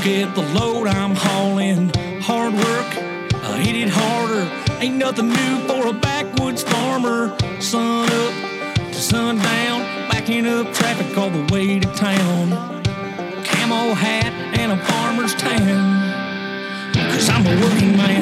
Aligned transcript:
Look 0.00 0.08
at 0.08 0.34
the 0.34 0.40
load 0.58 0.86
I'm 0.86 1.14
hauling. 1.14 1.90
Hard 2.22 2.54
work, 2.54 2.96
I 3.44 3.58
hit 3.62 3.76
it 3.76 3.90
harder. 3.90 4.50
Ain't 4.80 4.96
nothing 4.96 5.28
new 5.28 5.58
for 5.68 5.88
a 5.88 5.92
backwoods 5.92 6.62
farmer. 6.62 7.36
Sun 7.60 8.08
up 8.08 8.76
to 8.76 8.94
sundown, 8.94 9.82
backing 10.08 10.46
up 10.46 10.72
traffic 10.72 11.18
all 11.18 11.28
the 11.28 11.46
way 11.52 11.80
to 11.80 11.86
town. 11.92 12.48
Camo 13.44 13.92
hat 13.92 14.32
and 14.58 14.72
a 14.72 14.82
farmer's 14.86 15.34
tan. 15.34 16.08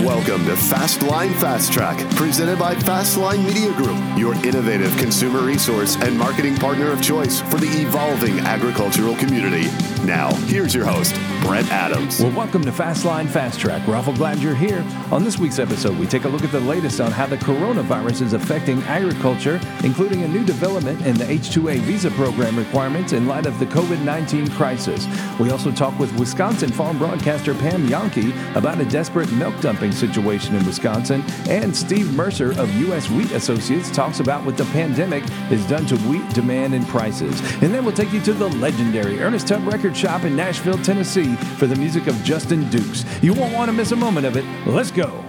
Welcome 0.04 0.46
to 0.46 0.54
Fastline 0.54 1.32
Fast 1.40 1.72
Track, 1.72 1.98
presented 2.16 2.58
by 2.58 2.74
Fastline 2.74 3.44
Media 3.46 3.72
Group, 3.74 3.98
your 4.18 4.34
innovative 4.44 4.96
consumer 4.96 5.42
resource 5.42 5.94
and 5.94 6.18
marketing 6.18 6.56
partner 6.56 6.90
of 6.90 7.00
choice 7.00 7.40
for 7.40 7.58
the 7.58 7.68
evolving 7.68 8.40
agricultural 8.40 9.14
community. 9.14 9.68
Now, 10.04 10.32
here's 10.46 10.74
your 10.74 10.86
host, 10.86 11.14
Brent 11.42 11.70
Adams. 11.70 12.20
Well, 12.20 12.30
welcome 12.32 12.62
to 12.62 12.70
Fastline 12.70 13.28
Fast 13.28 13.58
Track. 13.58 13.86
We're 13.86 13.96
awful 13.96 14.14
glad 14.14 14.38
you're 14.38 14.54
here. 14.54 14.84
On 15.10 15.24
this 15.24 15.38
week's 15.38 15.58
episode, 15.58 15.98
we 15.98 16.06
take 16.06 16.24
a 16.24 16.28
look 16.28 16.44
at 16.44 16.52
the 16.52 16.60
latest 16.60 17.00
on 17.00 17.10
how 17.10 17.26
the 17.26 17.36
coronavirus 17.36 18.22
is 18.22 18.32
affecting 18.32 18.82
agriculture, 18.84 19.60
including 19.82 20.22
a 20.22 20.28
new 20.28 20.44
development 20.44 21.04
in 21.04 21.16
the 21.16 21.28
H-2A 21.28 21.80
visa 21.80 22.10
program 22.12 22.56
requirements 22.56 23.12
in 23.12 23.26
light 23.26 23.46
of 23.46 23.58
the 23.58 23.66
COVID-19 23.66 24.50
crisis. 24.52 25.06
We 25.38 25.50
also 25.50 25.72
talk 25.72 25.98
with 25.98 26.16
Wisconsin 26.18 26.70
farm 26.70 26.98
broadcaster 26.98 27.54
Pam 27.54 27.86
Jahnke 27.88 28.56
about 28.56 28.80
a 28.80 28.84
desperate 28.84 29.30
milk 29.32 29.58
dumping 29.60 29.92
situation 29.92 30.54
in 30.54 30.64
Wisconsin, 30.64 31.22
and 31.48 31.76
Steve 31.76 32.14
Mercer 32.14 32.52
of 32.52 32.72
U.S. 32.76 33.10
Wheat 33.10 33.32
Associates 33.32 33.90
talks 33.90 34.20
about 34.20 34.44
what 34.44 34.56
the 34.56 34.64
pandemic 34.66 35.24
has 35.50 35.66
done 35.68 35.86
to 35.86 35.96
wheat 36.08 36.28
demand 36.34 36.74
and 36.74 36.86
prices. 36.86 37.40
And 37.62 37.74
then 37.74 37.84
we'll 37.84 37.94
take 37.94 38.12
you 38.12 38.20
to 38.22 38.32
the 38.32 38.48
legendary 38.48 39.20
Ernest 39.20 39.48
Tubb 39.48 39.66
Record 39.88 40.00
Shop 40.00 40.24
in 40.24 40.36
Nashville, 40.36 40.76
Tennessee 40.76 41.34
for 41.56 41.66
the 41.66 41.74
music 41.74 42.08
of 42.08 42.22
Justin 42.22 42.68
Dukes. 42.68 43.06
You 43.22 43.32
won't 43.32 43.54
want 43.54 43.70
to 43.70 43.72
miss 43.72 43.90
a 43.92 43.96
moment 43.96 44.26
of 44.26 44.36
it. 44.36 44.44
Let's 44.66 44.90
go. 44.90 45.24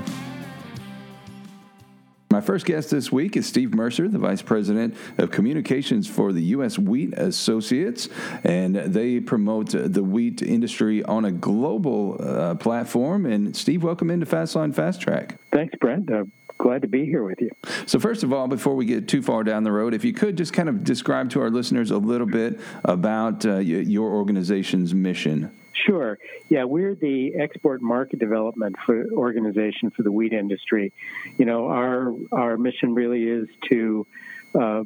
My 2.30 2.42
first 2.42 2.66
guest 2.66 2.90
this 2.92 3.10
week 3.10 3.38
is 3.38 3.48
Steve 3.48 3.74
Mercer, 3.74 4.10
the 4.10 4.18
Vice 4.18 4.42
President 4.42 4.98
of 5.18 5.32
Communications 5.32 6.10
for 6.10 6.34
the 6.34 6.42
U.S. 6.56 6.78
Wheat 6.78 7.14
Associates, 7.14 8.10
and 8.44 8.76
they 8.76 9.22
promote 9.22 9.70
the 9.70 10.04
wheat 10.04 10.42
industry 10.42 11.06
on 11.06 11.24
a 11.24 11.32
global 11.32 12.18
uh, 12.20 12.56
platform. 12.56 13.26
And 13.26 13.56
Steve, 13.56 13.82
welcome 13.82 14.10
into 14.10 14.26
Fastline 14.26 14.76
Fast 14.76 15.00
Track. 15.00 15.40
Thanks, 15.54 15.74
Brent. 15.80 16.12
Uh, 16.12 16.26
glad 16.60 16.84
to 16.84 16.88
be 16.88 17.06
here 17.06 17.24
with 17.24 17.42
you. 17.42 17.50
So, 17.88 18.00
first 18.00 18.24
of 18.24 18.32
all, 18.32 18.48
before 18.48 18.76
we 18.76 18.86
get 18.86 19.08
too 19.08 19.24
far 19.24 19.44
down 19.44 19.64
the 19.64 19.72
road, 19.72 19.94
if 19.94 20.06
you 20.06 20.14
could 20.14 20.38
just 20.38 20.54
kind 20.54 20.70
of 20.70 20.84
describe 20.84 21.32
to 21.32 21.42
our 21.42 21.50
listeners 21.50 21.90
a 21.90 21.98
little 21.98 22.28
bit 22.28 22.60
about 22.84 23.46
uh, 23.46 23.58
your 23.58 24.12
organization's 24.12 24.94
mission. 24.94 25.52
Sure. 25.86 26.20
Yeah, 26.50 26.66
we're 26.66 26.96
the 26.96 27.36
export 27.36 27.82
market 27.82 28.20
development 28.20 28.76
for 28.86 29.06
organization 29.14 29.92
for 29.92 30.04
the 30.04 30.12
wheat 30.12 30.34
industry. 30.34 30.92
You 31.38 31.46
know, 31.46 31.68
our 31.68 32.14
our 32.32 32.58
mission 32.58 32.94
really 32.94 33.24
is 33.24 33.48
to 33.70 34.06
uh, 34.54 34.60
uh, 34.60 34.84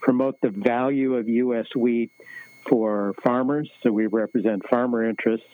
promote 0.00 0.40
the 0.40 0.50
value 0.50 1.16
of 1.16 1.28
U.S. 1.28 1.66
wheat 1.74 2.12
for 2.68 3.14
farmers. 3.22 3.68
So 3.82 3.90
we 3.90 4.06
represent 4.06 4.68
farmer 4.68 5.08
interests 5.08 5.46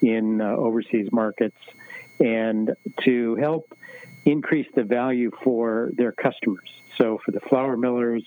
in 0.00 0.40
uh, 0.40 0.46
overseas 0.46 1.08
markets, 1.12 1.58
and 2.18 2.74
to 3.04 3.36
help 3.36 3.72
increase 4.30 4.66
the 4.74 4.84
value 4.84 5.30
for 5.42 5.90
their 5.94 6.12
customers. 6.12 6.70
So 6.96 7.18
for 7.24 7.30
the 7.30 7.40
flour 7.40 7.76
millers, 7.76 8.24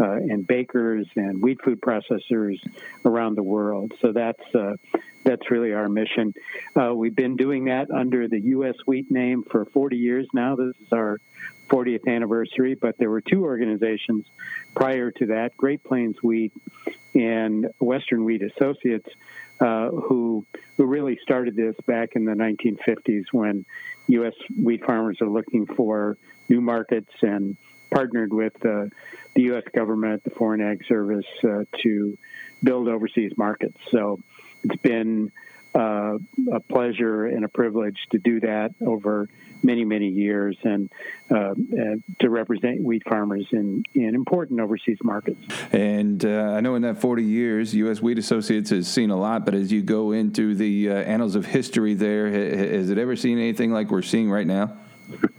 uh, 0.00 0.12
and 0.12 0.46
bakers 0.46 1.06
and 1.16 1.42
wheat 1.42 1.58
food 1.64 1.80
processors 1.80 2.58
around 3.04 3.36
the 3.36 3.42
world. 3.42 3.92
So 4.00 4.12
that's 4.12 4.42
uh, 4.54 4.74
that's 5.24 5.50
really 5.50 5.72
our 5.72 5.88
mission. 5.88 6.34
Uh, 6.80 6.94
we've 6.94 7.14
been 7.14 7.36
doing 7.36 7.64
that 7.66 7.90
under 7.90 8.28
the 8.28 8.40
U.S. 8.40 8.76
Wheat 8.86 9.10
name 9.10 9.44
for 9.50 9.64
40 9.66 9.96
years 9.96 10.26
now. 10.32 10.56
This 10.56 10.74
is 10.80 10.92
our 10.92 11.20
40th 11.68 12.06
anniversary, 12.06 12.74
but 12.74 12.96
there 12.98 13.10
were 13.10 13.20
two 13.20 13.44
organizations 13.44 14.26
prior 14.74 15.10
to 15.10 15.26
that: 15.26 15.56
Great 15.56 15.82
Plains 15.82 16.16
Wheat 16.22 16.52
and 17.14 17.66
Western 17.80 18.24
Wheat 18.24 18.42
Associates, 18.42 19.08
uh, 19.60 19.90
who 19.90 20.46
who 20.76 20.84
really 20.84 21.18
started 21.22 21.56
this 21.56 21.74
back 21.86 22.10
in 22.14 22.24
the 22.24 22.32
1950s 22.32 23.24
when 23.32 23.64
U.S. 24.08 24.34
wheat 24.56 24.84
farmers 24.84 25.18
are 25.20 25.28
looking 25.28 25.66
for 25.66 26.16
new 26.48 26.60
markets 26.60 27.12
and 27.22 27.56
partnered 27.90 28.32
with 28.32 28.54
uh, 28.64 28.86
the 29.34 29.42
U.S. 29.42 29.64
government, 29.74 30.24
the 30.24 30.30
Foreign 30.30 30.60
Ag 30.60 30.84
Service, 30.86 31.26
uh, 31.44 31.64
to 31.82 32.18
build 32.62 32.88
overseas 32.88 33.32
markets. 33.36 33.76
So 33.90 34.20
it's 34.62 34.80
been 34.82 35.32
uh, 35.74 36.18
a 36.52 36.60
pleasure 36.60 37.26
and 37.26 37.44
a 37.44 37.48
privilege 37.48 37.98
to 38.10 38.18
do 38.18 38.40
that 38.40 38.74
over 38.80 39.28
many, 39.62 39.84
many 39.84 40.08
years 40.08 40.56
and, 40.62 40.90
uh, 41.30 41.54
to 42.20 42.30
represent 42.30 42.82
wheat 42.82 43.02
farmers 43.08 43.46
in, 43.52 43.82
in 43.94 44.14
important 44.14 44.60
overseas 44.60 44.98
markets. 45.02 45.40
And 45.72 46.24
uh, 46.24 46.54
I 46.56 46.60
know 46.60 46.74
in 46.74 46.82
that 46.82 47.00
40 47.00 47.22
years, 47.22 47.74
U.S. 47.74 48.00
Wheat 48.00 48.18
Associates 48.18 48.70
has 48.70 48.88
seen 48.88 49.10
a 49.10 49.16
lot, 49.16 49.44
but 49.44 49.54
as 49.54 49.72
you 49.72 49.82
go 49.82 50.12
into 50.12 50.54
the 50.54 50.90
uh, 50.90 50.94
annals 50.94 51.34
of 51.34 51.46
history 51.46 51.94
there, 51.94 52.30
has 52.30 52.90
it 52.90 52.98
ever 52.98 53.16
seen 53.16 53.38
anything 53.38 53.72
like 53.72 53.90
we're 53.90 54.02
seeing 54.02 54.30
right 54.30 54.46
now? 54.46 54.76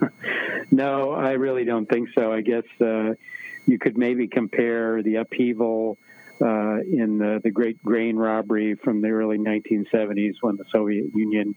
no, 0.71 1.11
I 1.11 1.31
really 1.31 1.65
don't 1.65 1.87
think 1.87 2.09
so. 2.15 2.31
I 2.31 2.41
guess 2.41 2.63
uh, 2.81 3.13
you 3.65 3.79
could 3.79 3.97
maybe 3.97 4.27
compare 4.27 5.01
the 5.03 5.15
upheaval 5.15 5.97
uh, 6.41 6.79
in 6.79 7.17
the, 7.17 7.39
the 7.43 7.51
great 7.51 7.83
grain 7.83 8.15
robbery 8.15 8.75
from 8.75 9.01
the 9.01 9.09
early 9.09 9.37
1970s 9.37 10.35
when 10.41 10.55
the 10.55 10.65
Soviet 10.71 11.07
Union 11.13 11.55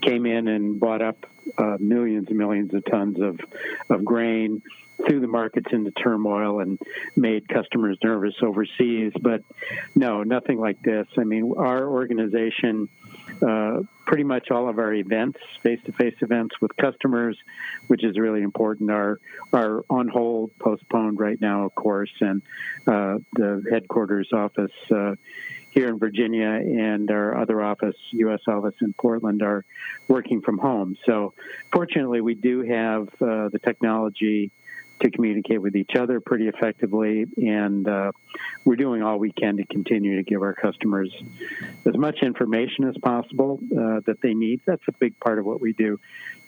came 0.00 0.26
in 0.26 0.48
and 0.48 0.78
bought 0.78 1.02
up 1.02 1.26
uh, 1.58 1.76
millions 1.78 2.28
and 2.28 2.38
millions 2.38 2.72
of 2.74 2.84
tons 2.84 3.20
of, 3.20 3.40
of 3.88 4.04
grain, 4.04 4.62
threw 5.08 5.20
the 5.20 5.26
markets 5.26 5.68
into 5.72 5.90
turmoil, 5.90 6.60
and 6.60 6.78
made 7.16 7.48
customers 7.48 7.98
nervous 8.02 8.34
overseas. 8.42 9.12
But 9.20 9.42
no, 9.94 10.22
nothing 10.22 10.58
like 10.58 10.80
this. 10.82 11.06
I 11.18 11.24
mean, 11.24 11.52
our 11.56 11.86
organization 11.86 12.88
uh, 13.46 13.80
pretty 14.06 14.24
much 14.24 14.50
all 14.50 14.68
of 14.68 14.78
our 14.78 14.92
events, 14.92 15.38
face-to-face 15.62 16.16
events 16.20 16.54
with 16.60 16.76
customers, 16.76 17.38
which 17.86 18.04
is 18.04 18.18
really 18.18 18.42
important, 18.42 18.90
are 18.90 19.20
are 19.52 19.84
on 19.88 20.08
hold, 20.08 20.50
postponed 20.58 21.18
right 21.18 21.40
now, 21.40 21.64
of 21.64 21.74
course, 21.74 22.10
and 22.20 22.42
uh, 22.86 23.18
the 23.34 23.64
headquarters 23.70 24.28
office. 24.32 24.72
Uh, 24.90 25.14
here 25.70 25.88
in 25.88 26.00
Virginia 26.00 26.48
and 26.48 27.08
our 27.12 27.40
other 27.40 27.62
office, 27.62 27.94
U.S. 28.10 28.40
office 28.48 28.74
in 28.82 28.92
Portland, 28.92 29.40
are 29.40 29.64
working 30.08 30.42
from 30.42 30.58
home. 30.58 30.96
So, 31.06 31.32
fortunately, 31.72 32.20
we 32.20 32.34
do 32.34 32.62
have 32.62 33.06
uh, 33.22 33.50
the 33.50 33.60
technology 33.64 34.50
to 35.00 35.10
communicate 35.10 35.60
with 35.60 35.76
each 35.76 35.92
other 35.98 36.20
pretty 36.20 36.48
effectively. 36.48 37.26
And 37.36 37.88
uh, 37.88 38.12
we're 38.64 38.76
doing 38.76 39.02
all 39.02 39.18
we 39.18 39.32
can 39.32 39.56
to 39.56 39.66
continue 39.66 40.16
to 40.16 40.22
give 40.22 40.42
our 40.42 40.54
customers 40.54 41.14
as 41.86 41.96
much 41.96 42.18
information 42.22 42.88
as 42.88 42.96
possible 43.02 43.58
uh, 43.72 44.00
that 44.06 44.18
they 44.22 44.34
need. 44.34 44.60
That's 44.66 44.82
a 44.88 44.92
big 44.92 45.18
part 45.20 45.38
of 45.38 45.44
what 45.44 45.60
we 45.60 45.72
do 45.72 45.98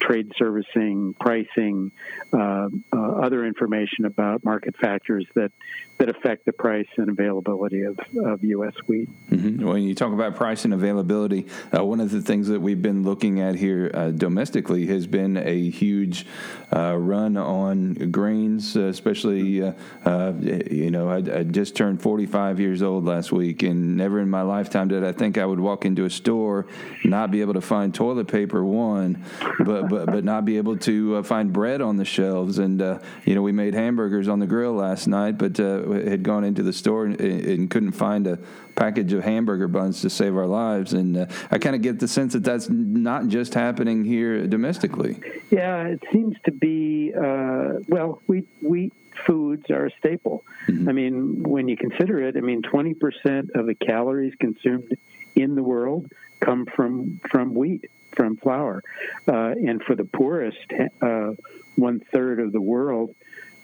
trade 0.07 0.33
servicing, 0.37 1.15
pricing, 1.19 1.93
uh, 2.33 2.69
uh 2.93 2.99
other 3.23 3.45
information 3.47 4.05
about 4.05 4.45
market 4.45 4.77
factors 4.77 5.25
that, 5.35 5.53
that 5.99 6.09
affect 6.09 6.45
the 6.45 6.53
price 6.53 6.89
and 6.97 7.09
availability 7.09 7.83
of, 7.83 7.99
of 8.25 8.43
U.S. 8.45 8.75
wheat. 8.87 9.09
Mm-hmm. 9.31 9.67
When 9.67 9.83
you 9.83 9.95
talk 9.95 10.13
about 10.13 10.35
price 10.37 10.65
and 10.65 10.75
availability, 10.75 11.47
uh, 11.77 11.85
one 11.85 12.01
of 12.01 12.11
the 12.11 12.21
things 12.21 12.49
that 12.49 12.61
we've 12.61 12.83
been 12.83 13.05
looking 13.05 13.41
at 13.41 13.55
here 13.55 13.91
uh, 13.95 14.11
domestically 14.11 14.87
has 14.87 15.07
been 15.07 15.37
a 15.37 15.71
huge 15.71 16.27
run 16.73 17.37
on 17.37 17.95
grain 18.11 18.43
uh, 18.77 18.87
especially, 18.87 19.63
uh, 19.63 19.73
uh, 20.05 20.33
you 20.41 20.91
know, 20.91 21.09
I, 21.09 21.17
I, 21.17 21.43
just 21.45 21.77
turned 21.77 22.03
45 22.03 22.61
years 22.61 22.83
old 22.83 23.05
last 23.05 23.33
week, 23.33 23.63
and 23.63 23.97
never 23.97 24.21
in 24.21 24.29
my 24.29 24.43
lifetime 24.43 24.89
did 24.89 25.05
I 25.05 25.13
think 25.13 25.39
I 25.39 25.47
would 25.47 25.61
walk 25.61 25.85
into 25.85 26.05
a 26.05 26.11
store, 26.11 26.67
not 27.05 27.31
be 27.31 27.41
able 27.41 27.55
to 27.55 27.61
find 27.61 27.95
toilet 27.95 28.29
paper, 28.29 28.65
one, 28.65 29.25
but 29.65 29.89
but 29.93 30.07
but 30.07 30.25
not 30.25 30.45
be 30.45 30.57
able 30.57 30.77
to 30.79 31.17
uh, 31.17 31.23
find 31.23 31.53
bread 31.53 31.81
on 31.81 31.97
the 31.97 32.05
shelves. 32.05 32.59
And 32.59 32.81
uh, 32.81 32.99
you 33.25 33.35
know, 33.35 33.43
we 33.43 33.53
made 33.53 33.75
hamburgers 33.75 34.29
on 34.29 34.39
the 34.39 34.47
grill 34.47 34.73
last 34.73 35.07
night, 35.07 35.39
but 35.39 35.61
uh, 35.61 35.91
had 35.91 36.23
gone 36.23 36.45
into 36.45 36.63
the 36.63 36.73
store 36.73 37.07
and, 37.07 37.21
and 37.21 37.71
couldn't 37.71 37.93
find 37.93 38.27
a 38.27 38.39
package 38.75 39.13
of 39.13 39.23
hamburger 39.23 39.69
buns 39.69 40.01
to 40.01 40.09
save 40.11 40.35
our 40.37 40.47
lives. 40.47 40.95
And 40.95 41.17
uh, 41.17 41.27
I 41.51 41.59
kind 41.59 41.77
of 41.77 41.83
get 41.83 41.99
the 41.99 42.09
sense 42.09 42.33
that 42.33 42.45
that's 42.45 42.69
not 42.71 43.29
just 43.29 43.55
happening 43.55 44.05
here 44.05 44.47
domestically. 44.47 45.21
Yeah, 45.51 45.85
it 45.85 46.03
seems 46.13 46.37
to 46.45 46.53
be. 46.53 47.13
Uh, 47.15 47.81
well, 47.89 48.21
wheat 48.27 48.49
wheat 48.63 48.93
foods 49.27 49.71
are 49.71 49.87
a 49.87 49.91
staple. 49.99 50.45
Mm-hmm. 50.67 50.89
I 50.89 50.93
mean, 50.93 51.43
when 51.43 51.69
you 51.69 51.77
consider 51.77 52.27
it, 52.27 52.37
I 52.37 52.41
mean, 52.41 52.63
twenty 52.63 52.95
percent 52.95 53.51
of 53.55 53.67
the 53.67 53.75
calories 53.75 54.35
consumed 54.41 54.97
in 55.35 55.55
the 55.55 55.63
world 55.63 56.11
come 56.41 56.67
from 56.67 57.21
from 57.31 57.55
wheat, 57.55 57.91
from 58.17 58.37
flour, 58.37 58.83
uh, 59.29 59.53
and 59.53 59.83
for 59.83 59.95
the 59.97 60.05
poorest, 60.05 60.59
uh, 61.01 61.31
one 61.77 62.01
third 62.13 62.41
of 62.41 62.53
the 62.53 62.61
world 62.61 63.15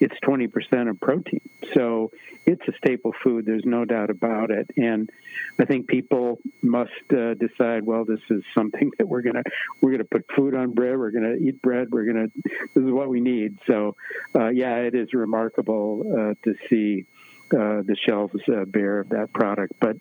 it's 0.00 0.14
20% 0.24 0.88
of 0.88 1.00
protein. 1.00 1.40
So 1.74 2.10
it's 2.46 2.62
a 2.68 2.72
staple 2.76 3.12
food. 3.22 3.44
There's 3.46 3.64
no 3.64 3.84
doubt 3.84 4.10
about 4.10 4.50
it. 4.50 4.70
And 4.76 5.10
I 5.58 5.64
think 5.64 5.88
people 5.88 6.38
must 6.62 6.90
uh, 7.10 7.34
decide, 7.34 7.84
well, 7.84 8.04
this 8.04 8.20
is 8.30 8.42
something 8.54 8.90
that 8.98 9.08
we're 9.08 9.22
gonna 9.22 9.42
we're 9.80 9.92
gonna 9.92 10.04
put 10.04 10.24
food 10.36 10.54
on 10.54 10.72
bread. 10.72 10.96
We're 10.98 11.10
gonna 11.10 11.34
eat 11.34 11.60
bread. 11.60 11.88
We're 11.90 12.06
gonna 12.06 12.26
this 12.74 12.84
is 12.84 12.90
what 12.90 13.08
we 13.08 13.20
need. 13.20 13.58
So 13.66 13.96
uh, 14.34 14.48
yeah, 14.48 14.76
it 14.76 14.94
is 14.94 15.12
remarkable 15.12 16.02
uh, 16.06 16.34
to 16.44 16.54
see 16.68 17.04
uh, 17.52 17.82
the 17.82 17.96
shelves 18.06 18.40
uh, 18.48 18.64
bare 18.66 19.00
of 19.00 19.08
that 19.10 19.32
product. 19.32 19.72
But 19.80 19.96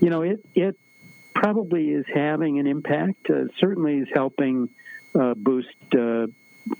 you 0.00 0.10
know, 0.10 0.22
it 0.22 0.44
it 0.54 0.78
probably 1.34 1.90
is 1.90 2.04
having 2.12 2.58
an 2.58 2.66
impact. 2.66 3.30
Uh, 3.30 3.44
certainly 3.58 3.98
is 3.98 4.08
helping 4.12 4.68
boost 5.36 5.68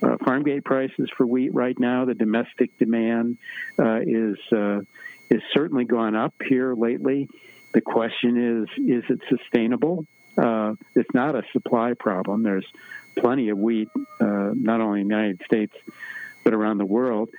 uh, 0.01 0.17
farm 0.23 0.43
gate 0.43 0.63
prices 0.63 1.09
for 1.17 1.25
wheat 1.25 1.53
right 1.53 1.77
now. 1.79 2.05
The 2.05 2.13
domestic 2.13 2.77
demand 2.77 3.37
uh, 3.79 3.99
is 4.01 4.37
uh, 4.51 4.81
is 5.29 5.41
certainly 5.53 5.85
gone 5.85 6.15
up 6.15 6.33
here 6.47 6.73
lately. 6.73 7.29
The 7.73 7.81
question 7.81 8.67
is, 8.67 8.85
is 8.85 9.03
it 9.09 9.21
sustainable? 9.29 10.05
Uh, 10.37 10.73
it's 10.95 11.13
not 11.13 11.35
a 11.35 11.43
supply 11.53 11.93
problem. 11.97 12.43
There's 12.43 12.65
plenty 13.17 13.49
of 13.49 13.57
wheat, 13.57 13.89
uh, 14.19 14.51
not 14.53 14.81
only 14.81 15.01
in 15.01 15.07
the 15.07 15.15
United 15.15 15.41
States 15.45 15.73
but 16.43 16.53
around 16.55 16.79
the 16.79 16.85
world. 16.85 17.29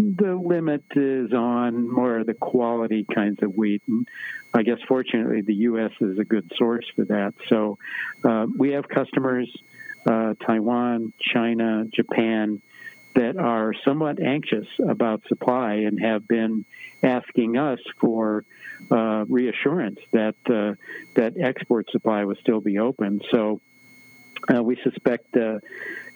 Uh, 0.00 0.12
the 0.16 0.34
limit 0.34 0.84
is 0.94 1.32
on 1.32 1.92
more 1.92 2.18
of 2.18 2.26
the 2.26 2.34
quality 2.34 3.06
kinds 3.14 3.42
of 3.42 3.54
wheat. 3.54 3.82
And 3.88 4.06
I 4.54 4.62
guess 4.62 4.78
fortunately, 4.88 5.42
the 5.42 5.54
U.S. 5.54 5.92
is 6.00 6.18
a 6.18 6.24
good 6.24 6.50
source 6.56 6.86
for 6.96 7.04
that. 7.06 7.34
So 7.48 7.78
we 8.56 8.72
have 8.72 8.88
customers 8.88 9.50
uh, 10.06 10.34
Taiwan, 10.46 11.12
China, 11.20 11.84
Japan 11.92 12.62
that 13.14 13.36
are 13.36 13.74
somewhat 13.84 14.20
anxious 14.20 14.66
about 14.88 15.22
supply 15.28 15.74
and 15.74 16.00
have 16.00 16.26
been 16.28 16.64
asking 17.02 17.56
us 17.56 17.80
for 18.00 18.44
uh, 18.90 19.24
reassurance 19.28 19.98
that 20.12 20.36
uh, 20.46 20.74
that 21.14 21.34
export 21.38 21.90
supply 21.90 22.24
will 22.24 22.36
still 22.36 22.60
be 22.60 22.78
open. 22.78 23.20
So 23.30 23.60
uh, 24.52 24.62
we 24.62 24.76
suspect, 24.82 25.36
uh, 25.36 25.58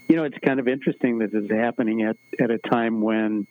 you 0.08 0.16
know, 0.16 0.24
it's 0.24 0.38
kind 0.38 0.60
of 0.60 0.68
interesting 0.68 1.18
that 1.18 1.32
this 1.32 1.44
is 1.44 1.50
happening 1.50 2.02
at 2.02 2.16
at 2.40 2.50
a 2.50 2.58
time 2.58 3.00
when 3.00 3.46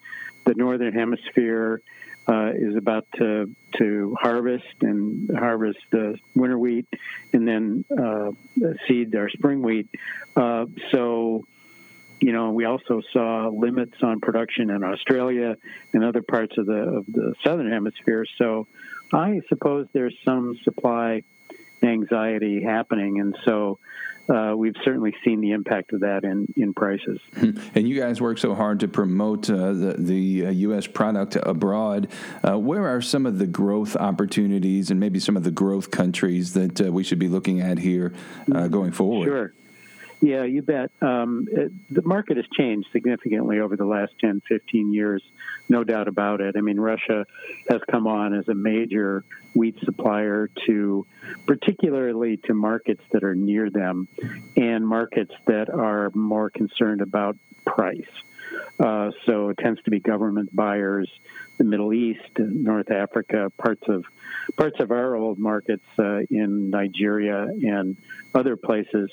the 0.45 0.53
northern 0.53 0.93
hemisphere 0.93 1.81
uh, 2.27 2.51
is 2.55 2.75
about 2.75 3.05
to 3.17 3.53
to 3.77 4.15
harvest 4.19 4.75
and 4.81 5.29
harvest 5.35 5.79
the 5.91 6.17
winter 6.35 6.57
wheat 6.57 6.87
and 7.33 7.47
then 7.47 7.85
uh, 7.97 8.31
seed 8.87 9.15
our 9.15 9.29
spring 9.29 9.61
wheat. 9.61 9.89
Uh, 10.35 10.65
so, 10.91 11.45
you 12.21 12.31
know, 12.31 12.51
we 12.51 12.65
also 12.65 13.01
saw 13.11 13.49
limits 13.49 13.95
on 14.01 14.19
production 14.19 14.69
in 14.69 14.83
Australia 14.83 15.57
and 15.93 16.03
other 16.03 16.21
parts 16.21 16.57
of 16.57 16.65
the 16.65 16.73
of 16.73 17.05
the 17.07 17.35
southern 17.43 17.69
hemisphere. 17.69 18.25
So, 18.37 18.67
I 19.11 19.41
suppose 19.49 19.87
there's 19.91 20.15
some 20.23 20.57
supply 20.63 21.23
anxiety 21.81 22.63
happening, 22.63 23.19
and 23.19 23.35
so 23.43 23.79
uh, 24.29 24.53
we've 24.55 24.75
certainly 24.83 25.13
seen 25.23 25.41
the 25.41 25.51
impact 25.51 25.93
of 25.93 26.01
that 26.01 26.23
in, 26.23 26.47
in 26.55 26.73
prices. 26.73 27.19
And 27.75 27.87
you 27.87 27.99
guys 27.99 28.21
work 28.21 28.37
so 28.37 28.53
hard 28.55 28.79
to 28.81 28.87
promote 28.87 29.49
uh, 29.49 29.73
the, 29.73 29.95
the 29.97 30.45
uh, 30.45 30.49
U.S. 30.51 30.87
product 30.87 31.37
abroad. 31.41 32.07
Uh, 32.47 32.57
where 32.57 32.87
are 32.87 33.01
some 33.01 33.25
of 33.25 33.39
the 33.39 33.47
growth 33.47 33.95
opportunities 33.95 34.91
and 34.91 34.99
maybe 34.99 35.19
some 35.19 35.35
of 35.35 35.43
the 35.43 35.51
growth 35.51 35.91
countries 35.91 36.53
that 36.53 36.79
uh, 36.81 36.91
we 36.91 37.03
should 37.03 37.19
be 37.19 37.27
looking 37.27 37.61
at 37.61 37.79
here 37.79 38.13
uh, 38.53 38.67
going 38.67 38.91
forward? 38.91 39.25
Sure. 39.25 39.53
Yeah, 40.21 40.43
you 40.43 40.61
bet. 40.61 40.91
Um, 41.01 41.47
it, 41.51 41.71
the 41.89 42.01
market 42.03 42.37
has 42.37 42.45
changed 42.57 42.87
significantly 42.93 43.59
over 43.59 43.75
the 43.75 43.85
last 43.85 44.13
10, 44.21 44.41
15 44.47 44.93
years, 44.93 45.21
no 45.69 45.83
doubt 45.83 46.07
about 46.07 46.41
it. 46.41 46.55
I 46.57 46.61
mean, 46.61 46.79
Russia 46.79 47.25
has 47.69 47.81
come 47.89 48.07
on 48.07 48.33
as 48.33 48.47
a 48.47 48.53
major 48.53 49.23
wheat 49.53 49.77
supplier 49.83 50.49
to, 50.67 51.05
particularly 51.45 52.37
to 52.45 52.53
markets 52.53 53.01
that 53.11 53.23
are 53.23 53.35
near 53.35 53.69
them 53.69 54.07
and 54.55 54.87
markets 54.87 55.33
that 55.45 55.69
are 55.69 56.11
more 56.13 56.49
concerned 56.49 57.01
about 57.01 57.37
price. 57.65 58.01
Uh, 58.79 59.11
so 59.25 59.49
it 59.49 59.57
tends 59.57 59.81
to 59.83 59.91
be 59.91 59.99
government 59.99 60.55
buyers, 60.55 61.09
the 61.57 61.63
Middle 61.63 61.93
East, 61.93 62.37
North 62.37 62.91
Africa, 62.91 63.51
parts 63.57 63.83
of 63.87 64.05
parts 64.57 64.79
of 64.79 64.91
our 64.91 65.15
old 65.15 65.39
markets 65.39 65.85
uh, 65.97 66.19
in 66.29 66.69
Nigeria 66.69 67.43
and 67.43 67.97
other 68.33 68.55
places. 68.57 69.11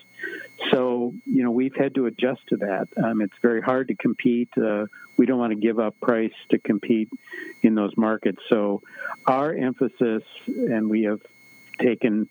So 0.70 1.14
you 1.26 1.42
know 1.44 1.50
we've 1.50 1.74
had 1.74 1.94
to 1.96 2.06
adjust 2.06 2.40
to 2.48 2.56
that. 2.58 2.88
Um, 2.96 3.20
it's 3.20 3.36
very 3.42 3.60
hard 3.60 3.88
to 3.88 3.94
compete. 3.94 4.50
Uh, 4.56 4.86
we 5.16 5.26
don't 5.26 5.38
want 5.38 5.52
to 5.52 5.58
give 5.58 5.78
up 5.78 6.00
price 6.00 6.32
to 6.50 6.58
compete 6.58 7.10
in 7.62 7.74
those 7.74 7.96
markets. 7.96 8.40
So 8.48 8.82
our 9.26 9.52
emphasis, 9.52 10.22
and 10.46 10.88
we 10.88 11.02
have 11.02 11.20
taken 11.78 12.28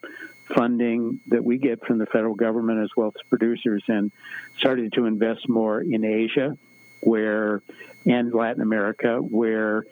funding 0.56 1.20
that 1.28 1.44
we 1.44 1.58
get 1.58 1.86
from 1.86 2.00
the 2.00 2.08
federal 2.08 2.34
government 2.34 2.84
as 2.84 2.90
well 2.98 3.14
as 3.16 3.22
producers 3.30 3.84
and 3.88 4.12
started 4.58 4.94
to 4.94 5.06
invest 5.06 5.48
more 5.48 5.80
in 5.82 6.04
Asia 6.04 6.58
where 7.02 7.62
and 8.06 8.34
Latin 8.34 8.62
America 8.62 9.18
where 9.18 9.86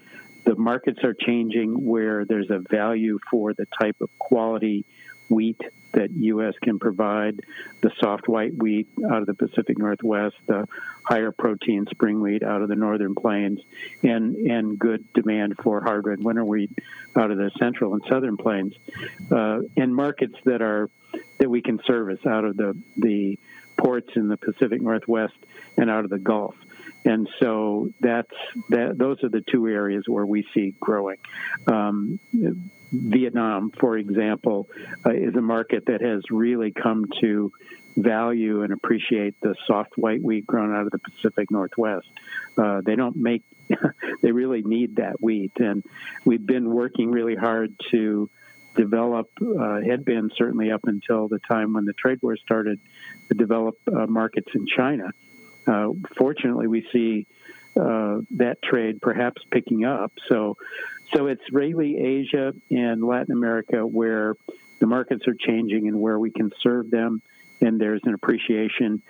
the 0.44 0.56
markets 0.56 1.04
are 1.04 1.13
changing 1.13 1.86
where 1.86 2.25
there's 2.25 2.50
a 2.50 2.59
value 2.59 3.19
for 3.30 3.54
the 3.54 3.68
type 3.80 3.98
of 4.00 4.09
quality 4.18 4.86
wheat 5.30 5.59
that 5.92 6.12
U.S. 6.12 6.54
can 6.62 6.80
provide, 6.80 7.42
the 7.81 7.92
soft 8.00 8.27
white 8.27 8.56
wheat 8.56 8.88
out 9.09 9.21
of 9.21 9.25
the 9.25 9.33
Pacific 9.33 9.77
Northwest, 9.77 10.36
the 10.45 10.68
higher 11.04 11.31
protein 11.31 11.86
spring 11.89 12.21
wheat 12.21 12.44
out 12.44 12.62
of 12.62 12.69
the 12.69 12.75
northern 12.75 13.15
plains, 13.15 13.60
and 14.03 14.36
and 14.36 14.77
good 14.77 15.12
demand 15.13 15.56
for 15.63 15.81
hard 15.81 16.06
red 16.06 16.24
winter 16.24 16.45
wheat 16.45 16.71
out 17.15 17.31
of 17.31 17.38
the 17.38 17.51
central 17.57 17.94
and 17.94 18.03
southern 18.07 18.38
plains, 18.38 18.74
uh, 19.31 19.60
and 19.75 19.95
markets 19.95 20.36
that 20.45 20.62
are 20.62 20.89
that 21.39 21.50
we 21.50 21.62
can 21.62 21.80
service 21.86 22.24
out 22.25 22.45
of 22.45 22.57
the 22.57 22.77
the 22.95 23.39
ports 23.77 24.10
in 24.15 24.27
the 24.27 24.38
Pacific 24.38 24.81
Northwest 24.81 25.36
and 25.77 25.89
out 25.89 26.03
of 26.03 26.10
the 26.10 26.19
Gulf. 26.19 26.56
And 27.07 27.30
so 27.39 27.89
that's 28.01 28.27
that. 28.69 28.98
Those 28.98 29.24
are 29.24 29.30
the 29.30 29.42
two 29.50 29.68
areas 29.68 30.04
where 30.07 30.25
we 30.25 30.45
see 30.54 30.75
growing. 30.77 31.18
Um, 31.65 32.19
Vietnam, 32.92 33.71
for 33.80 33.98
example, 33.98 34.68
uh, 35.06 35.12
is 35.12 35.33
a 35.36 35.42
market 35.42 35.86
that 35.88 36.01
has 36.01 36.24
really 36.30 36.71
come 36.71 37.06
to 37.21 37.54
value 37.95 38.62
and 38.63 38.74
appreciate 38.74 39.39
the 39.42 39.56
soft 39.65 39.98
white 39.98 40.21
wheat 40.21 40.45
grown 40.45 40.75
out 40.75 40.86
of 40.86 40.92
the 40.92 41.00
Pacific 41.00 41.50
Northwest. 41.50 42.07
Uh, 42.57 42.81
they 42.86 42.95
don't 42.98 43.15
make, 43.15 43.44
they 44.21 44.31
really 44.31 44.62
need 44.62 44.98
that 44.98 45.22
wheat. 45.22 45.53
And 45.60 45.86
we've 46.25 46.46
been 46.46 46.70
working 46.70 47.10
really 47.10 47.36
hard 47.36 47.74
to 47.91 48.29
develop, 48.75 49.29
uh, 49.41 49.79
had 49.81 50.03
been 50.03 50.29
certainly 50.36 50.72
up 50.72 50.81
until 50.84 51.29
the 51.29 51.39
time 51.39 51.74
when 51.74 51.86
the 51.86 51.93
trade 51.93 52.20
war 52.22 52.36
started, 52.36 52.81
to 53.29 53.34
develop 53.34 53.77
uh, 53.88 54.05
markets 54.08 54.50
in 54.53 54.67
China. 54.67 55.12
Uh, 55.67 55.89
fortunately, 56.17 56.67
we 56.67 56.88
see 56.91 57.27
uh, 57.79 58.19
that 58.31 58.57
trade 58.63 59.01
perhaps 59.01 59.41
picking 59.51 59.86
up. 59.86 60.12
So, 60.29 60.57
so 61.13 61.27
it's 61.27 61.43
really 61.51 61.97
Asia 61.97 62.53
and 62.71 63.03
Latin 63.03 63.33
America 63.33 63.86
where 63.86 64.36
the 64.79 64.88
markets 64.88 65.27
are 65.27 65.36
changing 65.36 65.88
and 65.88 66.00
where 66.00 66.17
we 66.17 66.31
can 66.31 66.51
serve 66.62 66.89
them, 66.89 67.21
and 67.62 67.79
there's 67.79 68.01
an 68.05 68.13
appreciation 68.13 69.01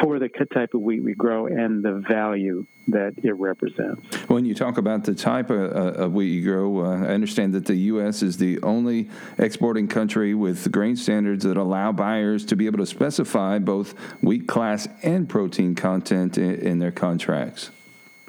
for 0.00 0.18
the 0.18 0.28
type 0.28 0.74
of 0.74 0.80
wheat 0.80 1.02
we 1.02 1.14
grow 1.14 1.46
and 1.46 1.84
the 1.84 2.04
value 2.08 2.66
that 2.88 3.14
it 3.22 3.32
represents. 3.32 4.16
When 4.28 4.44
you 4.44 4.54
talk 4.54 4.78
about 4.78 5.04
the 5.04 5.14
type 5.14 5.50
of, 5.50 5.72
uh, 5.72 6.04
of 6.04 6.12
wheat 6.12 6.28
you 6.28 6.44
grow, 6.44 6.84
uh, 6.84 7.04
I 7.04 7.08
understand 7.08 7.54
that 7.54 7.66
the 7.66 7.74
U.S. 7.74 8.22
is 8.22 8.36
the 8.36 8.60
only 8.62 9.10
exporting 9.36 9.88
country 9.88 10.34
with 10.34 10.70
grain 10.72 10.96
standards 10.96 11.44
that 11.44 11.56
allow 11.56 11.92
buyers 11.92 12.44
to 12.46 12.56
be 12.56 12.66
able 12.66 12.78
to 12.78 12.86
specify 12.86 13.58
both 13.58 13.92
wheat 14.22 14.46
class 14.46 14.88
and 15.02 15.28
protein 15.28 15.74
content 15.74 16.38
in, 16.38 16.54
in 16.54 16.78
their 16.78 16.92
contracts. 16.92 17.70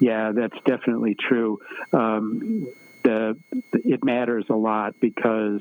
Yeah, 0.00 0.32
that's 0.32 0.56
definitely 0.64 1.14
true. 1.14 1.60
Um, 1.92 2.68
the, 3.02 3.38
it 3.72 4.04
matters 4.04 4.46
a 4.50 4.54
lot 4.54 4.98
because 5.00 5.60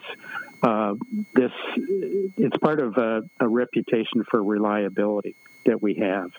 uh, 0.62 0.94
this 1.34 1.52
it's 1.76 2.58
part 2.58 2.80
of 2.80 2.98
a, 2.98 3.22
a 3.40 3.48
reputation 3.48 4.24
for 4.30 4.44
reliability 4.44 5.36
that 5.66 5.82
we 5.82 5.96
have. 5.96 6.32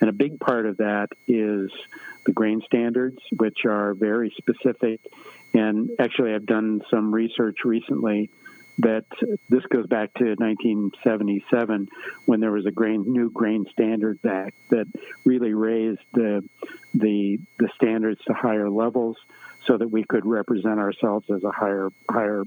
And 0.00 0.10
a 0.10 0.12
big 0.12 0.40
part 0.40 0.66
of 0.66 0.78
that 0.78 1.08
is 1.28 1.70
the 2.24 2.32
grain 2.32 2.62
standards, 2.66 3.18
which 3.36 3.64
are 3.64 3.94
very 3.94 4.34
specific. 4.36 5.00
And 5.54 5.90
actually, 5.98 6.34
I've 6.34 6.46
done 6.46 6.82
some 6.90 7.14
research 7.14 7.58
recently 7.64 8.30
that 8.78 9.04
this 9.48 9.64
goes 9.66 9.86
back 9.86 10.14
to 10.14 10.24
1977 10.24 11.88
when 12.24 12.40
there 12.40 12.50
was 12.50 12.66
a 12.66 12.70
grain 12.70 13.04
new 13.06 13.30
grain 13.30 13.66
standards 13.70 14.24
act 14.24 14.56
that 14.70 14.86
really 15.24 15.52
raised 15.52 16.00
the 16.14 16.42
the 16.94 17.38
the 17.58 17.68
standards 17.76 18.20
to 18.26 18.32
higher 18.32 18.70
levels 18.70 19.18
so 19.66 19.76
that 19.76 19.88
we 19.88 20.04
could 20.04 20.24
represent 20.24 20.80
ourselves 20.80 21.26
as 21.30 21.44
a 21.44 21.50
higher 21.50 21.90
higher 22.08 22.44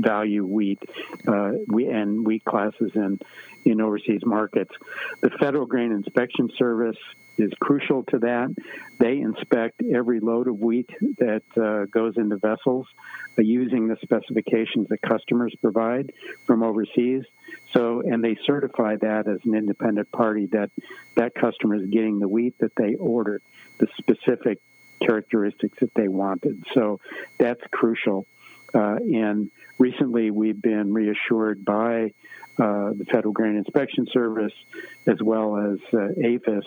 value 0.00 0.44
wheat 0.44 0.80
uh, 1.26 1.52
we, 1.68 1.86
and 1.86 2.26
wheat 2.26 2.44
classes 2.44 2.92
in 2.94 3.18
in 3.64 3.80
overseas 3.80 4.22
markets. 4.24 4.72
The 5.20 5.30
Federal 5.38 5.66
Grain 5.66 5.92
Inspection 5.92 6.48
Service 6.56 6.96
is 7.38 7.52
crucial 7.60 8.04
to 8.04 8.18
that. 8.18 8.54
They 8.98 9.18
inspect 9.18 9.82
every 9.82 10.20
load 10.20 10.48
of 10.48 10.58
wheat 10.58 10.90
that 11.18 11.42
uh, 11.56 11.86
goes 11.86 12.16
into 12.16 12.36
vessels 12.36 12.86
uh, 13.38 13.42
using 13.42 13.88
the 13.88 13.96
specifications 14.02 14.88
that 14.88 15.00
customers 15.02 15.54
provide 15.60 16.12
from 16.46 16.62
overseas. 16.62 17.24
So, 17.72 18.02
and 18.02 18.22
they 18.22 18.36
certify 18.46 18.96
that 18.96 19.26
as 19.28 19.38
an 19.44 19.54
independent 19.54 20.10
party 20.10 20.46
that 20.52 20.70
that 21.16 21.34
customer 21.34 21.76
is 21.76 21.86
getting 21.88 22.18
the 22.18 22.28
wheat 22.28 22.54
that 22.58 22.72
they 22.76 22.94
ordered, 22.94 23.42
the 23.78 23.88
specific 23.98 24.58
characteristics 25.00 25.78
that 25.80 25.94
they 25.94 26.08
wanted. 26.08 26.62
So, 26.74 27.00
that's 27.38 27.62
crucial. 27.70 28.26
Uh, 28.74 28.96
and 28.96 29.50
recently, 29.78 30.30
we've 30.30 30.60
been 30.60 30.92
reassured 30.92 31.64
by 31.64 32.12
uh, 32.58 32.92
the 32.92 33.06
Federal 33.10 33.32
Grain 33.32 33.56
Inspection 33.56 34.06
Service 34.12 34.52
as 35.06 35.22
well 35.22 35.56
as 35.56 35.78
uh, 35.94 36.08
APHIS 36.22 36.64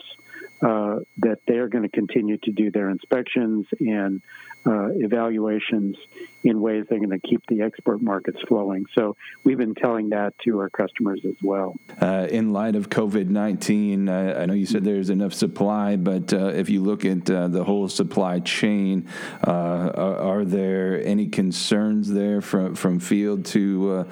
uh, 0.63 0.99
that 1.17 1.39
they're 1.45 1.67
going 1.67 1.83
to 1.83 1.89
continue 1.89 2.37
to 2.37 2.51
do 2.51 2.71
their 2.71 2.89
inspections 2.89 3.65
and 3.79 4.21
uh, 4.65 4.87
evaluations 4.95 5.97
in 6.45 6.61
ways 6.61 6.85
they're 6.89 6.99
going 6.99 7.09
to 7.09 7.19
keep 7.19 7.41
the 7.47 7.61
export 7.61 8.01
markets 8.01 8.39
flowing. 8.47 8.85
So 8.95 9.17
we've 9.43 9.57
been 9.57 9.75
telling 9.75 10.09
that 10.09 10.33
to 10.45 10.59
our 10.59 10.69
customers 10.69 11.21
as 11.25 11.35
well. 11.41 11.75
Uh, 12.01 12.27
in 12.29 12.53
light 12.53 12.75
of 12.75 12.89
COVID 12.89 13.27
19, 13.27 14.07
uh, 14.07 14.37
I 14.39 14.45
know 14.45 14.53
you 14.53 14.65
said 14.65 14.85
there's 14.85 15.09
enough 15.09 15.33
supply, 15.33 15.97
but 15.97 16.33
uh, 16.33 16.47
if 16.47 16.69
you 16.69 16.81
look 16.81 17.03
at 17.03 17.25
the 17.25 17.63
whole 17.65 17.89
supply 17.89 18.39
chain, 18.39 19.09
are, 19.43 19.95
are, 19.97 20.45
there 20.45 21.01
any 21.03 21.27
concerns 21.27 22.09
there 22.09 22.41
from, 22.41 22.75
from 22.75 22.99
field 22.99 23.45
to 23.45 24.05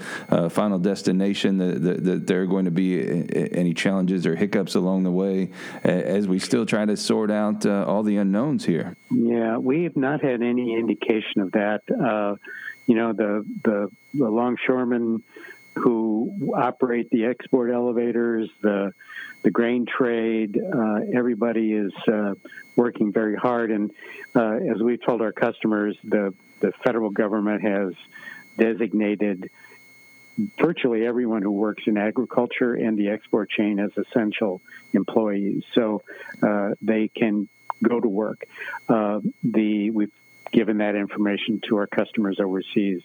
final 0.50 0.80
destination 0.80 1.58
that, 1.60 1.82
that, 1.82 2.04
that, 2.04 2.28
there 2.28 2.42
are 2.42 2.48
going 2.48 2.66
to 2.66 2.72
be 2.72 3.02
any 3.54 3.74
challenges 3.74 4.26
or 4.26 4.36
hiccups 4.36 4.76
along 4.76 5.04
the 5.04 5.12
way 5.12 5.50
as 5.84 6.28
we 6.28 6.40
still 6.44 6.66
trying 6.66 6.88
to 6.88 6.98
sort 6.98 7.32
out 7.32 7.66
all 7.66 8.04
the 8.04 8.18
unknowns 8.18 8.66
here? 8.66 8.96
Yeah, 9.10 9.58
we 9.58 9.84
have 9.84 9.96
not 9.96 10.24
had 10.24 10.42
any 10.42 10.74
indication 10.74 11.42
of 11.42 11.52
that. 11.54 11.82
Uh, 11.90 12.36
you 12.88 12.96
know, 12.96 13.14
the, 13.14 13.46
the, 13.64 13.90
the 14.14 14.30
longshoremen 14.30 15.24
who 15.76 16.54
operate 16.56 17.10
the 17.12 17.26
export 17.26 17.72
elevators, 17.72 18.50
the 18.62 18.94
the 19.44 19.52
grain 19.52 19.86
trade, 19.86 20.60
uh, 20.62 21.00
everybody 21.16 21.74
is 21.74 21.92
uh, 22.08 22.36
working 22.76 23.12
very 23.12 23.36
hard. 23.36 23.72
And 23.72 23.92
uh, 24.36 24.58
as 24.72 24.82
we've 24.82 25.04
told 25.04 25.22
our 25.22 25.32
customers, 25.32 25.98
the 26.04 26.34
the 26.60 26.72
federal 26.84 27.10
government 27.10 27.64
has 27.64 27.94
designated 28.58 29.50
virtually 30.60 31.06
everyone 31.06 31.42
who 31.42 31.52
works 31.52 31.84
in 31.88 31.98
agriculture 31.98 32.74
and 32.74 32.98
the 32.98 33.10
export 33.10 33.50
chain 33.50 33.80
as 33.80 33.92
essential 33.98 34.62
employees, 34.94 35.64
so 35.74 36.02
uh, 36.42 36.70
they 36.82 37.08
can 37.08 37.48
go 37.84 38.00
to 38.00 38.08
work. 38.08 38.46
Uh, 38.88 39.20
the 39.44 39.92
we've 39.92 40.12
given 40.52 40.80
that 40.80 40.96
information 40.96 41.62
to 41.68 41.78
our 41.78 41.88
customers 41.88 42.40
overseas. 42.40 43.02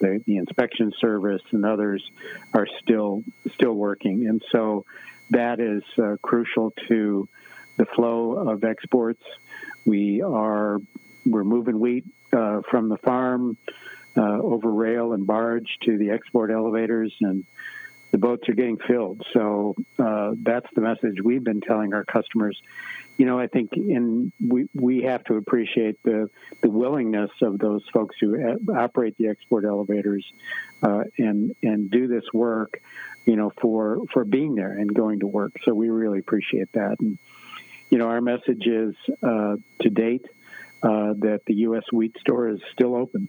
The, 0.00 0.22
the 0.26 0.36
inspection 0.36 0.92
service 1.00 1.42
and 1.50 1.64
others 1.66 2.08
are 2.54 2.68
still 2.82 3.24
still 3.54 3.72
working, 3.72 4.26
and 4.28 4.42
so 4.52 4.84
that 5.30 5.58
is 5.60 5.82
uh, 5.98 6.16
crucial 6.22 6.72
to 6.88 7.28
the 7.76 7.86
flow 7.86 8.32
of 8.48 8.64
exports. 8.64 9.22
We 9.84 10.22
are 10.22 10.78
we're 11.26 11.44
moving 11.44 11.80
wheat 11.80 12.04
uh, 12.32 12.62
from 12.70 12.88
the 12.88 12.96
farm 12.98 13.56
uh, 14.18 14.38
over 14.42 14.70
rail 14.70 15.12
and 15.12 15.26
barge 15.26 15.78
to 15.84 15.96
the 15.96 16.10
export 16.10 16.50
elevators, 16.50 17.14
and 17.20 17.44
the 18.10 18.18
boats 18.18 18.48
are 18.48 18.54
getting 18.54 18.78
filled. 18.78 19.24
So 19.32 19.74
uh, 19.98 20.32
that's 20.42 20.66
the 20.74 20.80
message 20.80 21.22
we've 21.22 21.44
been 21.44 21.60
telling 21.60 21.94
our 21.94 22.04
customers 22.04 22.60
you 23.18 23.26
know, 23.26 23.38
I 23.38 23.48
think 23.48 23.72
in 23.76 24.32
we 24.40 24.68
we 24.72 25.02
have 25.02 25.24
to 25.24 25.34
appreciate 25.34 26.00
the 26.04 26.30
the 26.60 26.70
willingness 26.70 27.32
of 27.42 27.58
those 27.58 27.82
folks 27.92 28.14
who 28.20 28.36
operate 28.72 29.16
the 29.18 29.26
export 29.26 29.64
elevators 29.64 30.24
uh, 30.84 31.02
and 31.18 31.54
and 31.60 31.90
do 31.90 32.06
this 32.06 32.22
work, 32.32 32.80
you 33.26 33.34
know, 33.34 33.52
for 33.60 34.02
for 34.12 34.24
being 34.24 34.54
there 34.54 34.70
and 34.70 34.94
going 34.94 35.18
to 35.20 35.26
work. 35.26 35.52
So 35.64 35.74
we 35.74 35.90
really 35.90 36.20
appreciate 36.20 36.70
that. 36.72 36.96
And 37.00 37.18
you 37.90 37.98
know, 37.98 38.06
our 38.06 38.20
message 38.20 38.64
is 38.66 38.94
uh, 39.20 39.56
to 39.80 39.90
date 39.90 40.24
uh, 40.80 41.14
that 41.18 41.40
the 41.44 41.54
U.S. 41.54 41.84
wheat 41.92 42.16
store 42.20 42.48
is 42.48 42.60
still 42.72 42.94
open. 42.94 43.28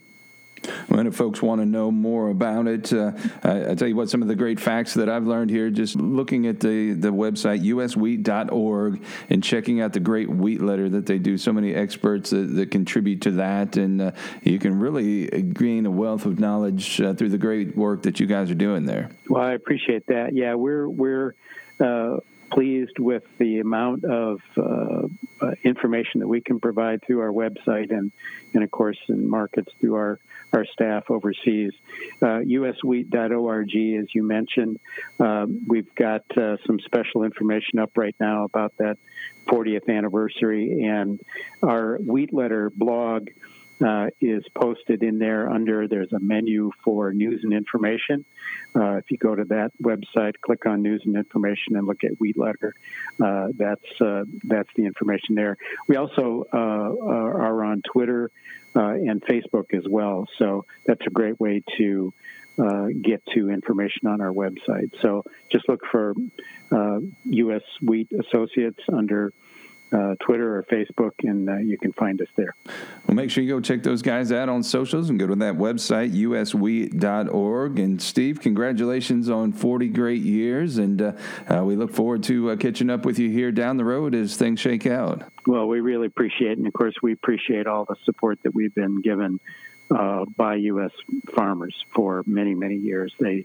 When 0.88 1.08
if 1.08 1.16
folks 1.16 1.42
want 1.42 1.62
to 1.62 1.66
know 1.66 1.92
more 1.92 2.30
about 2.30 2.68
it, 2.68 2.92
uh, 2.94 3.12
I, 3.44 3.72
I, 3.72 3.76
tell 3.76 3.88
you 3.88 3.96
what, 3.96 4.10
some 4.10 4.22
of 4.22 4.28
the 4.28 4.36
great 4.36 4.60
facts 4.60 4.94
that 4.96 5.10
I've 5.10 5.26
learned 5.26 5.50
here 5.50 5.70
just 5.70 5.96
looking 5.96 6.48
at 6.48 6.60
the, 6.60 6.94
the 6.94 7.10
website, 7.10 7.64
uswheat.org, 7.64 9.02
and 9.30 9.44
checking 9.44 9.82
out 9.82 9.94
the 9.94 10.00
great 10.00 10.30
wheat 10.30 10.62
letter 10.62 10.90
that 10.90 11.06
they 11.06 11.18
do. 11.18 11.38
So 11.38 11.54
many 11.54 11.74
experts 11.74 12.30
that, 12.32 12.56
that 12.56 12.72
contribute 12.72 13.22
to 13.22 13.32
that. 13.32 13.78
And 13.78 14.02
uh, 14.02 14.12
you 14.44 14.60
can 14.60 14.80
really 14.80 15.28
gain 15.28 15.86
a 15.86 15.92
wealth 15.92 16.26
of 16.26 16.40
knowledge 16.40 17.00
uh, 17.02 17.14
through 17.14 17.30
the 17.30 17.38
great 17.38 17.78
work 17.78 18.04
that 18.04 18.20
you 18.20 18.26
guys 18.26 18.52
are 18.52 18.56
doing 18.56 18.86
there. 18.86 19.10
Well, 19.30 19.44
I 19.44 19.54
appreciate 19.54 20.06
that. 20.08 20.34
Yeah, 20.34 20.56
we're, 20.56 20.88
we're, 20.88 21.36
uh, 21.80 22.18
pleased 22.52 23.00
with 23.00 23.24
the 23.38 23.60
amount 23.60 24.04
of 24.06 24.40
uh, 24.58 25.08
uh, 25.42 25.52
information 25.64 26.20
that 26.22 26.28
we 26.28 26.42
can 26.42 26.60
provide 26.60 27.02
through 27.06 27.22
our 27.22 27.32
website 27.32 27.92
and, 27.92 28.12
and 28.54 28.64
of 28.64 28.72
course, 28.72 28.98
in 29.08 29.30
markets 29.30 29.72
through 29.80 29.96
our, 29.96 30.20
our 30.54 30.66
staff 30.66 31.10
overseas. 31.10 31.74
Uh, 32.22 32.40
uswheat.org, 32.40 33.76
as 34.00 34.08
you 34.14 34.24
mentioned, 34.24 34.80
uh, 35.20 35.46
we've 35.68 35.94
got 35.96 36.24
uh, 36.38 36.58
some 36.66 36.80
special 36.80 37.24
information 37.24 37.80
up 37.80 37.92
right 37.98 38.16
now 38.20 38.44
about 38.44 38.74
that 38.78 38.98
40th 39.48 39.90
anniversary, 39.90 40.84
and 40.84 41.20
our 41.64 41.98
wheat 41.98 42.34
letter 42.34 42.70
blog 42.70 43.30
uh, 43.86 44.08
is 44.20 44.44
posted 44.56 45.04
in 45.04 45.20
there 45.20 45.50
under 45.50 45.88
there's 45.88 46.12
a 46.12 46.20
menu 46.20 46.72
for 46.84 47.14
news 47.14 47.42
and 47.44 47.54
information. 47.54 48.26
Uh, 48.76 48.98
if 48.98 49.10
you 49.10 49.18
go 49.18 49.36
to 49.36 49.46
that 49.46 49.72
website, 49.82 50.34
click 50.42 50.66
on 50.66 50.82
news 50.82 51.02
and 51.06 51.16
information 51.16 51.76
and 51.76 51.88
look 51.88 52.04
at 52.04 52.12
Wheat 52.20 52.38
Letter, 52.38 52.74
uh, 53.24 53.48
that's 53.56 54.02
uh, 54.02 54.24
that's 54.44 54.70
the 54.76 54.86
information 54.86 55.36
there. 55.36 55.58
We 55.88 55.96
also 55.96 56.46
uh, 56.52 56.58
are 56.58 57.64
on 57.64 57.82
Twitter 57.92 58.32
uh, 58.76 58.82
and 58.82 59.22
Facebook 59.22 59.74
as 59.74 59.84
well, 59.90 60.28
so 60.38 60.66
that's 60.86 61.06
a 61.06 61.12
great 61.12 61.40
way 61.40 61.64
to. 61.78 62.14
get 63.02 63.26
to 63.34 63.50
information 63.50 64.06
on 64.08 64.20
our 64.20 64.34
website. 64.34 64.92
So 65.02 65.24
just 65.50 65.70
look 65.70 65.80
for 65.90 66.14
U.S. 66.72 67.62
Wheat 67.82 68.10
Associates 68.12 68.84
under 68.92 69.32
uh, 69.92 70.16
Twitter 70.20 70.58
or 70.58 70.64
Facebook, 70.64 71.12
and 71.24 71.50
uh, 71.50 71.58
you 71.58 71.78
can 71.78 71.92
find 71.94 72.22
us 72.22 72.28
there. 72.36 72.56
Well, 73.08 73.16
make 73.16 73.32
sure 73.32 73.44
you 73.44 73.50
go 73.50 73.60
check 73.60 73.84
those 73.84 74.02
guys 74.02 74.32
out 74.32 74.50
on 74.50 74.62
socials 74.64 75.10
and 75.10 75.20
go 75.20 75.28
to 75.28 75.36
that 75.36 75.56
website, 75.56 76.12
uswheat.org. 76.12 77.80
And 77.80 78.02
Steve, 78.02 78.40
congratulations 78.40 79.30
on 79.30 79.52
40 79.52 79.88
great 79.90 80.22
years, 80.22 80.78
and 80.78 81.02
uh, 81.02 81.12
uh 81.50 81.64
we 81.64 81.76
look 81.76 81.92
forward 81.92 82.24
to 82.24 82.52
uh, 82.52 82.56
catching 82.56 82.90
up 82.90 83.06
with 83.06 83.18
you 83.18 83.30
here 83.30 83.52
down 83.52 83.78
the 83.78 83.86
road 83.86 84.14
as 84.14 84.38
things 84.38 84.60
shake 84.60 84.86
out. 84.86 85.24
Well, 85.48 85.68
we 85.68 85.80
really 85.80 86.08
appreciate 86.08 86.52
it, 86.52 86.58
and 86.58 86.68
of 86.68 86.74
course, 86.74 86.96
we 87.02 87.14
appreciate 87.14 87.66
all 87.66 87.86
the 87.86 87.96
support 88.06 88.40
that 88.44 88.54
we've 88.54 88.76
been 88.76 89.02
given 89.02 89.40
uh, 89.90 90.26
by 90.38 90.56
U.S. 90.56 90.92
farmers 91.34 91.76
for 91.96 92.24
many, 92.28 92.54
many 92.54 92.76
years. 92.76 93.14
They 93.20 93.44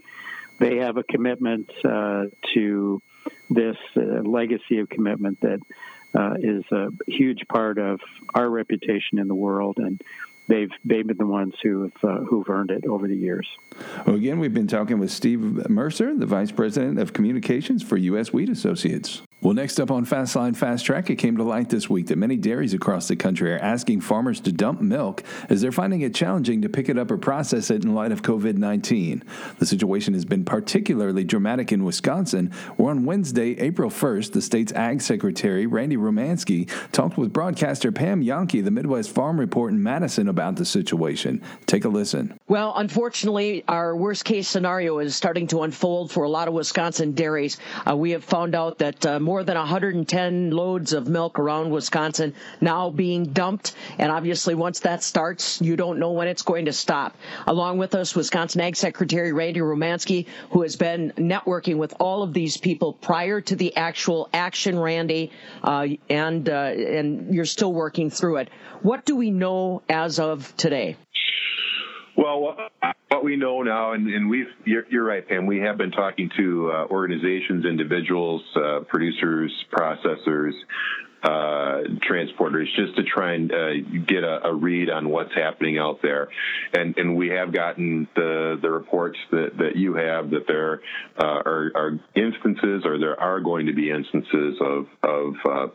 they 0.59 0.77
have 0.77 0.99
a 0.99 1.03
commitment 1.03 1.69
to 1.83 3.03
this 3.51 3.77
legacy 3.97 4.79
of 4.79 4.89
commitment 4.89 5.41
that 5.41 5.59
uh, 6.15 6.35
is 6.39 6.65
a 6.73 6.89
huge 7.07 7.47
part 7.49 7.79
of 7.79 8.01
our 8.35 8.49
reputation 8.49 9.19
in 9.19 9.29
the 9.29 9.35
world, 9.35 9.79
and 9.79 10.01
they've 10.49 10.71
they've 10.85 11.07
been 11.07 11.17
the 11.17 11.27
ones 11.27 11.55
who've 11.63 11.93
uh, 12.03 12.21
who've 12.21 12.49
earned 12.49 12.71
it 12.71 12.85
over 12.87 13.09
the 13.09 13.17
years. 13.17 13.49
Well, 14.07 14.17
again, 14.17 14.39
we've 14.39 14.55
been 14.55 14.67
talking 14.67 14.99
with 14.99 15.11
Steve 15.11 15.69
Mercer, 15.69 16.15
the 16.15 16.27
Vice 16.27 16.53
President 16.53 16.99
of 16.99 17.13
Communications 17.13 17.83
for 17.83 17.97
U.S. 17.97 18.33
Wheat 18.33 18.49
Associates. 18.49 19.23
Well, 19.45 19.53
next 19.53 19.79
up 19.79 19.91
on 19.91 20.07
Fastline 20.07 20.57
Fast 20.57 20.87
Track, 20.87 21.11
it 21.11 21.17
came 21.17 21.37
to 21.37 21.43
light 21.43 21.69
this 21.69 21.91
week 21.91 22.07
that 22.07 22.17
many 22.17 22.39
dairies 22.39 22.73
across 22.73 23.09
the 23.09 23.15
country 23.15 23.53
are 23.53 23.59
asking 23.59 24.01
farmers 24.01 24.41
to 24.41 24.53
dump 24.53 24.81
milk 24.81 25.23
as 25.51 25.61
they're 25.61 25.71
finding 25.71 26.01
it 26.01 26.15
challenging 26.15 26.63
to 26.63 26.71
pick 26.71 26.89
it 26.89 26.97
up 26.97 27.11
or 27.11 27.19
process 27.19 27.71
it 27.71 27.85
in 27.85 27.95
light 27.95 28.11
of 28.11 28.23
COVID 28.23 28.57
19. 28.57 29.23
The 29.59 29.67
situation 29.67 30.15
has 30.15 30.25
been 30.25 30.47
particularly 30.47 31.25
dramatic 31.25 31.73
in 31.73 31.85
Wisconsin, 31.85 32.53
where 32.79 32.89
on 32.89 33.05
Wednesday, 33.05 33.51
April 33.61 33.91
1st, 33.91 34.33
the 34.33 34.41
state's 34.41 34.73
Ag 34.73 35.03
Secretary, 35.03 35.67
Randy 35.67 35.99
Romanski, 35.99 36.71
talked 36.93 37.19
with 37.19 37.31
broadcaster 37.31 37.93
Pam 37.93 38.25
Jahnke, 38.25 38.65
the 38.65 38.71
Midwest 38.71 39.11
Farm 39.11 39.39
Report 39.39 39.75
in 39.75 39.83
Madison, 39.83 40.27
about 40.27 40.57
the 40.57 40.65
situation. 40.65 41.43
Take 41.67 41.85
a 41.85 41.91
listen. 41.91 42.33
Well, 42.47 42.75
unfortunately, 42.77 43.65
our 43.67 43.97
worst 43.97 44.27
case 44.27 44.47
scenario 44.47 44.99
is 44.99 45.17
starting 45.17 45.47
to 45.47 45.63
unfold 45.63 46.13
for 46.13 46.25
a 46.25 46.29
lot 46.29 46.47
of 46.47 46.53
Wisconsin 46.53 47.13
dairies. 47.13 47.57
Uh, 47.89 47.97
we 47.97 48.11
have 48.11 48.23
found 48.23 48.55
out 48.55 48.81
that 48.81 49.07
uh, 49.07 49.19
more 49.19 49.43
than 49.45 49.57
110 49.57 50.51
loads 50.51 50.93
of 50.93 51.09
milk 51.09 51.39
around 51.39 51.71
Wisconsin 51.71 52.35
now 52.61 52.91
being 52.91 53.25
dumped. 53.33 53.75
And 53.97 54.13
obviously, 54.13 54.55
once 54.55 54.81
that 54.81 55.03
starts, 55.03 55.63
you 55.63 55.75
don't 55.75 55.99
know 55.99 56.13
when 56.13 56.29
it's 56.29 56.43
going 56.43 56.67
to 56.67 56.75
stop. 56.75 57.17
Along 57.47 57.79
with 57.79 57.95
us, 57.95 58.15
Wisconsin 58.15 58.61
Ag 58.61 58.77
Secretary 58.77 59.33
Randy 59.33 59.61
Romanski, 59.61 60.27
who 60.51 60.61
has 60.61 60.77
been 60.77 61.15
networking 61.17 61.79
with 61.79 61.95
all 61.99 62.23
of 62.23 62.35
these 62.35 62.59
people 62.59 62.93
prior 62.93 63.41
to 63.41 63.57
the 63.57 63.75
actual 63.75 64.29
action, 64.35 64.79
Randy, 64.79 65.33
uh, 65.63 65.87
and, 66.11 66.47
uh, 66.51 66.53
and 66.53 67.35
you're 67.35 67.47
still 67.47 67.73
working 67.73 68.11
through 68.11 68.37
it. 68.37 68.51
What 68.83 69.07
do 69.07 69.17
we 69.17 69.31
know 69.31 69.81
as 69.89 70.19
of 70.19 70.55
today? 70.59 70.99
Well, 72.17 72.57
what 73.09 73.25
we 73.25 73.37
know 73.37 73.63
now, 73.63 73.93
and, 73.93 74.07
and 74.09 74.31
we've, 74.31 74.47
you're, 74.65 74.85
you're, 74.89 75.05
right, 75.05 75.27
Pam, 75.27 75.47
we 75.47 75.61
have 75.61 75.77
been 75.77 75.91
talking 75.91 76.31
to 76.37 76.71
uh, 76.71 76.87
organizations, 76.87 77.65
individuals, 77.65 78.43
uh, 78.55 78.81
producers, 78.87 79.53
processors, 79.73 80.53
uh, 81.25 81.83
transporters, 82.09 82.67
just 82.77 82.95
to 82.97 83.03
try 83.03 83.35
and 83.35 83.51
uh, 83.51 83.73
get 84.07 84.23
a, 84.23 84.47
a, 84.47 84.55
read 84.55 84.91
on 84.91 85.09
what's 85.09 85.35
happening 85.35 85.79
out 85.79 86.03
there. 86.03 86.29
And, 86.75 86.97
and 86.99 87.17
we 87.17 87.29
have 87.31 87.53
gotten 87.53 88.07
the, 88.15 88.59
the 88.61 88.71
reports 88.71 89.19
that, 89.31 89.57
that 89.59 89.77
you 89.77 89.95
have 89.95 90.31
that 90.31 90.47
there 90.47 90.83
uh, 91.19 91.25
are, 91.25 91.73
are, 91.75 92.01
instances 92.15 92.83
or 92.85 92.99
there 92.99 93.19
are 93.19 93.41
going 93.41 93.67
to 93.67 93.73
be 93.73 93.91
instances 93.91 94.59
of, 94.61 94.87
of 95.03 95.35
uh, 95.49 95.67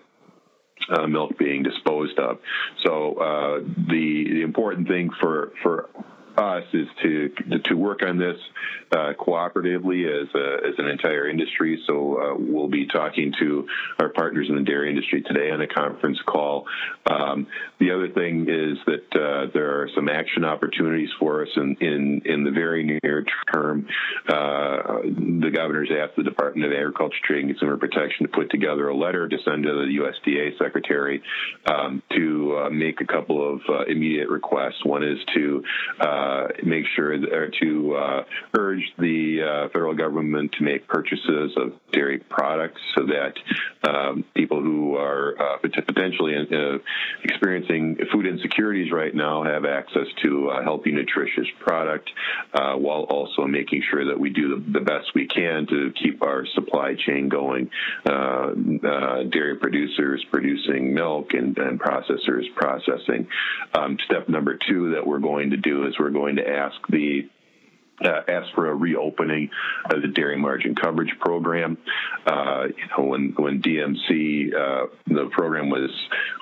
uh, 0.89 1.07
milk 1.07 1.37
being 1.37 1.63
disposed 1.63 2.17
of. 2.19 2.37
So 2.85 3.15
uh, 3.15 3.59
the, 3.59 4.25
the 4.29 4.41
important 4.43 4.87
thing 4.87 5.09
for 5.19 5.51
for 5.63 5.89
us 6.39 6.63
is 6.73 6.87
to 7.03 7.29
to 7.65 7.75
work 7.75 8.01
on 8.01 8.17
this 8.17 8.37
uh, 8.91 9.13
cooperatively 9.19 10.05
as 10.07 10.27
a, 10.33 10.67
as 10.67 10.73
an 10.77 10.87
entire 10.87 11.29
industry. 11.29 11.81
So 11.85 12.17
uh, 12.17 12.35
we'll 12.37 12.69
be 12.69 12.87
talking 12.87 13.33
to 13.39 13.67
our 13.99 14.09
partners 14.09 14.47
in 14.49 14.55
the 14.55 14.63
dairy 14.63 14.89
industry 14.89 15.21
today 15.21 15.51
on 15.51 15.61
a 15.61 15.67
conference 15.67 16.17
call. 16.25 16.65
Um, 17.09 17.47
the 17.79 17.91
other 17.91 18.09
thing 18.09 18.47
is 18.49 18.77
that 18.85 19.19
uh, 19.19 19.51
there 19.53 19.81
are 19.81 19.89
some 19.95 20.09
action 20.09 20.43
opportunities 20.43 21.09
for 21.19 21.43
us 21.43 21.49
in 21.55 21.75
in, 21.81 22.21
in 22.25 22.43
the 22.43 22.51
very 22.51 22.99
near 23.03 23.25
term. 23.53 23.87
Uh, 24.27 25.01
the 25.03 25.51
governor's 25.53 25.91
asked 25.91 26.15
the 26.15 26.23
Department 26.23 26.65
of 26.65 26.77
Agriculture, 26.77 27.17
Trade, 27.23 27.45
and 27.45 27.49
Consumer 27.49 27.77
Protection 27.77 28.25
to 28.25 28.31
put 28.31 28.49
together 28.49 28.87
a 28.87 28.95
letter 28.95 29.27
to 29.27 29.37
send 29.45 29.63
to 29.63 29.69
the 29.69 29.99
USDA 29.99 30.57
secretary 30.57 31.21
um, 31.65 32.01
to 32.15 32.57
uh, 32.57 32.69
make 32.69 33.01
a 33.01 33.05
couple 33.05 33.55
of 33.55 33.61
uh, 33.69 33.83
immediate 33.85 34.29
requests. 34.29 34.83
One 34.83 35.03
is 35.03 35.19
to 35.35 35.63
uh, 35.99 36.28
make 36.63 36.85
sure 36.95 37.13
or 37.13 37.49
to 37.61 37.95
uh, 37.95 38.23
urge 38.57 38.83
the 38.97 39.41
uh, 39.41 39.69
federal 39.69 39.95
government 39.95 40.51
to 40.53 40.63
make 40.63 40.87
purchases 40.87 41.53
of 41.57 41.73
dairy 41.91 42.19
products 42.19 42.81
so 42.97 43.05
that 43.05 43.33
um, 43.89 44.23
people 44.35 44.61
who 44.61 44.95
are 44.95 45.35
uh, 45.39 45.57
potentially 45.57 46.35
uh, 46.35 46.77
experiencing 47.23 47.97
food 48.11 48.25
insecurities 48.25 48.91
right 48.91 49.13
now 49.13 49.43
have 49.43 49.65
access 49.65 50.07
to 50.23 50.49
a 50.49 50.63
healthy, 50.63 50.91
nutritious 50.91 51.47
product, 51.59 52.09
while 52.53 53.03
also 53.09 53.45
making 53.45 53.83
sure 53.89 54.05
that 54.05 54.19
we 54.19 54.29
do 54.29 54.63
the, 54.71 54.79
best 54.79 55.13
we 55.13 55.27
can 55.27 55.67
to 55.67 55.91
keep 56.01 56.23
our 56.23 56.45
supply 56.55 56.95
chain 56.95 57.29
going. 57.29 57.69
dairy 58.05 59.57
producers 59.57 60.23
producing 60.31 60.93
milk 60.93 61.33
and, 61.33 61.57
and 61.57 61.79
processors 61.79 62.43
processing. 62.55 63.27
Um, 63.73 63.97
step 64.05 64.29
number 64.29 64.57
two 64.67 64.91
that 64.95 65.05
we're 65.05 65.19
going 65.19 65.51
to 65.51 65.57
do 65.57 65.87
is 65.87 65.95
we're 65.99 66.08
going 66.09 66.35
to 66.37 66.47
ask 66.47 66.75
the 66.89 67.27
uh, 68.03 68.21
asked 68.27 68.53
for 68.55 68.69
a 68.69 68.75
reopening 68.75 69.49
of 69.93 70.01
the 70.01 70.07
dairy 70.07 70.37
margin 70.37 70.75
coverage 70.75 71.13
program. 71.19 71.77
Uh, 72.25 72.65
you 72.67 72.87
know, 72.97 73.05
when 73.05 73.33
when 73.37 73.61
DMC 73.61 74.53
uh, 74.53 74.87
the 75.07 75.29
program 75.31 75.69
was 75.69 75.89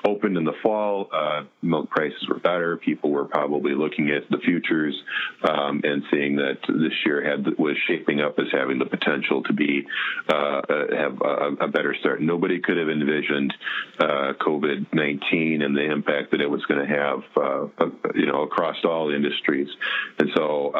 opened 0.04 0.36
in 0.36 0.44
the 0.44 0.52
fall, 0.62 1.08
uh, 1.12 1.42
milk 1.62 1.90
prices 1.90 2.26
were 2.28 2.38
better. 2.38 2.76
People 2.76 3.10
were 3.10 3.24
probably 3.24 3.74
looking 3.74 4.10
at 4.10 4.28
the 4.30 4.38
futures 4.38 4.94
um, 5.48 5.80
and 5.84 6.02
seeing 6.10 6.36
that 6.36 6.58
this 6.68 6.92
year 7.04 7.22
had 7.22 7.46
was 7.58 7.76
shaping 7.86 8.20
up 8.20 8.38
as 8.38 8.46
having 8.52 8.78
the 8.78 8.86
potential 8.86 9.42
to 9.44 9.52
be 9.52 9.84
uh, 10.28 10.34
uh, 10.34 10.96
have 10.96 11.20
a, 11.22 11.64
a, 11.64 11.68
better 11.68 11.94
start. 12.00 12.20
Nobody 12.20 12.60
could 12.60 12.76
have 12.76 12.88
envisioned 12.88 13.54
COVID 14.00 14.92
nineteen 14.92 15.62
and 15.62 15.76
the 15.76 15.90
impact 15.90 16.30
that 16.32 16.40
it 16.40 16.48
was 16.50 16.64
going 16.66 16.86
to 16.86 16.94
have, 16.94 17.22
you 18.14 18.26
know, 18.26 18.42
across 18.42 18.76
all 18.84 19.12
industries. 19.12 19.68
And 20.18 20.30
so 20.34 20.72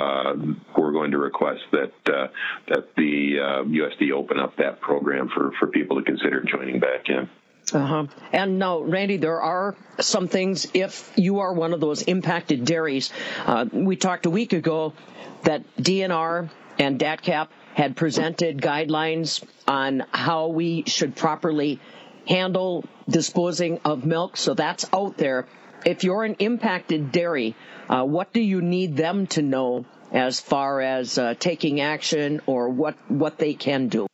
we're 0.77 0.93
going 0.93 1.13
to 1.13 1.19
request 1.19 1.63
that 1.73 1.93
uh, 2.13 2.29
that 2.69 2.95
the 2.97 3.39
uh, 3.41 3.65
USD 3.65 4.13
open 4.13 4.39
up 4.39 4.57
that 4.57 4.81
program 4.81 5.29
for, 5.29 5.53
for 5.59 5.67
people 5.69 5.97
to 5.97 6.03
consider 6.03 6.43
joining 6.43 6.81
back 6.81 7.09
in. 7.09 7.29
Uh-huh. 7.73 8.07
And 8.33 8.59
now, 8.59 8.81
Randy, 8.81 9.19
there 9.19 9.43
are 9.43 9.77
some 10.01 10.29
things, 10.29 10.67
if 10.73 11.13
you 11.17 11.41
are 11.41 11.53
one 11.53 11.75
of 11.75 11.81
those 11.81 12.03
impacted 12.03 12.65
dairies, 12.65 13.13
uh, 13.45 13.67
we 13.71 13.97
talked 13.97 14.25
a 14.27 14.31
week 14.31 14.55
ago 14.55 14.95
that 15.43 15.63
DNR 15.77 16.49
and 16.79 16.99
DATCP 16.99 17.49
had 17.75 17.97
presented 17.97 18.59
guidelines 18.59 19.45
on 19.67 20.03
how 20.11 20.49
we 20.49 20.85
should 20.87 21.15
properly 21.15 21.79
handle 22.27 22.85
disposing 23.09 23.81
of 23.85 24.05
milk. 24.05 24.37
So 24.37 24.55
that's 24.55 24.87
out 24.93 25.17
there. 25.17 25.47
If 25.85 26.05
you're 26.05 26.25
an 26.25 26.35
impacted 26.41 27.13
dairy, 27.13 27.55
uh, 27.89 28.05
what 28.05 28.33
do 28.33 28.41
you 28.41 28.61
need 28.61 28.97
them 28.97 29.27
to 29.29 29.43
know 29.43 29.85
as 30.12 30.40
far 30.40 30.81
as 30.81 31.18
uh, 31.18 31.35
taking 31.38 31.81
action 31.81 32.40
or 32.47 32.68
what 32.68 32.97
what 33.09 33.38
they 33.38 33.55
can 33.55 33.88
do? 33.88 34.09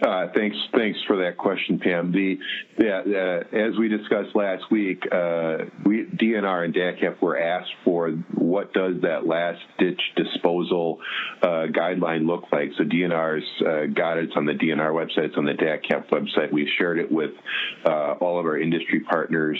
Uh, 0.00 0.26
thanks, 0.34 0.56
thanks 0.74 0.98
for 1.06 1.16
that 1.24 1.38
question, 1.38 1.78
Pam. 1.78 2.12
The, 2.12 2.38
yeah, 2.78 3.00
uh, 3.00 3.56
as 3.56 3.78
we 3.78 3.88
discussed 3.88 4.34
last 4.34 4.64
week, 4.70 5.02
uh, 5.10 5.64
we 5.86 6.04
DNR 6.04 6.66
and 6.66 6.74
DATCP 6.74 7.20
were 7.22 7.38
asked 7.38 7.72
for 7.82 8.10
what 8.34 8.74
does 8.74 9.00
that 9.02 9.26
last 9.26 9.60
ditch 9.78 10.00
disposal 10.14 10.98
uh, 11.42 11.66
guideline 11.70 12.26
look 12.26 12.44
like. 12.52 12.72
So 12.76 12.84
DNR's 12.84 13.44
uh, 13.62 13.86
got 13.94 14.18
it. 14.18 14.24
It's 14.24 14.36
on 14.36 14.44
the 14.44 14.52
DNR 14.52 14.92
website. 14.92 15.28
It's 15.28 15.38
on 15.38 15.46
the 15.46 15.52
DATCP 15.52 16.10
website. 16.10 16.52
We've 16.52 16.68
shared 16.76 16.98
it 16.98 17.10
with 17.10 17.30
uh, 17.86 18.16
all 18.20 18.38
of 18.38 18.44
our 18.44 18.58
industry 18.58 19.00
partners. 19.00 19.58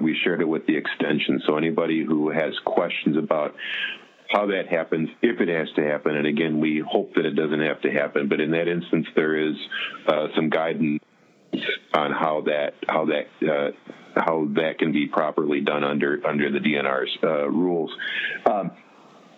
we 0.00 0.18
shared 0.24 0.40
it 0.40 0.48
with 0.48 0.66
the 0.66 0.76
extension. 0.78 1.42
So 1.46 1.58
anybody 1.58 2.02
who 2.02 2.30
has 2.30 2.54
questions 2.64 3.18
about 3.18 3.54
how 4.30 4.46
that 4.46 4.68
happens, 4.68 5.08
if 5.22 5.40
it 5.40 5.48
has 5.48 5.68
to 5.76 5.82
happen. 5.82 6.16
And 6.16 6.26
again, 6.26 6.60
we 6.60 6.82
hope 6.86 7.14
that 7.14 7.24
it 7.24 7.32
doesn't 7.36 7.60
have 7.60 7.80
to 7.82 7.90
happen. 7.90 8.28
But 8.28 8.40
in 8.40 8.50
that 8.52 8.68
instance, 8.68 9.06
there 9.14 9.48
is 9.48 9.54
uh, 10.06 10.28
some 10.34 10.50
guidance 10.50 11.02
on 11.94 12.10
how 12.12 12.42
that 12.46 12.74
how 12.88 13.06
that 13.06 13.26
uh, 13.46 13.70
how 14.16 14.48
that 14.54 14.78
can 14.78 14.92
be 14.92 15.06
properly 15.06 15.60
done 15.60 15.84
under 15.84 16.20
under 16.26 16.50
the 16.50 16.58
DNR's 16.58 17.16
uh, 17.22 17.48
rules. 17.48 17.90
Um, 18.50 18.72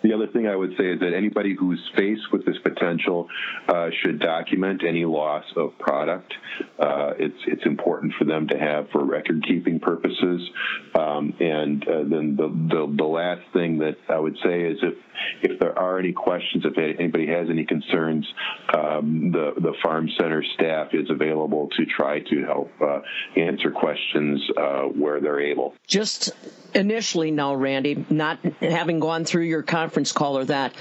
the 0.03 0.13
other 0.13 0.27
thing 0.27 0.47
I 0.47 0.55
would 0.55 0.71
say 0.77 0.85
is 0.85 0.99
that 0.99 1.13
anybody 1.15 1.55
who's 1.57 1.79
faced 1.95 2.31
with 2.31 2.45
this 2.45 2.57
potential 2.63 3.27
uh, 3.67 3.89
should 4.01 4.19
document 4.19 4.83
any 4.87 5.05
loss 5.05 5.43
of 5.55 5.77
product. 5.79 6.33
Uh, 6.79 7.13
it's 7.17 7.37
it's 7.47 7.65
important 7.65 8.13
for 8.17 8.25
them 8.25 8.47
to 8.47 8.57
have 8.57 8.89
for 8.91 9.03
record 9.03 9.43
keeping 9.47 9.79
purposes. 9.79 10.49
Um, 10.95 11.33
and 11.39 11.83
uh, 11.87 12.03
then 12.09 12.35
the, 12.35 12.47
the, 12.47 12.95
the 12.97 13.03
last 13.03 13.41
thing 13.53 13.79
that 13.79 13.97
I 14.09 14.19
would 14.19 14.37
say 14.43 14.61
is 14.63 14.77
if 14.81 14.95
if 15.41 15.59
there 15.59 15.77
are 15.77 15.97
any 15.97 16.13
questions, 16.13 16.63
if 16.65 16.77
anybody 16.77 17.27
has 17.27 17.49
any 17.49 17.65
concerns, 17.65 18.25
um, 18.73 19.31
the 19.31 19.53
the 19.57 19.73
farm 19.83 20.09
center 20.19 20.43
staff 20.53 20.89
is 20.93 21.09
available 21.09 21.69
to 21.77 21.85
try 21.85 22.19
to 22.19 22.43
help 22.45 22.71
uh, 22.81 22.99
answer 23.35 23.71
questions 23.71 24.41
uh, 24.57 24.81
where 24.83 25.19
they're 25.19 25.41
able. 25.41 25.73
Just 25.87 26.31
initially, 26.73 27.31
now, 27.31 27.55
Randy, 27.55 28.05
not 28.09 28.39
having 28.61 28.99
gone 28.99 29.25
through 29.25 29.43
your 29.43 29.63
conference 29.63 29.86
call 30.13 30.37
or 30.37 30.45
that, 30.45 30.73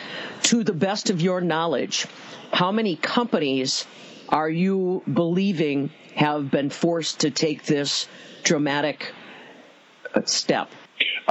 to 0.44 0.64
the 0.64 0.72
best 0.72 1.10
of 1.10 1.20
your 1.20 1.40
knowledge, 1.40 2.06
how 2.52 2.72
many 2.72 2.96
companies 2.96 3.86
are 4.28 4.48
you 4.48 5.02
believing 5.12 5.90
have 6.14 6.50
been 6.50 6.70
forced 6.70 7.20
to 7.20 7.30
take 7.30 7.64
this 7.64 8.08
dramatic 8.42 9.12
uh, 10.14 10.22
step? 10.24 10.68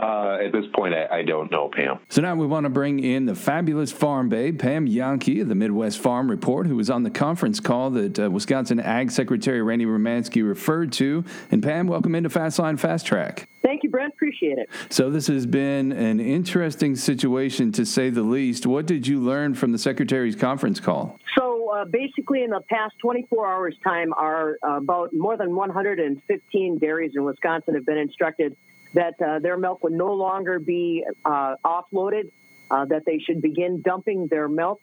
Uh, 0.02 0.40
at 0.44 0.52
this 0.52 0.66
point, 0.74 0.94
I, 0.94 1.20
I, 1.20 1.24
don't 1.24 1.50
know, 1.50 1.70
Pam. 1.70 2.00
So 2.10 2.22
now 2.22 2.36
we 2.36 2.46
want 2.46 2.66
to 2.66 2.70
bring 2.70 3.00
in 3.00 3.26
the 3.26 3.34
fabulous 3.34 3.94
farm 3.94 4.28
babe, 4.28 4.60
Pam 4.60 4.88
Jahnke 4.88 5.42
of 5.42 5.48
the 5.48 5.56
Midwest 5.56 6.00
Farm 6.00 6.30
Report, 6.30 6.68
who 6.68 6.76
was 6.76 6.90
on 6.90 7.04
the 7.04 7.10
conference 7.10 7.62
call 7.62 7.92
that 7.92 8.20
uh, 8.20 8.30
Wisconsin 8.30 8.80
Ag 8.82 9.10
Secretary 9.10 9.62
Randy 9.62 9.86
Romanski 9.86 10.46
referred 10.46 10.92
to. 10.94 11.24
And 11.50 11.64
Pam, 11.64 11.88
welcome 11.88 12.14
into 12.14 12.30
Fastline 12.30 12.78
Fast 12.78 13.06
Track. 13.06 13.48
Thank 13.76 13.84
you, 13.84 13.90
Brent. 13.90 14.14
Appreciate 14.14 14.58
it. 14.58 14.70
So 14.90 15.10
this 15.10 15.28
has 15.28 15.46
been 15.46 15.92
an 15.92 16.22
interesting 16.22 16.96
situation, 16.96 17.74
to 17.74 17.86
say 17.86 18.10
the 18.10 18.22
least. 18.22 18.66
What 18.66 18.86
did 18.86 19.06
you 19.06 19.20
learn 19.20 19.54
from 19.54 19.74
the 19.74 19.78
Secretary's 19.78 20.38
conference 20.38 20.80
call? 20.80 21.20
So 21.38 21.72
uh, 21.72 21.84
basically, 21.84 22.44
in 22.44 22.52
the 22.52 22.62
past 22.70 22.96
24 23.00 23.46
hours' 23.46 23.76
time, 23.84 24.14
our 24.14 24.58
uh, 24.66 24.78
about 24.78 25.10
more 25.12 25.36
than 25.36 25.54
115 25.54 26.78
dairies 26.78 27.12
in 27.16 27.26
Wisconsin 27.26 27.76
have 27.76 27.86
been 27.86 27.98
instructed 27.98 28.56
that 28.94 29.22
uh, 29.22 29.40
their 29.40 29.58
milk 29.58 29.84
would 29.84 29.92
no 29.92 30.14
longer 30.14 30.58
be 30.58 31.04
uh, 31.26 31.56
offloaded 31.66 32.32
uh, 32.72 32.86
that 32.86 33.04
they 33.06 33.20
should 33.20 33.42
begin 33.42 33.82
dumping 33.82 34.28
their 34.28 34.48
milk. 34.48 34.80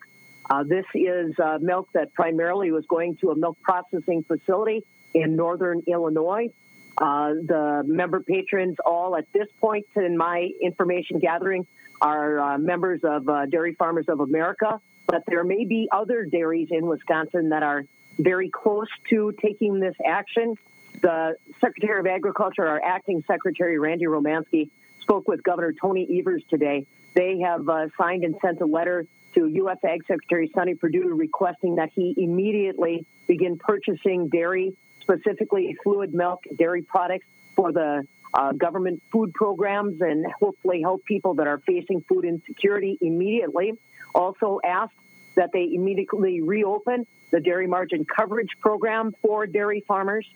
Uh, 0.50 0.64
this 0.64 0.85
is 0.94 1.33
uh, 1.42 1.57
milk 1.62 1.88
that 1.94 2.12
primarily 2.12 2.70
was 2.72 2.85
going 2.90 3.16
to 3.22 3.31
a 3.31 3.37
milk 3.37 3.57
processing 3.62 4.22
facility 4.22 4.85
in 5.14 5.35
northern 5.35 5.81
Illinois. 5.87 6.50
Uh, 6.98 7.31
the 7.46 7.83
member 7.87 8.20
patrons, 8.20 8.76
all 8.85 9.16
at 9.16 9.26
this 9.33 9.48
point 9.61 9.87
in 9.96 10.16
my 10.16 10.50
information 10.61 11.18
gathering, 11.18 11.66
are 12.00 12.38
uh, 12.38 12.59
members 12.59 13.00
of 13.05 13.28
uh, 13.28 13.46
Dairy 13.46 13.74
Farmers 13.74 14.07
of 14.09 14.20
America, 14.20 14.81
but 15.07 15.22
there 15.26 15.44
may 15.44 15.64
be 15.64 15.88
other 15.90 16.24
dairies 16.24 16.68
in 16.70 16.87
Wisconsin 16.87 17.50
that 17.50 17.62
are 17.62 17.85
very 18.18 18.50
close 18.50 18.88
to 19.11 19.33
taking 19.40 19.81
this 19.81 19.94
action. 20.07 20.55
The 21.00 21.37
Secretary 21.61 22.00
of 22.00 22.07
Agriculture, 22.07 22.66
our 22.66 22.81
acting 22.83 23.24
Secretary 23.26 23.78
Randy 23.78 24.07
Romanski, 24.07 24.70
spoke 25.00 25.26
with 25.26 25.42
Governor 25.42 25.72
Tony 25.72 26.20
Evers 26.20 26.42
today. 26.48 26.87
They 27.14 27.40
have 27.40 27.68
uh, 27.68 27.87
signed 27.98 28.24
and 28.24 28.37
sent 28.40 28.61
a 28.61 28.66
letter 28.66 29.07
to 29.35 29.46
U.S. 29.46 29.78
Ag 29.85 30.07
Secretary 30.07 30.50
Sonny 30.55 30.74
Perdue 30.74 31.14
requesting 31.14 31.76
that 31.76 31.90
he 31.94 32.14
immediately 32.16 33.07
begin 33.26 33.59
purchasing 33.59 34.28
dairy, 34.28 34.74
specifically 35.03 35.77
fluid 35.83 36.15
milk, 36.15 36.45
dairy 36.57 36.83
products 36.83 37.27
for 37.55 37.73
the 37.73 38.07
uh, 38.35 38.53
government 38.53 39.03
food 39.12 39.35
programs 39.35 40.01
and 40.01 40.25
hopefully 40.41 40.81
help 40.81 41.05
people 41.05 41.35
that 41.35 41.47
are 41.47 41.59
facing 41.67 42.03
food 42.09 42.25
insecurity 42.25 42.97
immediately. 43.01 43.73
Also 44.15 44.61
asked 44.65 44.95
that 45.35 45.51
they 45.53 45.71
immediately 45.75 46.41
reopen 46.41 47.07
the 47.31 47.41
dairy 47.41 47.67
margin 47.67 48.05
coverage 48.05 48.51
program 48.61 49.12
for 49.23 49.47
dairy 49.47 49.83
farmers. 49.87 50.27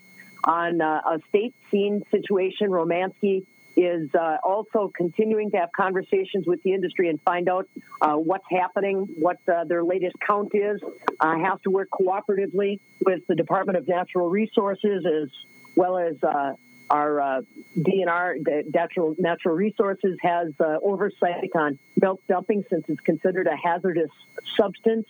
On 0.44 0.80
uh, 0.80 1.00
a 1.06 1.18
state 1.28 1.54
scene 1.70 2.02
situation, 2.10 2.70
Romanski 2.70 3.46
is 3.76 4.08
uh, 4.14 4.38
also 4.42 4.90
continuing 4.94 5.50
to 5.50 5.58
have 5.58 5.70
conversations 5.72 6.46
with 6.46 6.62
the 6.62 6.72
industry 6.72 7.08
and 7.08 7.20
find 7.22 7.48
out 7.48 7.68
uh, 8.00 8.14
what's 8.14 8.46
happening, 8.50 9.06
what 9.18 9.36
uh, 9.48 9.64
their 9.64 9.84
latest 9.84 10.16
count 10.26 10.52
is. 10.54 10.80
Uh, 11.20 11.38
has 11.38 11.58
to 11.62 11.70
work 11.70 11.88
cooperatively 11.90 12.80
with 13.04 13.26
the 13.26 13.34
Department 13.34 13.78
of 13.78 13.86
Natural 13.86 14.28
Resources 14.28 15.04
as 15.06 15.28
well 15.74 15.98
as 15.98 16.16
uh, 16.22 16.52
our 16.88 17.20
uh, 17.20 17.42
DNR, 17.78 18.72
Natural 18.72 19.14
Natural 19.18 19.54
Resources, 19.54 20.16
has 20.22 20.52
uh, 20.60 20.78
oversight 20.82 21.50
on 21.54 21.78
milk 22.00 22.22
dumping 22.28 22.64
since 22.70 22.84
it's 22.88 23.00
considered 23.00 23.46
a 23.46 23.56
hazardous 23.56 24.10
substance. 24.56 25.06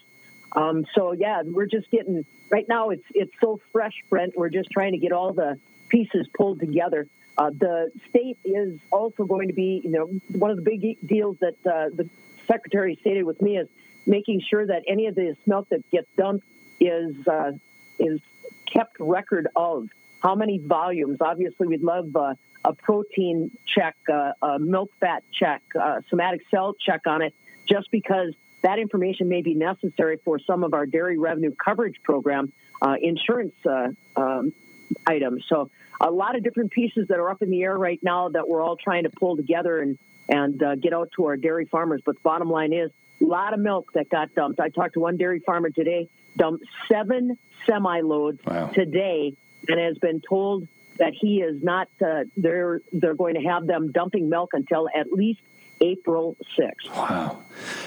Um, 0.52 0.86
so 0.94 1.12
yeah, 1.12 1.42
we're 1.44 1.66
just 1.66 1.90
getting 1.90 2.24
right 2.50 2.66
now. 2.68 2.90
It's 2.90 3.04
it's 3.14 3.32
so 3.40 3.60
fresh, 3.72 3.94
Brent. 4.08 4.34
We're 4.36 4.48
just 4.48 4.70
trying 4.70 4.92
to 4.92 4.98
get 4.98 5.12
all 5.12 5.32
the 5.32 5.58
pieces 5.88 6.28
pulled 6.36 6.60
together. 6.60 7.06
Uh, 7.38 7.50
the 7.50 7.90
state 8.08 8.38
is 8.44 8.78
also 8.90 9.24
going 9.24 9.48
to 9.48 9.54
be, 9.54 9.80
you 9.84 9.90
know, 9.90 10.06
one 10.38 10.50
of 10.50 10.56
the 10.56 10.62
big 10.62 10.98
deals 11.06 11.36
that 11.40 11.54
uh, 11.66 11.90
the 11.94 12.08
secretary 12.46 12.96
stated 13.00 13.24
with 13.24 13.40
me 13.42 13.58
is 13.58 13.68
making 14.06 14.40
sure 14.40 14.66
that 14.66 14.82
any 14.86 15.06
of 15.06 15.14
the 15.14 15.36
smelt 15.44 15.68
that 15.70 15.88
gets 15.90 16.08
dumped 16.16 16.46
is 16.80 17.14
uh, 17.26 17.52
is 17.98 18.20
kept 18.72 18.96
record 18.98 19.48
of 19.54 19.88
how 20.20 20.34
many 20.34 20.58
volumes. 20.58 21.18
Obviously, 21.20 21.66
we'd 21.66 21.82
love 21.82 22.14
uh, 22.16 22.34
a 22.64 22.72
protein 22.72 23.50
check, 23.66 23.96
uh, 24.10 24.32
a 24.40 24.58
milk 24.58 24.90
fat 24.98 25.22
check, 25.32 25.62
uh, 25.78 26.00
somatic 26.08 26.42
cell 26.50 26.74
check 26.74 27.02
on 27.06 27.20
it, 27.20 27.34
just 27.68 27.90
because 27.90 28.32
that 28.62 28.78
information 28.78 29.28
may 29.28 29.42
be 29.42 29.54
necessary 29.54 30.18
for 30.24 30.38
some 30.38 30.64
of 30.64 30.72
our 30.72 30.86
dairy 30.86 31.18
revenue 31.18 31.54
coverage 31.54 31.96
program 32.02 32.52
insurance 33.00 33.54
um, 34.16 34.52
items. 35.06 35.44
So 35.48 35.70
a 36.00 36.10
lot 36.10 36.36
of 36.36 36.42
different 36.42 36.70
pieces 36.70 37.08
that 37.08 37.18
are 37.18 37.30
up 37.30 37.42
in 37.42 37.50
the 37.50 37.62
air 37.62 37.76
right 37.76 38.00
now 38.02 38.28
that 38.30 38.48
we're 38.48 38.62
all 38.62 38.76
trying 38.76 39.04
to 39.04 39.10
pull 39.10 39.36
together 39.36 39.80
and 39.80 39.98
and 40.28 40.60
uh, 40.60 40.74
get 40.74 40.92
out 40.92 41.10
to 41.16 41.26
our 41.26 41.36
dairy 41.36 41.66
farmers. 41.66 42.02
But 42.04 42.16
the 42.16 42.20
bottom 42.22 42.50
line 42.50 42.72
is 42.72 42.90
a 43.20 43.24
lot 43.24 43.54
of 43.54 43.60
milk 43.60 43.92
that 43.94 44.08
got 44.08 44.34
dumped. 44.34 44.58
I 44.58 44.70
talked 44.70 44.94
to 44.94 45.00
one 45.00 45.16
dairy 45.16 45.40
farmer 45.40 45.70
today, 45.70 46.08
dumped 46.36 46.64
seven 46.90 47.38
semi 47.64 48.00
loads 48.00 48.40
wow. 48.44 48.68
today, 48.68 49.34
and 49.68 49.80
has 49.80 49.98
been 49.98 50.20
told 50.28 50.66
that 50.98 51.12
he 51.12 51.40
is 51.40 51.62
not. 51.62 51.88
Uh, 52.04 52.24
they're 52.36 52.80
they're 52.92 53.14
going 53.14 53.34
to 53.34 53.42
have 53.42 53.66
them 53.66 53.92
dumping 53.92 54.28
milk 54.28 54.50
until 54.52 54.88
at 54.88 55.12
least 55.12 55.40
April 55.80 56.36
6th. 56.58 56.94
Wow. 56.94 57.42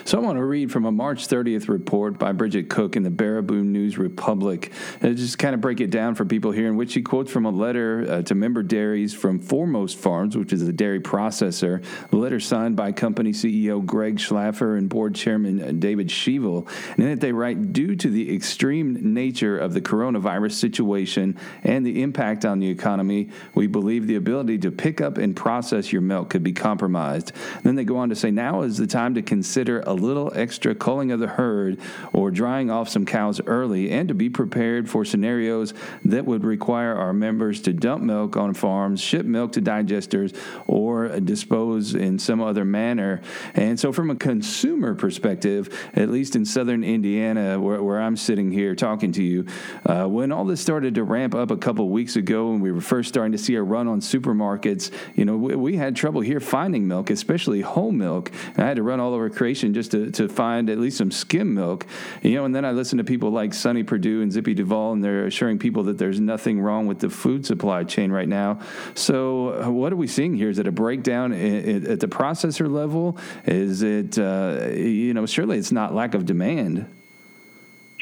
So 0.06 0.18
I 0.18 0.22
want 0.22 0.38
to 0.38 0.44
read 0.44 0.72
from 0.72 0.86
a 0.86 0.92
March 0.92 1.28
30th 1.28 1.70
report 1.70 2.18
by 2.18 2.32
Bridget 2.32 2.70
Cook 2.70 2.96
in 2.96 3.04
the 3.04 3.10
Baraboo 3.10 3.64
News 3.64 3.98
Republic. 3.98 4.72
And 5.02 5.16
just 5.16 5.38
kind 5.38 5.54
of 5.54 5.62
break 5.62 5.80
it 5.82 5.92
down 5.92 6.16
for 6.16 6.26
people 6.26 6.52
here, 6.52 6.68
in 6.68 6.76
which 6.76 6.92
she 6.92 7.02
quotes 7.02 7.32
from 7.32 7.46
a 7.46 7.52
letter 7.52 8.06
uh, 8.10 8.22
to 8.24 8.36
member 8.36 8.64
dairies 8.64 9.14
from 9.14 9.40
Foremost 9.40 9.98
Farms, 9.98 10.36
which 10.36 10.54
is 10.54 10.68
a 10.68 10.74
dairy 10.74 11.00
processor. 11.00 11.84
The 12.10 12.18
letter 12.18 12.40
signed 12.40 12.76
by 12.76 12.92
company 12.92 13.32
CEO 13.32 13.86
Greg 13.86 14.18
Schlafer 14.18 14.78
and 14.78 14.90
board 14.90 15.16
chairman 15.16 15.62
uh, 15.62 15.72
David 15.72 16.08
Shevel. 16.08 16.68
And 16.96 17.06
in 17.06 17.12
it, 17.12 17.20
they 17.20 17.32
write 17.32 17.74
Due 17.74 17.96
to 17.96 18.10
the 18.10 18.34
extreme 18.34 19.14
nature 19.14 19.58
of 19.58 19.74
the 19.74 19.82
coronavirus 19.82 20.54
situation 20.54 21.38
and 21.64 21.86
the 21.86 22.02
impact 22.02 22.46
on 22.46 22.60
the 22.60 22.70
economy, 22.70 23.30
we 23.54 23.68
believe 23.68 24.08
the 24.08 24.16
ability 24.16 24.58
to 24.60 24.72
pick 24.72 25.02
up 25.02 25.18
and 25.18 25.36
process 25.36 25.92
your 25.92 26.02
milk 26.02 26.30
could 26.30 26.44
be 26.44 26.54
compromised. 26.54 27.32
Then 27.64 27.79
they 27.80 27.86
go 27.86 27.98
on 27.98 28.10
to 28.10 28.16
say 28.16 28.30
now 28.30 28.62
is 28.64 28.78
the 28.78 28.86
time 28.86 29.16
to 29.16 29.22
consider 29.22 29.82
a 29.82 29.94
little 29.94 30.32
extra 30.36 30.76
culling 30.76 31.12
of 31.12 31.20
the 31.20 31.28
herd 31.28 31.80
or 32.12 32.30
drying 32.30 32.70
off 32.70 32.90
some 32.90 33.06
cows 33.06 33.40
early 33.46 33.90
and 33.90 34.10
to 34.10 34.14
be 34.14 34.30
prepared 34.30 34.90
for 34.90 35.06
scenarios 35.06 35.74
that 36.04 36.26
would 36.26 36.44
require 36.44 36.94
our 36.96 37.14
members 37.14 37.62
to 37.62 37.72
dump 37.72 38.04
milk 38.04 38.36
on 38.36 38.54
farms, 38.54 39.00
ship 39.00 39.26
milk 39.26 39.54
to 39.54 39.62
digesters, 39.62 40.36
or 40.68 41.20
dispose 41.22 41.96
in 41.96 42.20
some 42.20 42.42
other 42.42 42.66
manner. 42.66 43.22
And 43.54 43.80
so, 43.80 43.94
from 43.94 44.10
a 44.10 44.16
consumer 44.16 44.94
perspective, 44.94 45.90
at 45.94 46.10
least 46.10 46.36
in 46.36 46.46
southern 46.46 46.84
Indiana, 46.84 47.60
where, 47.60 47.82
where 47.82 48.02
I'm 48.02 48.18
sitting 48.18 48.52
here 48.52 48.76
talking 48.76 49.14
to 49.14 49.24
you, 49.24 49.46
uh, 49.86 50.06
when 50.06 50.32
all 50.34 50.44
this 50.44 50.60
started 50.60 50.96
to 50.96 51.04
ramp 51.04 51.34
up 51.34 51.50
a 51.50 51.58
couple 51.58 51.88
weeks 51.90 52.18
ago 52.18 52.52
and 52.52 52.62
we 52.62 52.72
were 52.72 52.82
first 52.82 53.08
starting 53.08 53.32
to 53.32 53.38
see 53.38 53.56
a 53.56 53.64
run 53.64 53.88
on 53.88 54.02
supermarkets, 54.02 54.92
you 55.16 55.24
know, 55.24 55.38
we, 55.38 55.56
we 55.56 55.78
had 55.78 55.96
trouble 55.96 56.20
here 56.22 56.42
finding 56.42 56.88
milk, 56.88 57.10
especially 57.10 57.62
whole 57.70 57.92
milk. 57.92 58.32
And 58.56 58.64
I 58.64 58.68
had 58.68 58.78
to 58.78 58.84
run 58.84 59.00
all 59.00 59.14
over 59.14 59.30
creation 59.30 59.74
just 59.74 59.92
to, 59.92 60.12
to 60.12 60.28
find 60.28 60.70
at 60.70 60.78
least 60.78 60.98
some 60.98 61.12
skim 61.12 61.54
milk. 61.54 61.86
You 62.22 62.36
know, 62.36 62.46
and 62.46 62.54
then 62.54 62.66
I 62.66 62.72
listened 62.72 63.00
to 63.00 63.04
people 63.04 63.32
like 63.32 63.54
Sonny 63.54 63.84
Perdue 63.84 64.22
and 64.22 64.32
Zippy 64.32 64.54
Duvall, 64.54 64.94
and 64.94 65.04
they're 65.04 65.26
assuring 65.26 65.60
people 65.60 65.84
that 65.84 65.98
there's 65.98 66.20
nothing 66.20 66.60
wrong 66.60 66.88
with 66.88 67.00
the 67.00 67.10
food 67.10 67.46
supply 67.46 67.84
chain 67.84 68.12
right 68.12 68.28
now. 68.28 68.60
So, 68.96 69.62
uh, 69.64 69.70
what 69.70 69.94
are 69.94 69.98
we 69.98 70.08
seeing 70.08 70.36
here? 70.36 70.50
Is 70.50 70.60
it 70.60 70.68
a 70.68 70.72
breakdown 70.72 71.34
at 71.34 72.00
the 72.00 72.08
processor 72.08 72.70
level? 72.70 73.18
Is 73.46 73.82
it, 73.82 74.18
uh, 74.18 74.70
you 74.74 75.14
know, 75.14 75.26
surely 75.26 75.58
it's 75.58 75.72
not 75.72 75.94
lack 75.94 76.14
of 76.14 76.26
demand. 76.26 76.88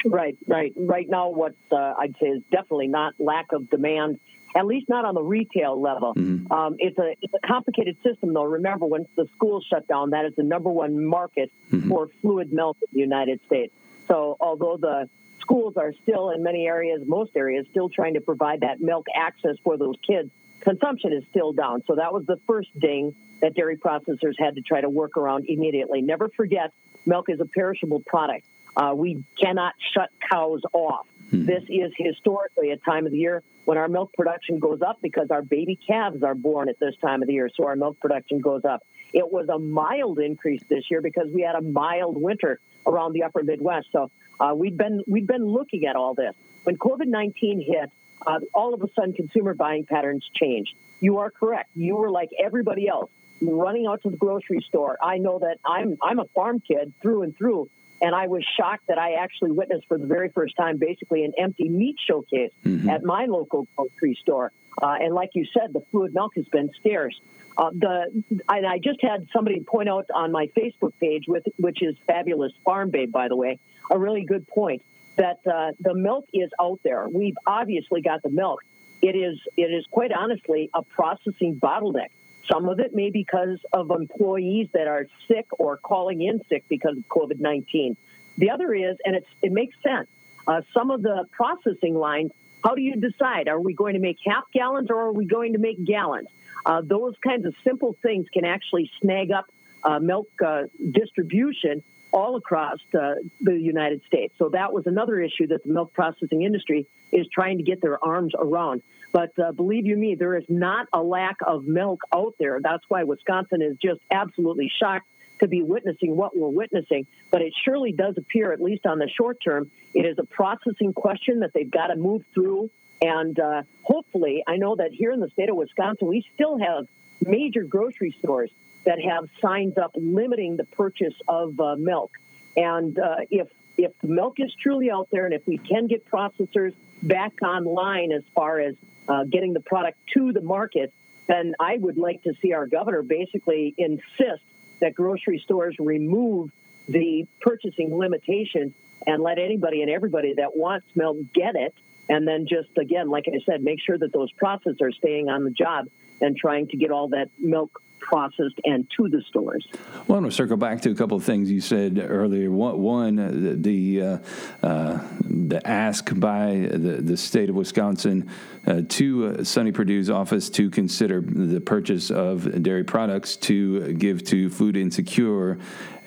Right, 0.04 0.36
right. 0.46 0.72
Right 0.76 1.08
now, 1.08 1.30
what 1.30 1.54
uh, 1.72 1.94
I'd 1.98 2.14
say 2.20 2.28
is 2.28 2.42
definitely 2.50 2.88
not 2.88 3.14
lack 3.18 3.52
of 3.52 3.68
demand 3.68 4.20
at 4.56 4.66
least 4.66 4.88
not 4.88 5.04
on 5.04 5.14
the 5.14 5.22
retail 5.22 5.80
level. 5.80 6.14
Mm-hmm. 6.14 6.52
Um, 6.52 6.76
it's 6.78 6.98
a 6.98 7.14
it's 7.20 7.34
a 7.34 7.46
complicated 7.46 7.96
system, 8.02 8.34
though. 8.34 8.44
Remember, 8.44 8.86
when 8.86 9.06
the 9.16 9.26
schools 9.36 9.66
shut 9.68 9.86
down, 9.88 10.10
that 10.10 10.24
is 10.24 10.34
the 10.36 10.42
number 10.42 10.70
one 10.70 11.04
market 11.04 11.52
mm-hmm. 11.70 11.88
for 11.88 12.08
fluid 12.20 12.52
milk 12.52 12.76
in 12.82 12.88
the 12.92 13.00
United 13.00 13.40
States. 13.46 13.74
So, 14.06 14.36
although 14.40 14.78
the 14.80 15.08
schools 15.40 15.74
are 15.76 15.92
still 16.02 16.30
in 16.30 16.42
many 16.42 16.66
areas, 16.66 17.02
most 17.06 17.32
areas, 17.36 17.66
still 17.70 17.88
trying 17.88 18.14
to 18.14 18.20
provide 18.20 18.60
that 18.60 18.80
milk 18.80 19.06
access 19.14 19.56
for 19.64 19.76
those 19.76 19.96
kids, 20.06 20.30
consumption 20.60 21.12
is 21.12 21.24
still 21.30 21.52
down. 21.52 21.82
So 21.86 21.96
that 21.96 22.12
was 22.12 22.24
the 22.26 22.38
first 22.46 22.68
ding 22.78 23.14
that 23.40 23.54
dairy 23.54 23.76
processors 23.76 24.34
had 24.38 24.56
to 24.56 24.60
try 24.62 24.80
to 24.80 24.88
work 24.88 25.16
around 25.16 25.46
immediately. 25.48 26.02
Never 26.02 26.28
forget, 26.28 26.72
milk 27.06 27.28
is 27.28 27.40
a 27.40 27.46
perishable 27.46 28.00
product. 28.00 28.46
Uh, 28.76 28.92
we 28.94 29.24
cannot 29.40 29.74
shut 29.94 30.10
cows 30.30 30.62
off. 30.72 31.06
Hmm. 31.30 31.44
This 31.44 31.64
is 31.68 31.92
historically 31.96 32.70
a 32.70 32.76
time 32.76 33.06
of 33.06 33.12
the 33.12 33.18
year 33.18 33.42
when 33.68 33.76
our 33.76 33.86
milk 33.86 34.10
production 34.14 34.58
goes 34.58 34.80
up 34.80 34.96
because 35.02 35.26
our 35.30 35.42
baby 35.42 35.78
calves 35.86 36.22
are 36.22 36.34
born 36.34 36.70
at 36.70 36.80
this 36.80 36.94
time 37.04 37.20
of 37.20 37.28
the 37.28 37.34
year, 37.34 37.50
so 37.54 37.66
our 37.66 37.76
milk 37.76 38.00
production 38.00 38.38
goes 38.38 38.64
up. 38.64 38.82
It 39.12 39.30
was 39.30 39.50
a 39.50 39.58
mild 39.58 40.20
increase 40.20 40.62
this 40.70 40.84
year 40.90 41.02
because 41.02 41.26
we 41.34 41.42
had 41.42 41.54
a 41.54 41.60
mild 41.60 42.16
winter 42.18 42.60
around 42.86 43.12
the 43.12 43.24
upper 43.24 43.42
Midwest. 43.42 43.88
So 43.92 44.10
uh, 44.40 44.54
we've 44.56 44.74
been 44.74 45.02
we've 45.06 45.26
been 45.26 45.44
looking 45.44 45.84
at 45.84 45.96
all 45.96 46.14
this. 46.14 46.34
When 46.64 46.78
COVID 46.78 47.08
nineteen 47.08 47.60
hit, 47.60 47.90
uh, 48.26 48.40
all 48.54 48.72
of 48.72 48.80
a 48.80 48.86
sudden 48.94 49.12
consumer 49.12 49.52
buying 49.52 49.84
patterns 49.84 50.26
changed. 50.34 50.74
You 51.00 51.18
are 51.18 51.30
correct. 51.30 51.68
You 51.74 51.96
were 51.96 52.10
like 52.10 52.30
everybody 52.42 52.88
else, 52.88 53.10
running 53.42 53.86
out 53.86 54.02
to 54.04 54.08
the 54.08 54.16
grocery 54.16 54.64
store. 54.66 54.96
I 55.02 55.18
know 55.18 55.40
that 55.40 55.58
I'm 55.66 55.98
I'm 56.02 56.20
a 56.20 56.26
farm 56.34 56.62
kid 56.66 56.94
through 57.02 57.20
and 57.20 57.36
through, 57.36 57.68
and 58.00 58.14
I 58.14 58.26
was 58.26 58.44
shocked 58.56 58.86
that 58.88 58.98
I 58.98 59.14
actually 59.14 59.52
witnessed 59.52 59.86
for 59.88 59.98
the 59.98 60.06
very 60.06 60.30
first 60.30 60.56
time 60.56 60.78
basically 60.78 61.24
an 61.24 61.32
empty 61.38 61.68
meat 61.68 61.96
showcase 62.06 62.52
mm-hmm. 62.64 62.88
at 62.88 63.02
my 63.02 63.26
local 63.26 63.66
grocery 63.76 64.16
store. 64.20 64.52
Uh, 64.80 64.96
and 65.00 65.14
like 65.14 65.30
you 65.34 65.44
said, 65.52 65.72
the 65.72 65.80
fluid 65.90 66.14
milk 66.14 66.32
has 66.36 66.46
been 66.46 66.70
scarce. 66.78 67.18
Uh, 67.56 67.70
the 67.72 68.22
and 68.48 68.66
I 68.66 68.78
just 68.78 69.02
had 69.02 69.26
somebody 69.32 69.60
point 69.60 69.88
out 69.88 70.06
on 70.14 70.30
my 70.30 70.46
Facebook 70.56 70.92
page, 71.00 71.24
with 71.26 71.42
which 71.56 71.82
is 71.82 71.96
fabulous 72.06 72.52
farm 72.64 72.90
babe, 72.90 73.10
by 73.10 73.26
the 73.26 73.36
way, 73.36 73.58
a 73.90 73.98
really 73.98 74.24
good 74.24 74.46
point 74.46 74.82
that 75.16 75.38
uh, 75.44 75.72
the 75.80 75.94
milk 75.94 76.26
is 76.32 76.50
out 76.60 76.78
there. 76.84 77.08
We've 77.12 77.34
obviously 77.46 78.00
got 78.00 78.22
the 78.22 78.30
milk. 78.30 78.60
It 79.02 79.16
is 79.16 79.40
it 79.56 79.72
is 79.72 79.84
quite 79.90 80.12
honestly 80.12 80.70
a 80.72 80.82
processing 80.82 81.58
bottleneck. 81.60 82.10
Some 82.50 82.68
of 82.68 82.80
it 82.80 82.94
may 82.94 83.10
be 83.10 83.24
because 83.24 83.58
of 83.72 83.90
employees 83.90 84.68
that 84.72 84.86
are 84.86 85.06
sick 85.26 85.46
or 85.58 85.76
calling 85.76 86.22
in 86.22 86.40
sick 86.48 86.64
because 86.68 86.96
of 86.96 87.06
COVID 87.08 87.40
19. 87.40 87.96
The 88.38 88.50
other 88.50 88.72
is, 88.72 88.96
and 89.04 89.16
it's, 89.16 89.26
it 89.42 89.52
makes 89.52 89.76
sense, 89.82 90.08
uh, 90.46 90.62
some 90.72 90.90
of 90.90 91.02
the 91.02 91.26
processing 91.32 91.94
lines, 91.94 92.30
how 92.64 92.74
do 92.74 92.80
you 92.80 92.96
decide? 92.96 93.48
Are 93.48 93.60
we 93.60 93.74
going 93.74 93.94
to 93.94 94.00
make 94.00 94.16
half 94.24 94.44
gallons 94.52 94.88
or 94.90 94.96
are 94.96 95.12
we 95.12 95.26
going 95.26 95.52
to 95.52 95.58
make 95.58 95.84
gallons? 95.84 96.28
Uh, 96.64 96.82
those 96.84 97.14
kinds 97.22 97.46
of 97.46 97.54
simple 97.64 97.96
things 98.02 98.26
can 98.32 98.44
actually 98.44 98.90
snag 99.00 99.30
up 99.30 99.46
uh, 99.82 99.98
milk 99.98 100.28
uh, 100.44 100.64
distribution 100.90 101.82
all 102.12 102.36
across 102.36 102.78
uh, 102.94 103.14
the 103.40 103.54
United 103.54 104.02
States. 104.06 104.34
So 104.38 104.50
that 104.50 104.72
was 104.72 104.86
another 104.86 105.20
issue 105.20 105.48
that 105.48 105.62
the 105.64 105.72
milk 105.72 105.92
processing 105.92 106.42
industry 106.42 106.86
is 107.12 107.26
trying 107.32 107.58
to 107.58 107.64
get 107.64 107.80
their 107.80 108.02
arms 108.02 108.32
around. 108.38 108.82
But 109.12 109.38
uh, 109.38 109.52
believe 109.52 109.86
you 109.86 109.96
me, 109.96 110.14
there 110.14 110.36
is 110.36 110.44
not 110.48 110.86
a 110.92 111.02
lack 111.02 111.36
of 111.46 111.64
milk 111.64 112.00
out 112.12 112.34
there. 112.38 112.60
That's 112.62 112.84
why 112.88 113.04
Wisconsin 113.04 113.62
is 113.62 113.76
just 113.82 114.00
absolutely 114.10 114.70
shocked 114.80 115.06
to 115.40 115.48
be 115.48 115.62
witnessing 115.62 116.16
what 116.16 116.36
we're 116.36 116.48
witnessing. 116.48 117.06
But 117.30 117.42
it 117.42 117.54
surely 117.64 117.92
does 117.92 118.16
appear, 118.18 118.52
at 118.52 118.60
least 118.60 118.86
on 118.86 118.98
the 118.98 119.08
short 119.08 119.38
term, 119.42 119.70
it 119.94 120.04
is 120.04 120.18
a 120.18 120.24
processing 120.24 120.92
question 120.92 121.40
that 121.40 121.52
they've 121.54 121.70
got 121.70 121.88
to 121.88 121.96
move 121.96 122.22
through. 122.34 122.70
And 123.00 123.38
uh, 123.38 123.62
hopefully, 123.82 124.42
I 124.46 124.56
know 124.56 124.76
that 124.76 124.90
here 124.92 125.12
in 125.12 125.20
the 125.20 125.30
state 125.30 125.48
of 125.48 125.56
Wisconsin, 125.56 126.08
we 126.08 126.24
still 126.34 126.58
have 126.58 126.86
major 127.24 127.62
grocery 127.62 128.14
stores 128.18 128.50
that 128.88 128.98
have 129.02 129.28
signs 129.42 129.76
up 129.76 129.90
limiting 129.94 130.56
the 130.56 130.64
purchase 130.64 131.12
of 131.28 131.60
uh, 131.60 131.76
milk. 131.76 132.10
And 132.56 132.98
uh, 132.98 133.16
if 133.30 133.48
if 133.76 133.92
the 134.00 134.08
milk 134.08 134.36
is 134.38 134.50
truly 134.60 134.90
out 134.90 135.08
there, 135.12 135.26
and 135.26 135.34
if 135.34 135.46
we 135.46 135.58
can 135.58 135.88
get 135.88 136.06
processors 136.06 136.72
back 137.02 137.34
online 137.42 138.12
as 138.12 138.22
far 138.34 138.58
as 138.58 138.76
uh, 139.06 139.24
getting 139.24 139.52
the 139.52 139.60
product 139.60 139.98
to 140.14 140.32
the 140.32 140.40
market, 140.40 140.92
then 141.26 141.54
I 141.60 141.76
would 141.78 141.98
like 141.98 142.22
to 142.22 142.32
see 142.40 142.54
our 142.54 142.66
governor 142.66 143.02
basically 143.02 143.74
insist 143.76 144.42
that 144.80 144.94
grocery 144.94 145.38
stores 145.44 145.76
remove 145.78 146.50
the 146.88 147.26
purchasing 147.42 147.94
limitations 147.94 148.72
and 149.06 149.22
let 149.22 149.38
anybody 149.38 149.82
and 149.82 149.90
everybody 149.90 150.32
that 150.38 150.56
wants 150.56 150.86
milk 150.96 151.18
get 151.34 151.56
it. 151.56 151.74
And 152.08 152.26
then 152.26 152.46
just 152.48 152.70
again, 152.78 153.10
like 153.10 153.26
I 153.28 153.38
said, 153.44 153.62
make 153.62 153.80
sure 153.84 153.98
that 153.98 154.14
those 154.14 154.32
processors 154.32 154.80
are 154.80 154.92
staying 154.92 155.28
on 155.28 155.44
the 155.44 155.50
job 155.50 155.88
and 156.22 156.34
trying 156.38 156.68
to 156.68 156.78
get 156.78 156.90
all 156.90 157.08
that 157.10 157.28
milk 157.38 157.82
processed 158.00 158.60
and 158.64 158.86
to 158.96 159.08
the 159.08 159.22
stores. 159.28 159.66
Well, 160.06 160.18
I 160.18 160.20
want 160.20 160.26
to 160.26 160.32
circle 160.32 160.56
back 160.56 160.80
to 160.82 160.90
a 160.90 160.94
couple 160.94 161.16
of 161.16 161.24
things 161.24 161.50
you 161.50 161.60
said 161.60 161.98
earlier. 161.98 162.50
One, 162.50 163.18
uh, 163.18 163.30
the 163.56 164.02
uh, 164.02 164.18
uh, 164.62 164.98
the 165.24 165.60
ask 165.66 166.10
by 166.18 166.68
the, 166.70 167.00
the 167.00 167.16
state 167.16 167.50
of 167.50 167.56
Wisconsin 167.56 168.30
uh, 168.66 168.82
to 168.88 169.36
uh, 169.38 169.44
Sonny 169.44 169.72
Perdue's 169.72 170.10
office 170.10 170.50
to 170.50 170.70
consider 170.70 171.20
the 171.20 171.60
purchase 171.60 172.10
of 172.10 172.62
dairy 172.62 172.84
products 172.84 173.36
to 173.36 173.92
give 173.94 174.24
to 174.24 174.50
food 174.50 174.76
insecure 174.76 175.58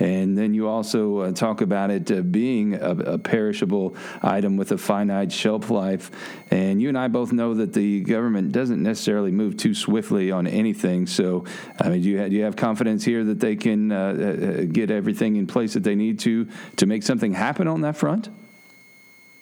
and 0.01 0.35
then 0.35 0.55
you 0.55 0.67
also 0.67 1.19
uh, 1.19 1.31
talk 1.31 1.61
about 1.61 1.91
it 1.91 2.09
uh, 2.11 2.21
being 2.21 2.73
a, 2.73 2.89
a, 2.89 3.17
perishable 3.19 3.95
item 4.23 4.57
with 4.57 4.71
a 4.71 4.77
finite 4.77 5.31
shelf 5.31 5.69
life. 5.69 6.09
And 6.49 6.81
you 6.81 6.89
and 6.89 6.97
I 6.97 7.07
both 7.07 7.31
know 7.31 7.53
that 7.53 7.73
the 7.73 8.01
government 8.01 8.51
doesn't 8.51 8.81
necessarily 8.81 9.31
move 9.31 9.57
too 9.57 9.75
swiftly 9.75 10.31
on 10.31 10.47
anything. 10.47 11.05
So, 11.05 11.45
I 11.79 11.89
mean, 11.89 12.01
do 12.01 12.09
you 12.09 12.17
have, 12.17 12.31
do 12.31 12.35
you 12.35 12.43
have 12.45 12.55
confidence 12.55 13.05
here 13.05 13.23
that 13.25 13.39
they 13.39 13.55
can 13.55 13.91
uh, 13.91 13.95
uh, 13.95 14.63
get 14.63 14.89
everything 14.89 15.35
in 15.35 15.45
place 15.45 15.73
that 15.75 15.83
they 15.83 15.93
need 15.93 16.17
to 16.21 16.47
to 16.77 16.87
make 16.87 17.03
something 17.03 17.33
happen 17.33 17.67
on 17.67 17.81
that 17.81 17.95
front? 17.95 18.29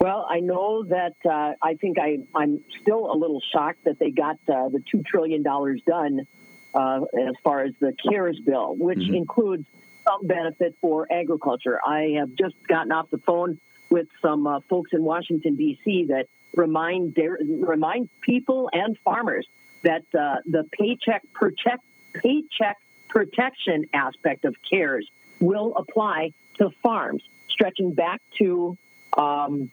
Well, 0.02 0.28
I 0.30 0.42
know 0.42 0.84
that 0.84 1.16
uh, 1.26 1.54
I 1.62 1.76
think 1.76 2.00
I, 2.00 2.18
I'm 2.36 2.60
still 2.82 3.10
a 3.10 3.16
little 3.16 3.42
shocked 3.54 3.86
that 3.86 3.98
they 3.98 4.12
got 4.12 4.36
uh, 4.50 4.68
the 4.68 4.84
$2 4.94 5.06
trillion 5.06 5.42
done 5.42 6.28
uh, 6.74 7.02
as 7.18 7.36
far 7.46 7.64
as 7.64 7.74
the 7.80 7.94
CARES 8.10 8.42
bill, 8.46 8.76
which 8.78 9.00
mm-hmm. 9.00 9.16
includes 9.16 9.66
some 10.10 10.28
benefit 10.28 10.76
for 10.82 11.08
agriculture. 11.12 11.80
I 11.86 12.16
have 12.18 12.34
just 12.36 12.56
gotten 12.68 12.92
off 12.92 13.10
the 13.10 13.18
phone 13.20 13.60
with 13.90 14.08
some 14.22 14.48
uh, 14.48 14.60
folks 14.70 14.92
in 14.94 15.04
Washington 15.04 15.56
D.C. 15.56 16.06
that 16.10 16.28
remind 16.56 17.18
remind 17.62 18.10
people 18.22 18.70
and 18.72 18.98
farmers 19.04 19.48
that 19.84 20.04
uh, 20.18 20.38
the 20.46 20.66
paycheck 20.72 21.24
protect 21.34 21.84
paycheck 22.14 22.78
protection 23.08 23.86
aspect 23.94 24.46
of 24.46 24.56
CARES 24.70 25.10
will 25.40 25.74
apply 25.76 26.34
to 26.58 26.70
farms, 26.84 27.24
stretching 27.50 27.94
back 27.94 28.22
to 28.38 28.78
um, 29.18 29.72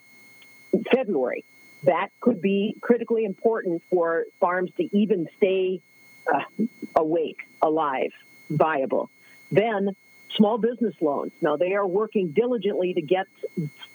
February. 0.93 1.45
That 1.85 2.09
could 2.21 2.41
be 2.41 2.77
critically 2.81 3.25
important 3.25 3.83
for 3.91 4.25
farms 4.41 4.71
to 4.77 4.97
even 4.97 5.29
stay 5.37 5.81
uh, 6.33 6.41
awake, 6.95 7.41
alive, 7.61 8.11
viable. 8.51 9.11
Then 9.51 9.95
small 10.37 10.59
business 10.59 10.95
loans. 11.01 11.33
Now, 11.41 11.57
they 11.57 11.75
are 11.75 11.87
working 11.87 12.33
diligently 12.33 12.95
to 12.95 13.03
get 13.03 13.27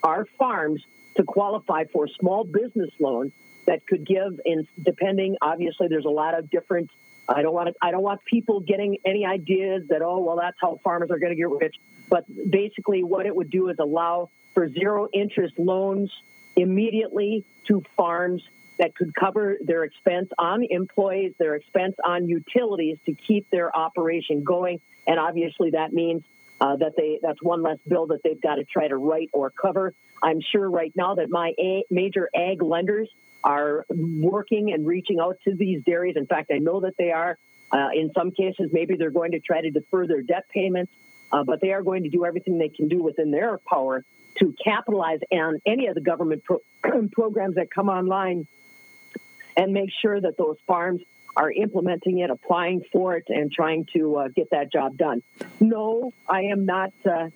our 0.02 0.26
farms 0.38 0.84
to 1.16 1.24
qualify 1.24 1.84
for 1.92 2.06
a 2.06 2.08
small 2.20 2.44
business 2.44 2.90
loans 2.98 3.32
that 3.66 3.86
could 3.86 4.06
give, 4.06 4.40
in 4.44 4.66
depending, 4.82 5.36
obviously, 5.40 5.88
there's 5.88 6.04
a 6.04 6.10
lot 6.10 6.38
of 6.38 6.50
different. 6.50 6.90
I 7.28 7.42
don't 7.42 7.54
want 7.54 7.68
to, 7.68 7.74
I 7.80 7.92
don't 7.92 8.02
want 8.02 8.24
people 8.24 8.60
getting 8.60 8.98
any 9.04 9.24
ideas 9.24 9.84
that 9.88 10.02
oh 10.02 10.18
well 10.18 10.36
that's 10.36 10.56
how 10.60 10.80
farmers 10.82 11.10
are 11.10 11.18
going 11.18 11.30
to 11.30 11.36
get 11.36 11.48
rich. 11.48 11.76
But 12.08 12.24
basically, 12.50 13.04
what 13.04 13.26
it 13.26 13.34
would 13.34 13.50
do 13.50 13.68
is 13.68 13.76
allow 13.78 14.30
for 14.54 14.68
zero 14.68 15.08
interest 15.12 15.58
loans 15.58 16.10
immediately 16.56 17.44
to 17.68 17.82
farms 17.96 18.42
that 18.78 18.94
could 18.96 19.14
cover 19.14 19.56
their 19.64 19.84
expense 19.84 20.28
on 20.38 20.64
employees, 20.68 21.32
their 21.38 21.54
expense 21.54 21.94
on 22.04 22.28
utilities 22.28 22.98
to 23.06 23.14
keep 23.14 23.48
their 23.50 23.74
operation 23.74 24.42
going. 24.42 24.80
And 25.06 25.18
obviously, 25.18 25.70
that 25.70 25.92
means 25.92 26.24
uh, 26.62 26.76
that 26.76 26.92
they 26.96 27.18
that's 27.20 27.42
one 27.42 27.60
less 27.60 27.78
bill 27.88 28.06
that 28.06 28.20
they've 28.22 28.40
got 28.40 28.54
to 28.54 28.64
try 28.64 28.86
to 28.86 28.96
write 28.96 29.30
or 29.32 29.50
cover. 29.50 29.92
I'm 30.22 30.40
sure 30.40 30.70
right 30.70 30.92
now 30.94 31.16
that 31.16 31.28
my 31.28 31.54
major 31.90 32.30
ag 32.36 32.62
lenders 32.62 33.10
are 33.42 33.84
working 33.90 34.72
and 34.72 34.86
reaching 34.86 35.18
out 35.18 35.38
to 35.44 35.56
these 35.56 35.82
dairies. 35.82 36.14
In 36.16 36.26
fact, 36.26 36.52
I 36.54 36.58
know 36.58 36.80
that 36.80 36.94
they 36.96 37.10
are. 37.10 37.36
Uh, 37.72 37.88
in 37.94 38.12
some 38.16 38.30
cases, 38.30 38.70
maybe 38.70 38.94
they're 38.96 39.10
going 39.10 39.32
to 39.32 39.40
try 39.40 39.60
to 39.60 39.70
defer 39.70 40.06
their 40.06 40.22
debt 40.22 40.44
payments, 40.54 40.92
uh, 41.32 41.42
but 41.42 41.60
they 41.60 41.72
are 41.72 41.82
going 41.82 42.04
to 42.04 42.10
do 42.10 42.24
everything 42.24 42.58
they 42.58 42.68
can 42.68 42.86
do 42.86 43.02
within 43.02 43.32
their 43.32 43.58
power 43.66 44.04
to 44.38 44.54
capitalize 44.62 45.18
on 45.32 45.58
any 45.66 45.88
of 45.88 45.96
the 45.96 46.00
government 46.00 46.44
pro- 46.44 46.60
programs 47.12 47.56
that 47.56 47.70
come 47.74 47.88
online 47.88 48.46
and 49.56 49.72
make 49.72 49.90
sure 50.00 50.20
that 50.20 50.36
those 50.38 50.58
farms 50.66 51.00
are 51.36 51.50
implementing 51.50 52.18
it, 52.18 52.30
applying 52.30 52.82
for 52.92 53.16
it, 53.16 53.24
and 53.28 53.50
trying 53.50 53.86
to 53.94 54.16
uh, 54.16 54.28
get 54.34 54.50
that 54.50 54.72
job 54.72 54.96
done. 54.96 55.22
No, 55.60 56.12
I 56.28 56.42
am 56.44 56.66
not 56.66 56.92
uh, 57.04 57.28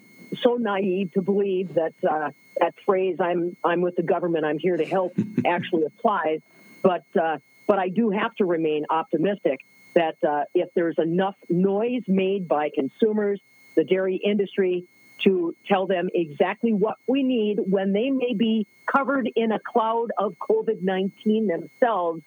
so 0.43 0.55
naive 0.55 1.13
to 1.13 1.23
believe 1.23 1.75
that 1.75 1.95
uh, 2.09 2.31
that 2.61 2.75
phrase 2.85 3.17
"I'm 3.21 3.57
I'm 3.65 3.81
with 3.81 3.97
the 3.97 4.03
government, 4.03 4.45
I'm 4.45 4.59
here 4.59 4.77
to 4.77 4.85
help" 4.85 5.17
actually 5.47 5.85
applies. 5.85 6.41
But 6.83 7.05
uh, 7.21 7.39
but 7.67 7.79
I 7.79 7.89
do 7.89 8.11
have 8.11 8.35
to 8.37 8.45
remain 8.45 8.87
optimistic 8.91 9.61
that 9.95 10.17
uh, 10.27 10.45
if 10.55 10.69
there's 10.75 10.99
enough 10.99 11.37
noise 11.49 12.03
made 12.07 12.47
by 12.47 12.71
consumers, 12.75 13.41
the 13.75 13.85
dairy 13.85 14.17
industry, 14.17 14.85
to 15.25 15.57
tell 15.67 15.87
them 15.87 16.11
exactly 16.15 16.73
what 16.73 16.97
we 17.07 17.23
need 17.23 17.59
when 17.59 17.93
they 17.93 18.11
may 18.11 18.35
be 18.35 18.67
covered 18.87 19.29
in 19.35 19.53
a 19.53 19.59
cloud 19.59 20.11
of 20.19 20.37
COVID 20.39 20.83
19 20.83 21.47
themselves, 21.47 22.23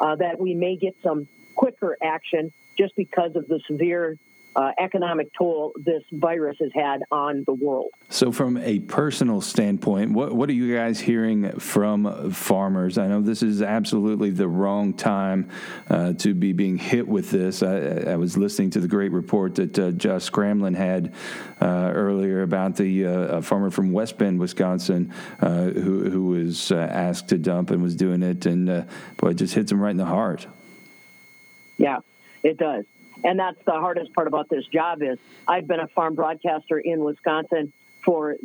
uh, 0.00 0.16
that 0.16 0.38
we 0.38 0.54
may 0.54 0.76
get 0.76 0.96
some 1.02 1.28
quicker 1.54 1.96
action 2.02 2.52
just 2.76 2.94
because 2.96 3.34
of 3.36 3.48
the 3.48 3.60
severe 3.66 4.18
uh, 4.56 4.72
economic 4.78 5.28
toll 5.36 5.72
this 5.76 6.02
virus 6.10 6.56
has 6.60 6.70
had 6.74 7.02
on 7.10 7.44
the 7.46 7.52
world. 7.52 7.90
So, 8.08 8.32
from 8.32 8.56
a 8.56 8.78
personal 8.80 9.42
standpoint, 9.42 10.12
what 10.12 10.32
what 10.32 10.48
are 10.48 10.54
you 10.54 10.74
guys 10.74 10.98
hearing 10.98 11.58
from 11.60 12.30
farmers? 12.30 12.96
I 12.96 13.06
know 13.06 13.20
this 13.20 13.42
is 13.42 13.60
absolutely 13.60 14.30
the 14.30 14.48
wrong 14.48 14.94
time 14.94 15.50
uh, 15.90 16.14
to 16.14 16.32
be 16.32 16.54
being 16.54 16.78
hit 16.78 17.06
with 17.06 17.30
this. 17.30 17.62
I, 17.62 18.12
I, 18.12 18.16
was 18.16 18.38
listening 18.38 18.70
to 18.70 18.80
the 18.80 18.88
great 18.88 19.12
report 19.12 19.56
that 19.56 19.78
uh, 19.78 19.90
Josh 19.90 20.30
Scramlin 20.30 20.74
had 20.74 21.12
uh, 21.60 21.92
earlier 21.94 22.42
about 22.42 22.76
the 22.76 23.06
uh, 23.06 23.40
farmer 23.42 23.70
from 23.70 23.92
West 23.92 24.16
Bend, 24.16 24.40
Wisconsin, 24.40 25.12
uh, 25.40 25.64
who 25.64 26.08
who 26.08 26.24
was 26.28 26.72
asked 26.72 27.28
to 27.28 27.36
dump 27.36 27.70
and 27.70 27.82
was 27.82 27.94
doing 27.94 28.22
it, 28.22 28.46
and 28.46 28.86
boy, 29.18 29.28
it 29.28 29.34
just 29.34 29.54
hits 29.54 29.70
him 29.70 29.80
right 29.80 29.90
in 29.90 29.98
the 29.98 30.06
heart. 30.06 30.46
Yeah, 31.76 31.98
it 32.42 32.56
does. 32.56 32.86
And 33.24 33.38
that's 33.38 33.62
the 33.64 33.72
hardest 33.72 34.12
part 34.12 34.26
about 34.26 34.48
this 34.48 34.66
job 34.66 35.02
is 35.02 35.18
I've 35.46 35.66
been 35.66 35.80
a 35.80 35.88
farm 35.88 36.14
broadcaster 36.14 36.78
in 36.78 37.00
Wisconsin 37.00 37.72
for, 38.04 38.36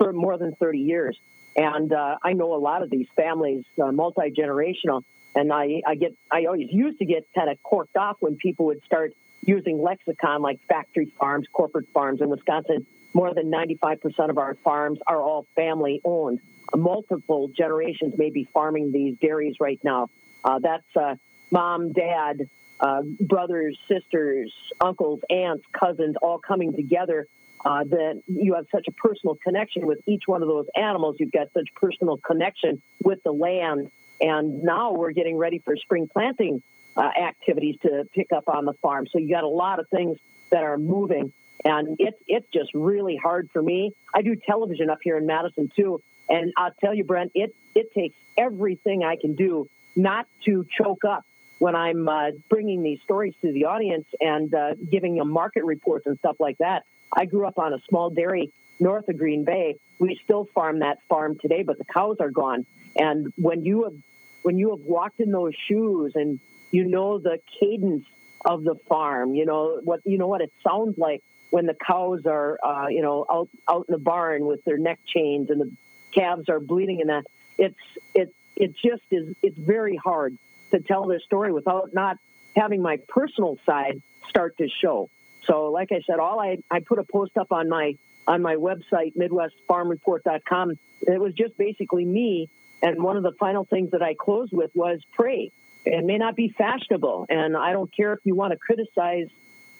more 0.00 0.38
than 0.38 0.54
30 0.54 0.78
years. 0.78 1.18
And 1.54 1.92
uh, 1.92 2.16
I 2.22 2.32
know 2.32 2.54
a 2.54 2.56
lot 2.56 2.82
of 2.82 2.90
these 2.90 3.06
families, 3.14 3.64
uh, 3.82 3.92
multi 3.92 4.30
generational. 4.30 5.04
And 5.34 5.52
I, 5.52 5.82
I 5.86 5.94
get, 5.94 6.14
I 6.30 6.46
always 6.46 6.68
used 6.70 6.98
to 6.98 7.04
get 7.04 7.26
kind 7.34 7.50
of 7.50 7.62
corked 7.62 7.96
off 7.96 8.16
when 8.20 8.36
people 8.36 8.66
would 8.66 8.82
start 8.84 9.12
using 9.44 9.80
lexicon 9.82 10.42
like 10.42 10.60
factory 10.68 11.12
farms, 11.18 11.46
corporate 11.52 11.88
farms 11.92 12.20
in 12.20 12.28
Wisconsin. 12.28 12.86
More 13.14 13.34
than 13.34 13.50
95% 13.50 14.30
of 14.30 14.38
our 14.38 14.54
farms 14.64 14.98
are 15.06 15.20
all 15.20 15.46
family 15.54 16.00
owned. 16.04 16.40
Multiple 16.74 17.48
generations 17.48 18.14
may 18.16 18.30
be 18.30 18.44
farming 18.44 18.92
these 18.92 19.16
dairies 19.18 19.56
right 19.60 19.80
now. 19.84 20.08
Uh, 20.42 20.58
that's 20.58 20.96
uh, 20.96 21.16
mom, 21.50 21.92
dad, 21.92 22.48
uh, 22.82 23.02
brothers, 23.20 23.78
sisters, 23.88 24.52
uncles, 24.80 25.20
aunts, 25.30 25.64
cousins, 25.72 26.16
all 26.20 26.38
coming 26.38 26.74
together. 26.74 27.26
Uh, 27.64 27.84
that 27.84 28.20
you 28.26 28.54
have 28.54 28.66
such 28.72 28.88
a 28.88 28.90
personal 28.90 29.36
connection 29.36 29.86
with 29.86 30.00
each 30.04 30.24
one 30.26 30.42
of 30.42 30.48
those 30.48 30.66
animals. 30.74 31.14
You've 31.20 31.30
got 31.30 31.46
such 31.54 31.68
personal 31.76 32.16
connection 32.16 32.82
with 33.04 33.22
the 33.22 33.30
land. 33.30 33.88
And 34.20 34.64
now 34.64 34.94
we're 34.94 35.12
getting 35.12 35.36
ready 35.36 35.60
for 35.60 35.76
spring 35.76 36.08
planting 36.12 36.60
uh, 36.96 37.02
activities 37.02 37.76
to 37.82 38.08
pick 38.12 38.32
up 38.32 38.48
on 38.48 38.64
the 38.64 38.72
farm. 38.82 39.06
So 39.06 39.18
you 39.18 39.30
got 39.30 39.44
a 39.44 39.48
lot 39.48 39.78
of 39.78 39.88
things 39.90 40.18
that 40.50 40.64
are 40.64 40.76
moving. 40.76 41.32
And 41.64 41.96
it's 42.00 42.18
it's 42.26 42.46
just 42.52 42.70
really 42.74 43.16
hard 43.16 43.48
for 43.52 43.62
me. 43.62 43.92
I 44.12 44.22
do 44.22 44.34
television 44.34 44.90
up 44.90 44.98
here 45.00 45.16
in 45.16 45.26
Madison 45.26 45.70
too, 45.76 46.02
and 46.28 46.52
I'll 46.56 46.74
tell 46.80 46.92
you, 46.92 47.04
Brent, 47.04 47.30
it 47.36 47.54
it 47.76 47.92
takes 47.94 48.16
everything 48.36 49.04
I 49.04 49.14
can 49.14 49.36
do 49.36 49.68
not 49.94 50.26
to 50.46 50.66
choke 50.76 51.04
up 51.04 51.24
when 51.62 51.76
I'm 51.76 52.08
uh, 52.08 52.32
bringing 52.48 52.82
these 52.82 53.00
stories 53.04 53.34
to 53.40 53.52
the 53.52 53.66
audience 53.66 54.08
and 54.20 54.52
uh, 54.52 54.74
giving 54.74 55.14
them 55.14 55.30
market 55.30 55.62
reports 55.64 56.06
and 56.06 56.18
stuff 56.18 56.34
like 56.40 56.58
that. 56.58 56.82
I 57.16 57.24
grew 57.24 57.46
up 57.46 57.56
on 57.56 57.72
a 57.72 57.78
small 57.88 58.10
dairy 58.10 58.52
north 58.80 59.08
of 59.08 59.16
Green 59.16 59.44
Bay. 59.44 59.76
We 60.00 60.18
still 60.24 60.48
farm 60.56 60.80
that 60.80 60.98
farm 61.08 61.38
today, 61.40 61.62
but 61.62 61.78
the 61.78 61.84
cows 61.84 62.16
are 62.18 62.32
gone. 62.32 62.66
And 62.96 63.32
when 63.36 63.64
you 63.64 63.84
have 63.84 63.94
when 64.42 64.58
you 64.58 64.70
have 64.70 64.80
walked 64.80 65.20
in 65.20 65.30
those 65.30 65.52
shoes 65.68 66.14
and 66.16 66.40
you 66.72 66.82
know 66.84 67.20
the 67.20 67.38
cadence 67.60 68.06
of 68.44 68.64
the 68.64 68.74
farm, 68.88 69.36
you 69.36 69.46
know 69.46 69.78
what 69.84 70.00
you 70.04 70.18
know 70.18 70.26
what 70.26 70.40
it 70.40 70.52
sounds 70.66 70.98
like 70.98 71.22
when 71.50 71.66
the 71.66 71.74
cows 71.74 72.22
are 72.26 72.58
uh, 72.64 72.88
you 72.88 73.02
know 73.02 73.24
out 73.30 73.48
out 73.70 73.86
in 73.88 73.92
the 73.92 74.00
barn 74.00 74.46
with 74.46 74.64
their 74.64 74.78
neck 74.78 74.98
chains 75.06 75.48
and 75.48 75.60
the 75.60 75.70
calves 76.12 76.48
are 76.48 76.58
bleeding 76.58 77.00
and 77.00 77.10
that 77.10 77.24
it's 77.56 77.78
it 78.16 78.34
it 78.56 78.74
just 78.84 79.04
is 79.12 79.36
it's 79.44 79.56
very 79.56 79.94
hard 79.94 80.36
to 80.72 80.80
tell 80.80 81.06
this 81.06 81.22
story 81.24 81.52
without 81.52 81.90
not 81.94 82.18
having 82.54 82.82
my 82.82 82.98
personal 83.08 83.58
side 83.64 84.02
start 84.28 84.56
to 84.58 84.68
show. 84.68 85.08
So, 85.46 85.66
like 85.66 85.90
I 85.92 86.00
said, 86.06 86.18
all 86.18 86.40
I 86.40 86.58
I 86.70 86.80
put 86.80 86.98
a 86.98 87.04
post 87.04 87.36
up 87.36 87.52
on 87.52 87.68
my 87.68 87.96
on 88.26 88.42
my 88.42 88.56
website 88.56 89.16
MidwestFarmReport.com. 89.16 90.72
It 91.02 91.20
was 91.20 91.34
just 91.34 91.56
basically 91.56 92.04
me, 92.04 92.48
and 92.80 93.02
one 93.02 93.16
of 93.16 93.22
the 93.22 93.32
final 93.38 93.64
things 93.64 93.90
that 93.92 94.02
I 94.02 94.14
closed 94.14 94.52
with 94.52 94.70
was 94.74 95.00
pray. 95.12 95.50
It 95.84 96.04
may 96.04 96.18
not 96.18 96.36
be 96.36 96.48
fashionable, 96.56 97.26
and 97.28 97.56
I 97.56 97.72
don't 97.72 97.94
care 97.94 98.12
if 98.12 98.20
you 98.24 98.36
want 98.36 98.52
to 98.52 98.58
criticize 98.58 99.28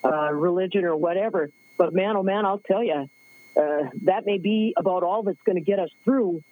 uh, 0.03 0.33
religion 0.33 0.83
or 0.83 0.97
whatever. 0.97 1.49
But 1.77 1.93
man, 1.93 2.17
oh 2.17 2.23
man, 2.23 2.45
I'll 2.45 2.59
tell 2.59 2.83
you, 2.83 3.09
uh, 3.55 3.83
that 4.03 4.25
may 4.25 4.37
be 4.37 4.73
about 4.75 5.03
all 5.03 5.23
that's 5.23 5.41
going 5.45 5.55
to 5.55 5.63
get 5.63 5.79
us 5.79 5.89
through 6.03 6.43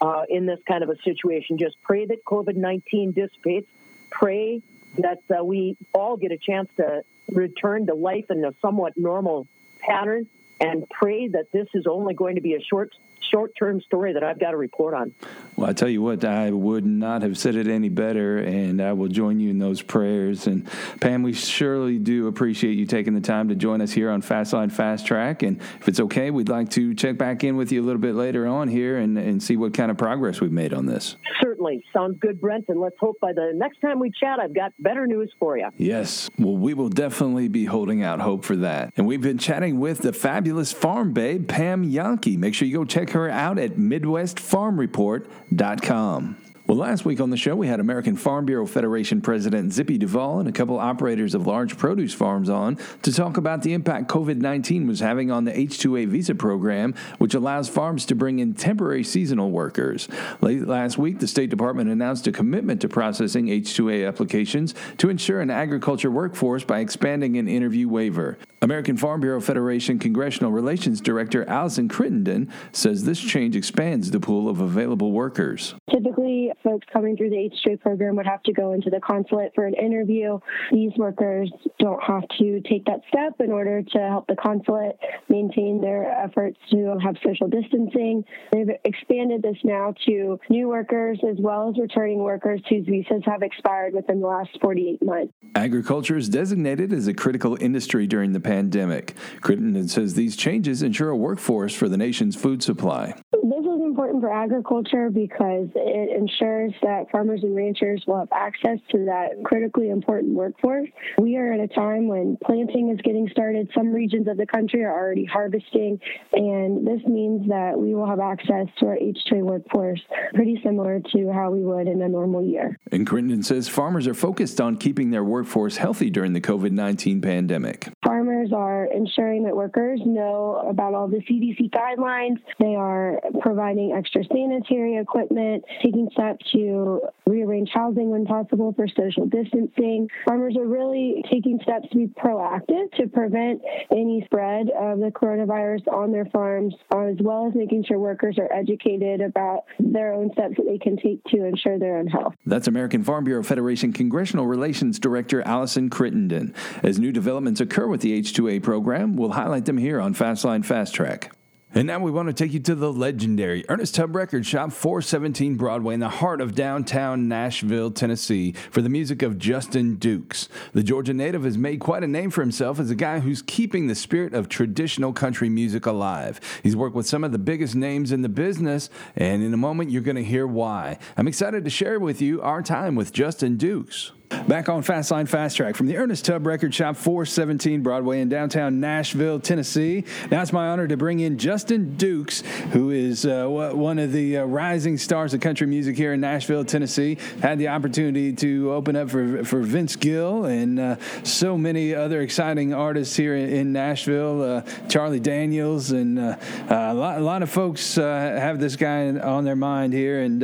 uh, 0.00 0.24
in 0.28 0.46
this 0.46 0.58
kind 0.66 0.82
of 0.82 0.90
a 0.90 0.96
situation. 1.02 1.58
Just 1.58 1.76
pray 1.82 2.06
that 2.06 2.24
COVID 2.24 2.56
19 2.56 3.12
dissipates. 3.12 3.68
Pray 4.10 4.62
that 4.98 5.22
uh, 5.30 5.44
we 5.44 5.76
all 5.94 6.16
get 6.16 6.32
a 6.32 6.38
chance 6.38 6.68
to 6.76 7.02
return 7.30 7.86
to 7.86 7.94
life 7.94 8.26
in 8.30 8.44
a 8.44 8.52
somewhat 8.60 8.94
normal 8.96 9.46
pattern 9.78 10.26
and 10.60 10.88
pray 10.90 11.28
that 11.28 11.52
this 11.52 11.68
is 11.74 11.86
only 11.86 12.14
going 12.14 12.34
to 12.34 12.40
be 12.40 12.54
a 12.54 12.60
short 12.60 12.92
short 13.30 13.52
term 13.56 13.80
story 13.80 14.12
that 14.14 14.24
I've 14.24 14.40
got 14.40 14.50
to 14.50 14.56
report 14.56 14.92
on. 14.92 15.14
Well, 15.56 15.70
I 15.70 15.72
tell 15.72 15.88
you 15.88 16.02
what, 16.02 16.24
I 16.24 16.50
would 16.50 16.84
not 16.84 17.22
have 17.22 17.38
said 17.38 17.54
it 17.54 17.68
any 17.68 17.88
better, 17.88 18.38
and 18.38 18.80
I 18.80 18.92
will 18.92 19.08
join 19.08 19.40
you 19.40 19.50
in 19.50 19.58
those 19.58 19.82
prayers. 19.82 20.46
And 20.46 20.68
Pam, 21.00 21.22
we 21.22 21.32
surely 21.32 21.98
do 21.98 22.26
appreciate 22.26 22.72
you 22.72 22.86
taking 22.86 23.14
the 23.14 23.20
time 23.20 23.48
to 23.48 23.54
join 23.54 23.80
us 23.80 23.92
here 23.92 24.10
on 24.10 24.22
Fastline 24.22 24.72
Fast 24.72 25.06
Track. 25.06 25.42
And 25.42 25.60
if 25.80 25.88
it's 25.88 26.00
okay, 26.00 26.30
we'd 26.30 26.48
like 26.48 26.70
to 26.70 26.94
check 26.94 27.18
back 27.18 27.44
in 27.44 27.56
with 27.56 27.72
you 27.72 27.82
a 27.82 27.84
little 27.84 28.00
bit 28.00 28.14
later 28.14 28.46
on 28.46 28.68
here 28.68 28.98
and, 28.98 29.16
and 29.18 29.42
see 29.42 29.56
what 29.56 29.74
kind 29.74 29.90
of 29.90 29.96
progress 29.96 30.40
we've 30.40 30.52
made 30.52 30.74
on 30.74 30.86
this. 30.86 31.16
Certainly. 31.60 31.84
Sounds 31.92 32.16
good, 32.20 32.40
Brent. 32.40 32.64
And 32.68 32.80
let's 32.80 32.96
hope 32.98 33.18
by 33.20 33.34
the 33.34 33.52
next 33.54 33.80
time 33.80 34.00
we 34.00 34.10
chat, 34.10 34.40
I've 34.40 34.54
got 34.54 34.72
better 34.78 35.06
news 35.06 35.30
for 35.38 35.58
you. 35.58 35.68
Yes. 35.76 36.30
Well, 36.38 36.56
we 36.56 36.72
will 36.74 36.88
definitely 36.88 37.48
be 37.48 37.66
holding 37.66 38.02
out 38.02 38.20
hope 38.20 38.44
for 38.44 38.56
that. 38.56 38.92
And 38.96 39.06
we've 39.06 39.20
been 39.20 39.38
chatting 39.38 39.78
with 39.78 39.98
the 39.98 40.12
fabulous 40.12 40.72
farm 40.72 41.12
babe, 41.12 41.46
Pam 41.48 41.88
Jahnke. 41.90 42.38
Make 42.38 42.54
sure 42.54 42.66
you 42.66 42.78
go 42.78 42.84
check 42.84 43.10
her 43.10 43.28
out 43.28 43.58
at 43.58 43.72
MidwestFarmReport.com. 43.72 46.36
Well, 46.70 46.78
last 46.78 47.04
week 47.04 47.20
on 47.20 47.30
the 47.30 47.36
show, 47.36 47.56
we 47.56 47.66
had 47.66 47.80
American 47.80 48.14
Farm 48.14 48.46
Bureau 48.46 48.64
Federation 48.64 49.20
President 49.20 49.72
Zippy 49.72 49.98
Duvall 49.98 50.38
and 50.38 50.48
a 50.48 50.52
couple 50.52 50.78
operators 50.78 51.34
of 51.34 51.44
large 51.44 51.76
produce 51.76 52.14
farms 52.14 52.48
on 52.48 52.78
to 53.02 53.12
talk 53.12 53.36
about 53.36 53.62
the 53.62 53.72
impact 53.72 54.06
COVID 54.08 54.36
19 54.36 54.86
was 54.86 55.00
having 55.00 55.32
on 55.32 55.42
the 55.42 55.58
H 55.58 55.78
2A 55.78 56.06
visa 56.06 56.32
program, 56.32 56.94
which 57.18 57.34
allows 57.34 57.68
farms 57.68 58.06
to 58.06 58.14
bring 58.14 58.38
in 58.38 58.54
temporary 58.54 59.02
seasonal 59.02 59.50
workers. 59.50 60.06
Late 60.42 60.64
last 60.64 60.96
week, 60.96 61.18
the 61.18 61.26
State 61.26 61.50
Department 61.50 61.90
announced 61.90 62.28
a 62.28 62.30
commitment 62.30 62.80
to 62.82 62.88
processing 62.88 63.48
H 63.48 63.76
2A 63.76 64.06
applications 64.06 64.72
to 64.98 65.10
ensure 65.10 65.40
an 65.40 65.50
agriculture 65.50 66.12
workforce 66.12 66.62
by 66.62 66.78
expanding 66.78 67.36
an 67.36 67.48
interview 67.48 67.88
waiver. 67.88 68.38
American 68.62 68.96
Farm 68.96 69.22
Bureau 69.22 69.40
Federation 69.40 69.98
Congressional 69.98 70.52
Relations 70.52 71.00
Director 71.00 71.48
Allison 71.48 71.88
Crittenden 71.88 72.52
says 72.72 73.04
this 73.04 73.18
change 73.18 73.56
expands 73.56 74.10
the 74.10 74.20
pool 74.20 74.50
of 74.50 74.60
available 74.60 75.12
workers. 75.12 75.74
Typically, 75.90 76.52
folks 76.62 76.86
coming 76.92 77.16
through 77.16 77.30
the 77.30 77.50
H2A 77.66 77.80
program 77.80 78.16
would 78.16 78.26
have 78.26 78.42
to 78.44 78.52
go 78.52 78.72
into 78.72 78.90
the 78.90 79.00
consulate 79.00 79.52
for 79.54 79.66
an 79.66 79.74
interview. 79.74 80.38
These 80.72 80.92
workers 80.96 81.50
don't 81.78 82.02
have 82.02 82.24
to 82.38 82.60
take 82.62 82.84
that 82.86 83.00
step 83.08 83.40
in 83.40 83.50
order 83.50 83.82
to 83.82 83.98
help 83.98 84.26
the 84.26 84.36
consulate 84.36 84.98
maintain 85.28 85.80
their 85.80 86.10
efforts 86.10 86.58
to 86.70 86.98
have 87.02 87.16
social 87.24 87.48
distancing. 87.48 88.24
They've 88.52 88.70
expanded 88.84 89.42
this 89.42 89.56
now 89.64 89.94
to 90.06 90.38
new 90.48 90.68
workers 90.68 91.18
as 91.28 91.36
well 91.38 91.70
as 91.70 91.78
returning 91.78 92.18
workers 92.18 92.60
whose 92.68 92.86
visas 92.86 93.22
have 93.26 93.42
expired 93.42 93.94
within 93.94 94.20
the 94.20 94.26
last 94.26 94.50
48 94.60 95.02
months. 95.02 95.32
Agriculture 95.54 96.16
is 96.16 96.28
designated 96.28 96.92
as 96.92 97.06
a 97.06 97.14
critical 97.14 97.56
industry 97.60 98.06
during 98.06 98.32
the 98.32 98.40
pandemic. 98.40 99.14
Crittenden 99.40 99.88
says 99.88 100.14
these 100.14 100.36
changes 100.36 100.82
ensure 100.82 101.10
a 101.10 101.16
workforce 101.16 101.74
for 101.74 101.88
the 101.88 101.96
nation's 101.96 102.36
food 102.36 102.62
supply. 102.62 103.14
This 103.32 103.64
is 103.64 103.80
important 103.80 104.20
for 104.20 104.32
agriculture 104.32 105.10
because 105.10 105.68
it 105.74 106.16
ensures 106.16 106.49
that 106.82 107.10
farmers 107.10 107.42
and 107.42 107.54
ranchers 107.54 108.04
will 108.06 108.18
have 108.18 108.32
access 108.32 108.78
to 108.90 109.04
that 109.06 109.42
critically 109.44 109.90
important 109.90 110.34
workforce. 110.34 110.88
We 111.18 111.36
are 111.36 111.52
at 111.52 111.60
a 111.60 111.68
time 111.68 112.08
when 112.08 112.36
planting 112.44 112.90
is 112.90 113.00
getting 113.02 113.28
started. 113.30 113.70
Some 113.74 113.92
regions 113.92 114.28
of 114.28 114.36
the 114.36 114.46
country 114.46 114.82
are 114.84 114.92
already 114.92 115.24
harvesting, 115.24 116.00
and 116.32 116.86
this 116.86 117.00
means 117.06 117.48
that 117.48 117.78
we 117.78 117.94
will 117.94 118.06
have 118.06 118.20
access 118.20 118.66
to 118.78 118.86
our 118.86 118.96
H2A 118.96 119.42
workforce 119.42 120.00
pretty 120.34 120.60
similar 120.64 121.00
to 121.12 121.32
how 121.32 121.50
we 121.50 121.60
would 121.60 121.86
in 121.86 122.02
a 122.02 122.08
normal 122.08 122.42
year. 122.44 122.78
And 122.92 123.06
Crittenden 123.06 123.42
says 123.42 123.68
farmers 123.68 124.06
are 124.06 124.14
focused 124.14 124.60
on 124.60 124.76
keeping 124.76 125.10
their 125.10 125.24
workforce 125.24 125.76
healthy 125.76 126.10
during 126.10 126.32
the 126.32 126.40
COVID 126.40 126.72
19 126.72 127.20
pandemic. 127.20 127.88
Farmers 128.04 128.52
are 128.52 128.86
ensuring 128.86 129.44
that 129.44 129.56
workers 129.56 130.00
know 130.04 130.64
about 130.68 130.94
all 130.94 131.08
the 131.08 131.18
CDC 131.18 131.70
guidelines. 131.70 132.38
They 132.58 132.74
are 132.74 133.20
providing 133.40 133.92
extra 133.92 134.24
sanitary 134.24 134.98
equipment, 134.98 135.64
taking 135.82 136.08
steps 136.12 136.39
to 136.52 137.00
rearrange 137.26 137.70
housing 137.72 138.10
when 138.10 138.24
possible 138.24 138.72
for 138.74 138.86
social 138.88 139.26
distancing. 139.26 140.08
Farmers 140.26 140.56
are 140.56 140.66
really 140.66 141.22
taking 141.30 141.58
steps 141.62 141.88
to 141.90 141.96
be 141.96 142.06
proactive 142.06 142.90
to 142.96 143.06
prevent 143.06 143.62
any 143.90 144.22
spread 144.24 144.68
of 144.70 144.98
the 144.98 145.10
coronavirus 145.14 145.86
on 145.92 146.12
their 146.12 146.26
farms, 146.26 146.74
as 146.94 147.16
well 147.20 147.46
as 147.48 147.54
making 147.54 147.84
sure 147.84 147.98
workers 147.98 148.36
are 148.38 148.52
educated 148.52 149.20
about 149.20 149.64
their 149.78 150.12
own 150.12 150.30
steps 150.32 150.54
that 150.56 150.66
they 150.66 150.78
can 150.78 150.96
take 150.96 151.22
to 151.24 151.44
ensure 151.44 151.78
their 151.78 151.98
own 151.98 152.06
health. 152.06 152.34
That's 152.46 152.68
American 152.68 153.04
Farm 153.04 153.24
Bureau 153.24 153.42
Federation 153.42 153.92
Congressional 153.92 154.46
Relations 154.46 154.98
Director 154.98 155.42
Allison 155.42 155.90
Crittenden. 155.90 156.54
As 156.82 156.98
new 156.98 157.12
developments 157.12 157.60
occur 157.60 157.86
with 157.86 158.00
the 158.00 158.20
H2A 158.20 158.62
program, 158.62 159.16
we'll 159.16 159.32
highlight 159.32 159.66
them 159.66 159.78
here 159.78 160.00
on 160.00 160.14
Fastline 160.14 160.64
Fast 160.64 160.94
Track. 160.94 161.32
And 161.72 161.86
now 161.86 162.00
we 162.00 162.10
want 162.10 162.26
to 162.26 162.32
take 162.32 162.52
you 162.52 162.58
to 162.60 162.74
the 162.74 162.92
legendary 162.92 163.64
Ernest 163.68 163.94
Tubb 163.94 164.16
Record 164.16 164.44
Shop, 164.44 164.72
417 164.72 165.54
Broadway, 165.54 165.94
in 165.94 166.00
the 166.00 166.08
heart 166.08 166.40
of 166.40 166.56
downtown 166.56 167.28
Nashville, 167.28 167.92
Tennessee, 167.92 168.52
for 168.72 168.82
the 168.82 168.88
music 168.88 169.22
of 169.22 169.38
Justin 169.38 169.94
Dukes. 169.94 170.48
The 170.72 170.82
Georgia 170.82 171.14
native 171.14 171.44
has 171.44 171.56
made 171.56 171.78
quite 171.78 172.02
a 172.02 172.08
name 172.08 172.30
for 172.30 172.40
himself 172.40 172.80
as 172.80 172.90
a 172.90 172.96
guy 172.96 173.20
who's 173.20 173.40
keeping 173.40 173.86
the 173.86 173.94
spirit 173.94 174.34
of 174.34 174.48
traditional 174.48 175.12
country 175.12 175.48
music 175.48 175.86
alive. 175.86 176.40
He's 176.64 176.74
worked 176.74 176.96
with 176.96 177.06
some 177.06 177.22
of 177.22 177.30
the 177.30 177.38
biggest 177.38 177.76
names 177.76 178.10
in 178.10 178.22
the 178.22 178.28
business, 178.28 178.90
and 179.14 179.40
in 179.40 179.54
a 179.54 179.56
moment 179.56 179.92
you're 179.92 180.02
going 180.02 180.16
to 180.16 180.24
hear 180.24 180.48
why. 180.48 180.98
I'm 181.16 181.28
excited 181.28 181.62
to 181.62 181.70
share 181.70 182.00
with 182.00 182.20
you 182.20 182.42
our 182.42 182.62
time 182.62 182.96
with 182.96 183.12
Justin 183.12 183.56
Dukes. 183.56 184.10
Back 184.30 184.68
on 184.68 184.82
Fastline 184.82 185.28
Fast 185.28 185.56
Track 185.56 185.74
from 185.74 185.88
the 185.88 185.96
Ernest 185.96 186.24
Tubb 186.24 186.46
Record 186.46 186.72
Shop, 186.72 186.96
417 186.96 187.82
Broadway 187.82 188.20
in 188.20 188.28
downtown 188.28 188.78
Nashville, 188.78 189.40
Tennessee. 189.40 190.04
Now 190.30 190.40
it's 190.40 190.52
my 190.52 190.68
honor 190.68 190.86
to 190.86 190.96
bring 190.96 191.18
in 191.18 191.36
Justin 191.36 191.96
Dukes, 191.96 192.42
who 192.72 192.90
is 192.90 193.26
uh, 193.26 193.46
one 193.46 193.98
of 193.98 194.12
the 194.12 194.38
uh, 194.38 194.44
rising 194.44 194.98
stars 194.98 195.34
of 195.34 195.40
country 195.40 195.66
music 195.66 195.96
here 195.96 196.12
in 196.12 196.20
Nashville, 196.20 196.64
Tennessee. 196.64 197.18
Had 197.42 197.58
the 197.58 197.68
opportunity 197.68 198.32
to 198.34 198.72
open 198.72 198.94
up 198.94 199.10
for, 199.10 199.44
for 199.44 199.62
Vince 199.62 199.96
Gill 199.96 200.44
and 200.44 200.78
uh, 200.78 200.96
so 201.24 201.58
many 201.58 201.92
other 201.92 202.20
exciting 202.20 202.72
artists 202.72 203.16
here 203.16 203.34
in, 203.34 203.72
Nashville, 203.72 204.42
uh, 204.42 204.62
Charlie 204.88 205.20
Daniels, 205.20 205.90
and 205.90 206.18
uh, 206.18 206.36
a 206.68 206.94
lot, 206.94 207.18
a, 207.18 207.20
lot, 207.20 207.42
of 207.42 207.50
folks 207.50 207.98
uh, 207.98 208.02
have 208.02 208.58
this 208.58 208.76
guy 208.76 209.10
on 209.10 209.44
their 209.44 209.56
mind 209.56 209.92
here. 209.92 210.22
And 210.22 210.42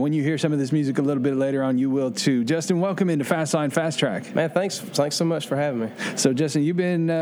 when 0.00 0.14
you 0.14 0.22
hear 0.22 0.38
some 0.38 0.52
of 0.52 0.58
this 0.58 0.72
music 0.72 0.98
a 0.98 1.02
little 1.02 1.22
bit 1.22 1.36
later 1.36 1.62
on, 1.62 1.78
you 1.78 1.90
will 1.90 2.10
too. 2.10 2.44
Justin, 2.44 2.80
welcome 2.80 3.01
welcome 3.02 3.10
into 3.20 3.24
Fastline 3.24 3.72
Fast 3.72 3.98
Track. 3.98 4.32
Man, 4.32 4.48
thanks, 4.50 4.78
thanks 4.78 5.16
so 5.16 5.24
much 5.24 5.48
for 5.48 5.56
having 5.56 5.80
me. 5.80 5.88
So, 6.14 6.32
Justin, 6.32 6.62
you've 6.62 6.76
been 6.76 7.10
uh, 7.10 7.14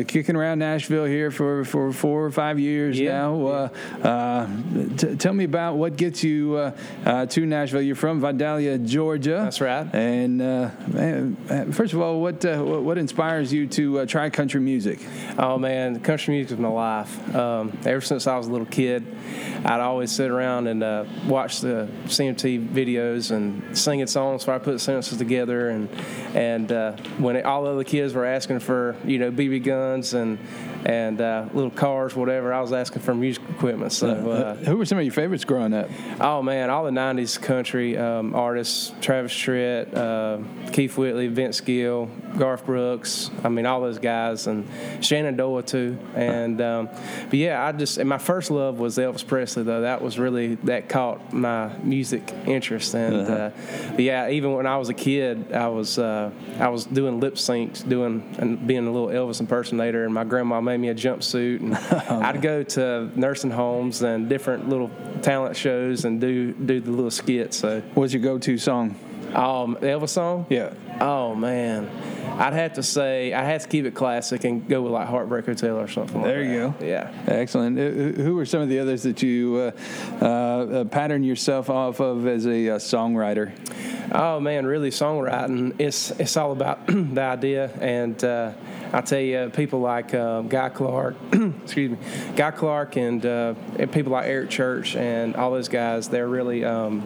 uh, 0.00 0.04
kicking 0.08 0.34
around 0.34 0.58
Nashville 0.58 1.04
here 1.04 1.30
for, 1.30 1.64
for 1.64 1.92
four 1.92 2.24
or 2.24 2.32
five 2.32 2.58
years 2.58 2.98
Yeah. 2.98 3.12
now. 3.12 3.46
Uh, 3.46 3.68
uh, 4.02 4.48
t- 4.96 5.14
tell 5.14 5.32
me 5.32 5.44
about 5.44 5.76
what 5.76 5.94
gets 5.96 6.24
you 6.24 6.56
uh, 6.56 7.26
to 7.26 7.46
Nashville. 7.46 7.80
You're 7.82 7.94
from 7.94 8.20
Vidalia, 8.20 8.76
Georgia. 8.76 9.42
That's 9.44 9.60
right. 9.60 9.86
And 9.94 10.42
uh, 10.42 10.70
man, 10.88 11.36
first 11.70 11.92
of 11.92 12.00
all, 12.00 12.20
what 12.20 12.44
uh, 12.44 12.60
what 12.60 12.98
inspires 12.98 13.52
you 13.52 13.68
to 13.68 14.00
uh, 14.00 14.06
try 14.06 14.30
country 14.30 14.60
music? 14.60 14.98
Oh 15.38 15.58
man, 15.58 16.00
country 16.00 16.34
music 16.34 16.54
is 16.54 16.58
my 16.58 16.68
life. 16.68 17.36
Um, 17.36 17.78
ever 17.84 18.00
since 18.00 18.26
I 18.26 18.36
was 18.36 18.48
a 18.48 18.50
little 18.50 18.66
kid, 18.66 19.16
I'd 19.64 19.80
always 19.80 20.10
sit 20.10 20.30
around 20.32 20.66
and 20.66 20.82
uh, 20.82 21.04
watch 21.28 21.60
the 21.60 21.88
CMT 22.06 22.68
videos 22.68 23.30
and 23.30 23.78
singing 23.78 24.08
songs. 24.08 24.42
So 24.42 24.52
I 24.52 24.58
put 24.58 24.80
together, 25.08 25.70
and 25.70 25.88
and 26.34 26.72
uh, 26.72 26.92
when 27.18 27.36
it, 27.36 27.44
all 27.44 27.66
the 27.76 27.84
kids 27.84 28.14
were 28.14 28.24
asking 28.24 28.60
for 28.60 28.96
you 29.04 29.18
know 29.18 29.30
BB 29.30 29.64
guns 29.64 30.14
and 30.14 30.38
and 30.84 31.20
uh, 31.20 31.46
little 31.54 31.70
cars, 31.70 32.14
whatever, 32.14 32.52
I 32.52 32.60
was 32.60 32.72
asking 32.72 33.02
for 33.02 33.14
music 33.14 33.42
equipment. 33.48 33.92
So. 33.92 34.30
Uh, 34.30 34.54
Who 34.56 34.76
were 34.76 34.84
some 34.84 34.98
of 34.98 35.04
your 35.04 35.12
favorites 35.12 35.44
growing 35.44 35.72
up? 35.72 35.88
Oh 36.20 36.42
man, 36.42 36.68
all 36.68 36.84
the 36.84 36.90
'90s 36.90 37.40
country 37.40 37.96
um, 37.96 38.34
artists: 38.34 38.92
Travis 39.00 39.32
Tritt, 39.32 39.94
uh, 39.94 40.70
Keith 40.72 40.96
Whitley, 40.98 41.28
Vince 41.28 41.60
Gill, 41.60 42.10
Garth 42.36 42.66
Brooks. 42.66 43.30
I 43.42 43.48
mean, 43.48 43.64
all 43.64 43.80
those 43.80 43.98
guys, 43.98 44.46
and 44.46 44.68
Shenandoah 45.00 45.62
too. 45.62 45.98
And 46.14 46.60
um, 46.60 46.88
but 47.30 47.34
yeah, 47.34 47.64
I 47.64 47.72
just 47.72 47.96
and 47.98 48.08
my 48.08 48.18
first 48.18 48.50
love 48.50 48.78
was 48.78 48.98
Elvis 48.98 49.26
Presley 49.26 49.62
though. 49.62 49.82
That 49.82 50.02
was 50.02 50.18
really 50.18 50.56
that 50.56 50.88
caught 50.88 51.32
my 51.32 51.74
music 51.78 52.30
interest. 52.46 52.94
And 52.94 53.26
uh, 53.26 53.50
but 53.90 54.00
yeah, 54.00 54.28
even 54.28 54.52
when 54.52 54.66
I 54.66 54.76
was 54.76 54.90
a 54.90 54.94
kid, 54.94 55.52
I 55.52 55.68
was 55.68 55.98
uh, 55.98 56.30
I 56.58 56.68
was 56.68 56.84
doing 56.84 57.20
lip 57.20 57.34
syncs, 57.34 57.88
doing 57.88 58.34
and 58.38 58.66
being 58.66 58.86
a 58.86 58.92
little 58.92 59.08
Elvis 59.08 59.40
impersonator. 59.40 60.04
And 60.04 60.12
my 60.12 60.24
grandma 60.24 60.60
made 60.60 60.73
me 60.80 60.88
a 60.88 60.94
jumpsuit, 60.94 61.60
and 61.60 61.74
I'd 62.24 62.42
go 62.42 62.62
to 62.62 63.10
nursing 63.14 63.50
homes 63.50 64.02
and 64.02 64.28
different 64.28 64.68
little 64.68 64.90
talent 65.22 65.56
shows 65.56 66.04
and 66.04 66.20
do 66.20 66.52
do 66.52 66.80
the 66.80 66.90
little 66.90 67.10
skits. 67.10 67.56
So, 67.58 67.80
What's 67.94 68.12
your 68.12 68.22
go-to 68.22 68.58
song? 68.58 68.96
um, 69.34 69.76
Elvis 69.76 70.10
song. 70.10 70.46
Yeah. 70.50 70.72
Oh 71.00 71.34
man, 71.34 71.88
I'd 72.38 72.52
have 72.52 72.74
to 72.74 72.82
say 72.82 73.32
I 73.32 73.42
had 73.44 73.60
to 73.62 73.68
keep 73.68 73.84
it 73.84 73.94
classic 73.94 74.44
and 74.44 74.66
go 74.68 74.82
with 74.82 74.92
like 74.92 75.08
Heartbreak 75.08 75.46
Hotel 75.46 75.78
or 75.78 75.88
something. 75.88 76.16
like 76.20 76.24
There 76.26 76.42
you 76.42 76.60
that. 76.70 76.80
go. 76.80 76.86
Yeah. 76.86 77.12
Excellent. 77.26 77.78
Uh, 77.78 78.22
Who 78.22 78.38
are 78.38 78.46
some 78.46 78.60
of 78.62 78.68
the 78.68 78.78
others 78.78 79.02
that 79.04 79.22
you 79.22 79.56
uh, 79.56 79.70
uh, 80.22 80.26
uh, 80.26 80.84
pattern 80.84 81.24
yourself 81.24 81.70
off 81.70 82.00
of 82.00 82.26
as 82.26 82.46
a 82.46 82.70
uh, 82.70 82.78
songwriter? 82.78 83.52
Oh 84.12 84.38
man, 84.40 84.66
really 84.66 84.90
songwriting. 84.90 85.74
It's 85.78 86.10
it's 86.12 86.36
all 86.36 86.52
about 86.52 86.86
the 86.86 87.20
idea, 87.20 87.70
and 87.80 88.22
uh, 88.22 88.52
I 88.92 89.00
tell 89.00 89.18
you, 89.20 89.50
people 89.50 89.80
like 89.80 90.14
uh, 90.14 90.42
Guy 90.42 90.68
Clark, 90.68 91.16
excuse 91.64 91.90
me, 91.92 91.98
Guy 92.36 92.52
Clark, 92.52 92.96
and, 92.96 93.24
uh, 93.26 93.54
and 93.76 93.90
people 93.90 94.12
like 94.12 94.26
Eric 94.26 94.50
Church, 94.50 94.94
and 94.94 95.34
all 95.34 95.50
those 95.50 95.68
guys. 95.68 96.08
They're 96.08 96.28
really 96.28 96.64
um, 96.64 97.02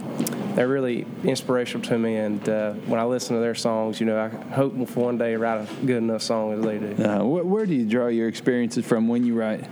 they're 0.54 0.68
really 0.68 1.06
inspirational 1.24 1.86
to 1.86 1.98
me, 1.98 2.16
and 2.16 2.46
uh, 2.46 2.72
when 2.72 2.98
I 3.00 3.04
listen 3.04 3.36
to 3.36 3.40
their 3.40 3.54
songs, 3.54 3.77
you 3.86 4.06
know, 4.06 4.18
I 4.18 4.28
hope 4.54 4.74
for 4.88 5.04
one 5.04 5.18
day 5.18 5.34
write 5.36 5.60
a 5.68 5.86
good 5.86 5.98
enough 5.98 6.22
song 6.22 6.52
as 6.52 6.64
they 6.64 6.78
do. 6.78 7.02
Uh, 7.02 7.20
wh- 7.20 7.46
where 7.46 7.66
do 7.66 7.74
you 7.74 7.86
draw 7.86 8.08
your 8.08 8.28
experiences 8.28 8.84
from 8.84 9.08
when 9.08 9.24
you 9.24 9.34
write? 9.34 9.64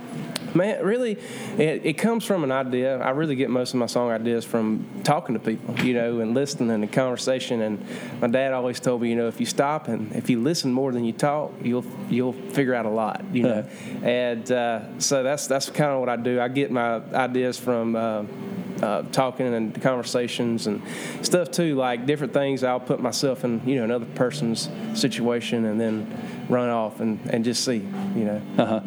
Man, 0.55 0.83
really, 0.83 1.19
it, 1.57 1.85
it 1.85 1.93
comes 1.93 2.25
from 2.25 2.43
an 2.43 2.51
idea. 2.51 2.97
I 2.97 3.11
really 3.11 3.35
get 3.35 3.49
most 3.49 3.73
of 3.73 3.79
my 3.79 3.85
song 3.85 4.09
ideas 4.09 4.45
from 4.45 4.87
talking 5.03 5.35
to 5.35 5.39
people, 5.39 5.79
you 5.81 5.93
know, 5.93 6.19
and 6.19 6.33
listening 6.33 6.71
and 6.71 6.91
conversation. 6.91 7.61
And 7.61 7.85
my 8.21 8.27
dad 8.27 8.53
always 8.53 8.79
told 8.79 9.01
me, 9.01 9.09
you 9.09 9.15
know, 9.15 9.27
if 9.27 9.39
you 9.39 9.45
stop 9.45 9.87
and 9.87 10.11
if 10.15 10.29
you 10.29 10.41
listen 10.41 10.71
more 10.71 10.91
than 10.91 11.03
you 11.03 11.13
talk, 11.13 11.53
you'll 11.61 11.85
you'll 12.09 12.33
figure 12.33 12.73
out 12.73 12.85
a 12.85 12.89
lot, 12.89 13.23
you 13.33 13.43
know. 13.43 13.69
And 14.03 14.49
uh, 14.51 14.99
so 14.99 15.21
that's 15.21 15.47
that's 15.47 15.69
kind 15.69 15.91
of 15.91 15.99
what 15.99 16.09
I 16.09 16.15
do. 16.15 16.39
I 16.39 16.47
get 16.47 16.71
my 16.71 17.03
ideas 17.13 17.59
from. 17.59 17.95
Uh, 17.95 18.23
uh, 18.81 19.03
talking 19.11 19.53
and 19.53 19.81
conversations 19.81 20.67
and 20.67 20.81
stuff 21.21 21.51
too, 21.51 21.75
like 21.75 22.05
different 22.05 22.33
things. 22.33 22.63
I'll 22.63 22.79
put 22.79 22.99
myself 22.99 23.43
in, 23.43 23.61
you 23.67 23.75
know, 23.75 23.83
another 23.83 24.05
person's 24.05 24.69
situation 24.93 25.65
and 25.65 25.79
then 25.79 26.45
run 26.49 26.69
off 26.69 26.99
and, 26.99 27.19
and 27.29 27.43
just 27.43 27.63
see, 27.63 27.77
you 28.15 28.25
know. 28.25 28.41
Uh-huh. 28.57 28.79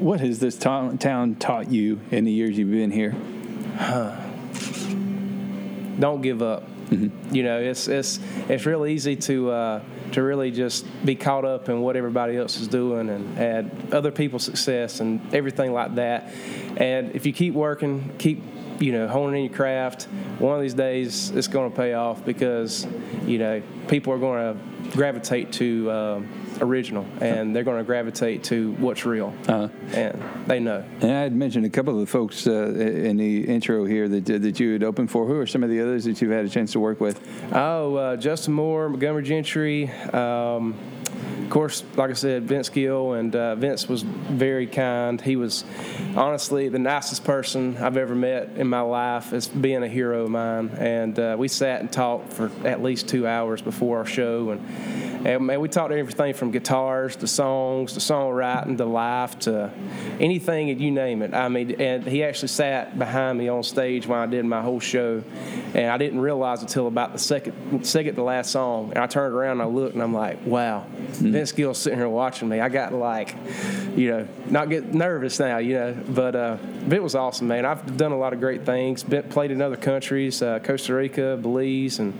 What 0.00 0.20
has 0.20 0.38
this 0.40 0.56
to- 0.58 0.96
town 0.98 1.36
taught 1.36 1.70
you 1.70 2.00
in 2.10 2.24
the 2.24 2.32
years 2.32 2.58
you've 2.58 2.70
been 2.70 2.90
here? 2.90 3.14
don't 5.98 6.20
give 6.20 6.42
up. 6.42 6.64
You 7.30 7.42
know, 7.42 7.60
it's 7.60 7.86
it's 7.86 8.18
it's 8.48 8.64
real 8.64 8.86
easy 8.86 9.14
to 9.14 9.50
uh, 9.50 9.82
to 10.12 10.22
really 10.22 10.50
just 10.50 10.86
be 11.04 11.14
caught 11.14 11.44
up 11.44 11.68
in 11.68 11.82
what 11.82 11.96
everybody 11.96 12.36
else 12.38 12.58
is 12.58 12.66
doing 12.66 13.10
and 13.10 13.38
and 13.38 13.92
other 13.92 14.10
people's 14.10 14.44
success 14.44 15.00
and 15.00 15.34
everything 15.34 15.74
like 15.74 15.96
that. 15.96 16.32
And 16.78 17.14
if 17.14 17.26
you 17.26 17.34
keep 17.34 17.52
working, 17.52 18.10
keep 18.16 18.42
you 18.80 18.92
know 18.92 19.08
honing 19.08 19.44
in 19.44 19.50
your 19.50 19.56
craft, 19.56 20.04
one 20.38 20.54
of 20.54 20.60
these 20.62 20.74
days 20.74 21.30
it's 21.30 21.48
going 21.48 21.70
to 21.70 21.76
pay 21.76 21.94
off 21.94 22.24
because 22.24 22.86
you 23.24 23.38
know 23.38 23.62
people 23.88 24.12
are 24.12 24.18
going 24.18 24.56
to 24.56 24.90
gravitate 24.96 25.52
to. 25.54 25.90
Um, 25.90 26.44
original 26.60 27.06
and 27.20 27.54
they're 27.54 27.62
going 27.62 27.78
to 27.78 27.84
gravitate 27.84 28.42
to 28.42 28.72
what's 28.80 29.04
real 29.06 29.32
Uh-huh. 29.46 29.68
and 29.92 30.20
they 30.48 30.58
know 30.58 30.84
And 31.00 31.12
I 31.12 31.20
had 31.20 31.32
mentioned 31.32 31.64
a 31.66 31.70
couple 31.70 31.94
of 31.94 32.00
the 32.00 32.06
folks 32.06 32.48
uh, 32.48 32.50
in 32.74 33.16
the 33.16 33.46
intro 33.46 33.84
here 33.84 34.08
that 34.08 34.26
that 34.26 34.58
you 34.58 34.72
had 34.72 34.82
opened 34.82 35.10
for. 35.10 35.26
Who 35.26 35.38
are 35.38 35.46
some 35.46 35.62
of 35.62 35.70
the 35.70 35.80
others 35.80 36.04
that 36.04 36.20
you've 36.20 36.32
had 36.32 36.44
a 36.44 36.48
chance 36.48 36.72
to 36.72 36.80
work 36.80 37.00
with? 37.00 37.20
Oh, 37.52 37.94
uh, 37.94 38.16
Justin 38.16 38.54
Moore, 38.54 38.88
Montgomery 38.88 39.22
Gentry. 39.22 39.90
Um, 40.12 40.74
of 41.48 41.52
course, 41.52 41.82
like 41.96 42.10
I 42.10 42.12
said, 42.12 42.42
Vince 42.42 42.68
Gill, 42.68 43.14
and 43.14 43.34
uh, 43.34 43.54
Vince 43.54 43.88
was 43.88 44.02
very 44.02 44.66
kind. 44.66 45.18
He 45.18 45.34
was 45.34 45.64
honestly 46.14 46.68
the 46.68 46.78
nicest 46.78 47.24
person 47.24 47.78
I've 47.78 47.96
ever 47.96 48.14
met 48.14 48.50
in 48.56 48.68
my 48.68 48.82
life 48.82 49.32
as 49.32 49.48
being 49.48 49.82
a 49.82 49.88
hero 49.88 50.24
of 50.24 50.30
mine. 50.30 50.68
And 50.76 51.18
uh, 51.18 51.36
we 51.38 51.48
sat 51.48 51.80
and 51.80 51.90
talked 51.90 52.34
for 52.34 52.50
at 52.64 52.82
least 52.82 53.08
two 53.08 53.26
hours 53.26 53.62
before 53.62 53.96
our 53.96 54.04
show. 54.04 54.50
And, 54.50 55.26
and 55.26 55.46
man, 55.46 55.60
we 55.60 55.70
talked 55.70 55.90
everything 55.90 56.34
from 56.34 56.50
guitars 56.50 57.16
to 57.16 57.26
songs 57.26 57.94
to 57.94 58.00
songwriting 58.00 58.76
to 58.76 58.84
life 58.84 59.38
to 59.40 59.72
anything 60.20 60.78
you 60.78 60.90
name 60.90 61.22
it. 61.22 61.32
I 61.32 61.48
mean, 61.48 61.80
and 61.80 62.04
he 62.04 62.24
actually 62.24 62.48
sat 62.48 62.98
behind 62.98 63.38
me 63.38 63.48
on 63.48 63.62
stage 63.62 64.06
when 64.06 64.18
I 64.18 64.26
did 64.26 64.44
my 64.44 64.60
whole 64.60 64.80
show. 64.80 65.24
And 65.72 65.90
I 65.90 65.96
didn't 65.96 66.20
realize 66.20 66.60
until 66.60 66.88
about 66.88 67.14
the 67.14 67.18
second, 67.18 67.86
second 67.86 68.16
to 68.16 68.22
last 68.22 68.50
song. 68.50 68.90
And 68.90 68.98
I 68.98 69.06
turned 69.06 69.34
around 69.34 69.52
and 69.52 69.62
I 69.62 69.66
looked 69.66 69.94
and 69.94 70.02
I'm 70.02 70.12
like, 70.12 70.44
wow, 70.44 70.84
Vince 71.38 71.78
sitting 71.78 71.98
here 71.98 72.08
watching 72.08 72.48
me. 72.48 72.60
I 72.60 72.68
got 72.68 72.92
like, 72.92 73.34
you 73.96 74.10
know, 74.10 74.28
not 74.46 74.68
get 74.68 74.92
nervous 74.92 75.38
now, 75.38 75.58
you 75.58 75.74
know. 75.74 75.96
But 76.08 76.34
uh, 76.34 76.56
it 76.90 77.02
was 77.02 77.14
awesome, 77.14 77.48
man. 77.48 77.64
I've 77.64 77.96
done 77.96 78.12
a 78.12 78.18
lot 78.18 78.32
of 78.32 78.40
great 78.40 78.64
things. 78.64 79.02
Been, 79.02 79.22
played 79.24 79.50
in 79.50 79.62
other 79.62 79.76
countries, 79.76 80.42
uh, 80.42 80.58
Costa 80.58 80.94
Rica, 80.94 81.38
Belize, 81.40 81.98
and 81.98 82.12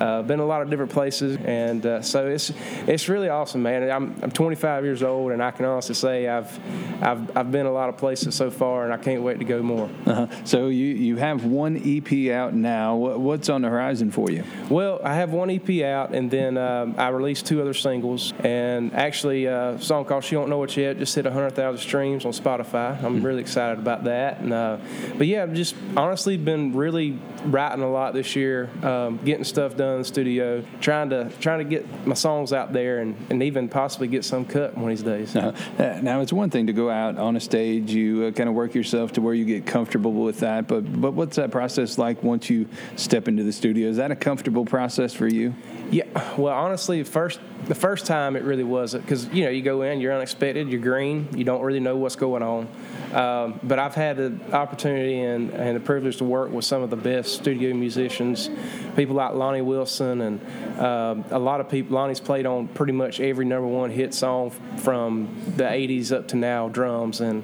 uh, 0.00 0.22
been 0.22 0.40
a 0.40 0.44
lot 0.44 0.62
of 0.62 0.70
different 0.70 0.90
places. 0.92 1.36
And 1.44 1.84
uh, 1.84 2.02
so 2.02 2.26
it's 2.28 2.52
it's 2.86 3.08
really 3.08 3.28
awesome, 3.28 3.62
man. 3.62 3.90
I'm, 3.90 4.16
I'm 4.22 4.30
25 4.30 4.84
years 4.84 5.02
old, 5.02 5.32
and 5.32 5.42
I 5.42 5.50
can 5.50 5.64
honestly 5.64 5.94
say 5.94 6.28
I've 6.28 6.58
I've 7.02 7.36
I've 7.36 7.52
been 7.52 7.66
a 7.66 7.72
lot 7.72 7.88
of 7.88 7.96
places 7.96 8.34
so 8.34 8.50
far, 8.50 8.84
and 8.84 8.92
I 8.92 8.96
can't 8.96 9.22
wait 9.22 9.38
to 9.38 9.44
go 9.44 9.62
more. 9.62 9.90
Uh-huh. 10.06 10.26
So 10.44 10.68
you 10.68 10.86
you 10.86 11.16
have 11.16 11.44
one 11.44 11.76
EP 11.84 12.32
out 12.32 12.54
now. 12.54 12.96
What, 12.96 13.20
what's 13.20 13.48
on 13.48 13.62
the 13.62 13.68
horizon 13.68 14.10
for 14.10 14.30
you? 14.30 14.44
Well, 14.68 15.00
I 15.04 15.14
have 15.14 15.30
one 15.32 15.50
EP 15.50 15.82
out, 15.82 16.14
and 16.14 16.30
then 16.30 16.56
um, 16.56 16.94
I 16.98 17.08
released 17.08 17.46
two 17.46 17.60
other 17.60 17.74
singles. 17.74 18.32
And 18.40 18.94
actually, 18.94 19.46
uh, 19.46 19.72
a 19.72 19.80
song 19.80 20.04
called 20.04 20.24
"She 20.24 20.34
Don't 20.34 20.48
Know 20.48 20.62
It 20.62 20.76
Yet" 20.76 20.98
just 20.98 21.14
hit 21.14 21.24
100,000 21.24 21.78
streams 21.78 22.24
on 22.24 22.32
Spotify. 22.32 23.02
I'm 23.02 23.22
really 23.22 23.40
excited 23.40 23.78
about 23.78 24.04
that. 24.04 24.40
And 24.40 24.52
uh, 24.52 24.78
but 25.18 25.26
yeah, 25.26 25.42
I've 25.42 25.54
just 25.54 25.74
honestly 25.96 26.36
been 26.36 26.74
really 26.74 27.18
writing 27.44 27.82
a 27.82 27.90
lot 27.90 28.14
this 28.14 28.36
year, 28.36 28.70
um, 28.82 29.18
getting 29.24 29.44
stuff 29.44 29.76
done 29.76 29.89
studio, 30.02 30.64
trying 30.80 31.10
to 31.10 31.30
trying 31.40 31.58
to 31.58 31.64
get 31.64 32.06
my 32.06 32.14
songs 32.14 32.52
out 32.52 32.72
there, 32.72 33.00
and, 33.00 33.16
and 33.30 33.42
even 33.42 33.68
possibly 33.68 34.08
get 34.08 34.24
some 34.24 34.44
cut 34.44 34.76
one 34.76 34.90
of 34.90 34.96
these 34.96 35.04
days. 35.04 35.36
Uh, 35.36 36.00
now 36.02 36.20
it's 36.20 36.32
one 36.32 36.50
thing 36.50 36.66
to 36.66 36.72
go 36.72 36.90
out 36.90 37.18
on 37.18 37.36
a 37.36 37.40
stage, 37.40 37.92
you 37.92 38.24
uh, 38.24 38.30
kind 38.30 38.48
of 38.48 38.54
work 38.54 38.74
yourself 38.74 39.12
to 39.12 39.20
where 39.20 39.34
you 39.34 39.44
get 39.44 39.66
comfortable 39.66 40.12
with 40.12 40.40
that. 40.40 40.68
But 40.68 41.00
but 41.00 41.12
what's 41.12 41.36
that 41.36 41.50
process 41.50 41.98
like 41.98 42.22
once 42.22 42.48
you 42.48 42.68
step 42.96 43.28
into 43.28 43.42
the 43.42 43.52
studio? 43.52 43.88
Is 43.88 43.96
that 43.96 44.10
a 44.10 44.16
comfortable 44.16 44.64
process 44.64 45.12
for 45.12 45.26
you? 45.26 45.54
Yeah, 45.90 46.04
well, 46.36 46.54
honestly, 46.54 47.02
first 47.02 47.40
the 47.64 47.74
first 47.74 48.06
time 48.06 48.36
it 48.36 48.42
really 48.42 48.64
wasn't 48.64 49.04
because 49.04 49.26
you 49.28 49.44
know 49.44 49.50
you 49.50 49.62
go 49.62 49.82
in, 49.82 50.00
you're 50.00 50.12
unexpected, 50.12 50.68
you're 50.68 50.80
green, 50.80 51.28
you 51.36 51.44
don't 51.44 51.62
really 51.62 51.80
know 51.80 51.96
what's 51.96 52.16
going 52.16 52.42
on. 52.42 52.68
Um, 53.12 53.60
but 53.62 53.78
I've 53.78 53.94
had 53.94 54.16
the 54.16 54.38
opportunity 54.52 55.20
and, 55.20 55.50
and 55.50 55.76
the 55.76 55.80
privilege 55.80 56.18
to 56.18 56.24
work 56.24 56.50
with 56.50 56.64
some 56.64 56.82
of 56.82 56.90
the 56.90 56.96
best 56.96 57.34
studio 57.34 57.74
musicians, 57.74 58.48
people 58.96 59.16
like 59.16 59.34
Lonnie 59.34 59.62
Wilson, 59.62 60.20
and 60.20 60.78
um, 60.80 61.24
a 61.30 61.38
lot 61.38 61.60
of 61.60 61.68
people. 61.68 61.96
Lonnie's 61.96 62.20
played 62.20 62.46
on 62.46 62.68
pretty 62.68 62.92
much 62.92 63.20
every 63.20 63.44
number 63.44 63.66
one 63.66 63.90
hit 63.90 64.14
song 64.14 64.50
from 64.78 65.28
the 65.56 65.64
'80s 65.64 66.12
up 66.12 66.28
to 66.28 66.36
now, 66.36 66.68
drums, 66.68 67.20
and 67.20 67.42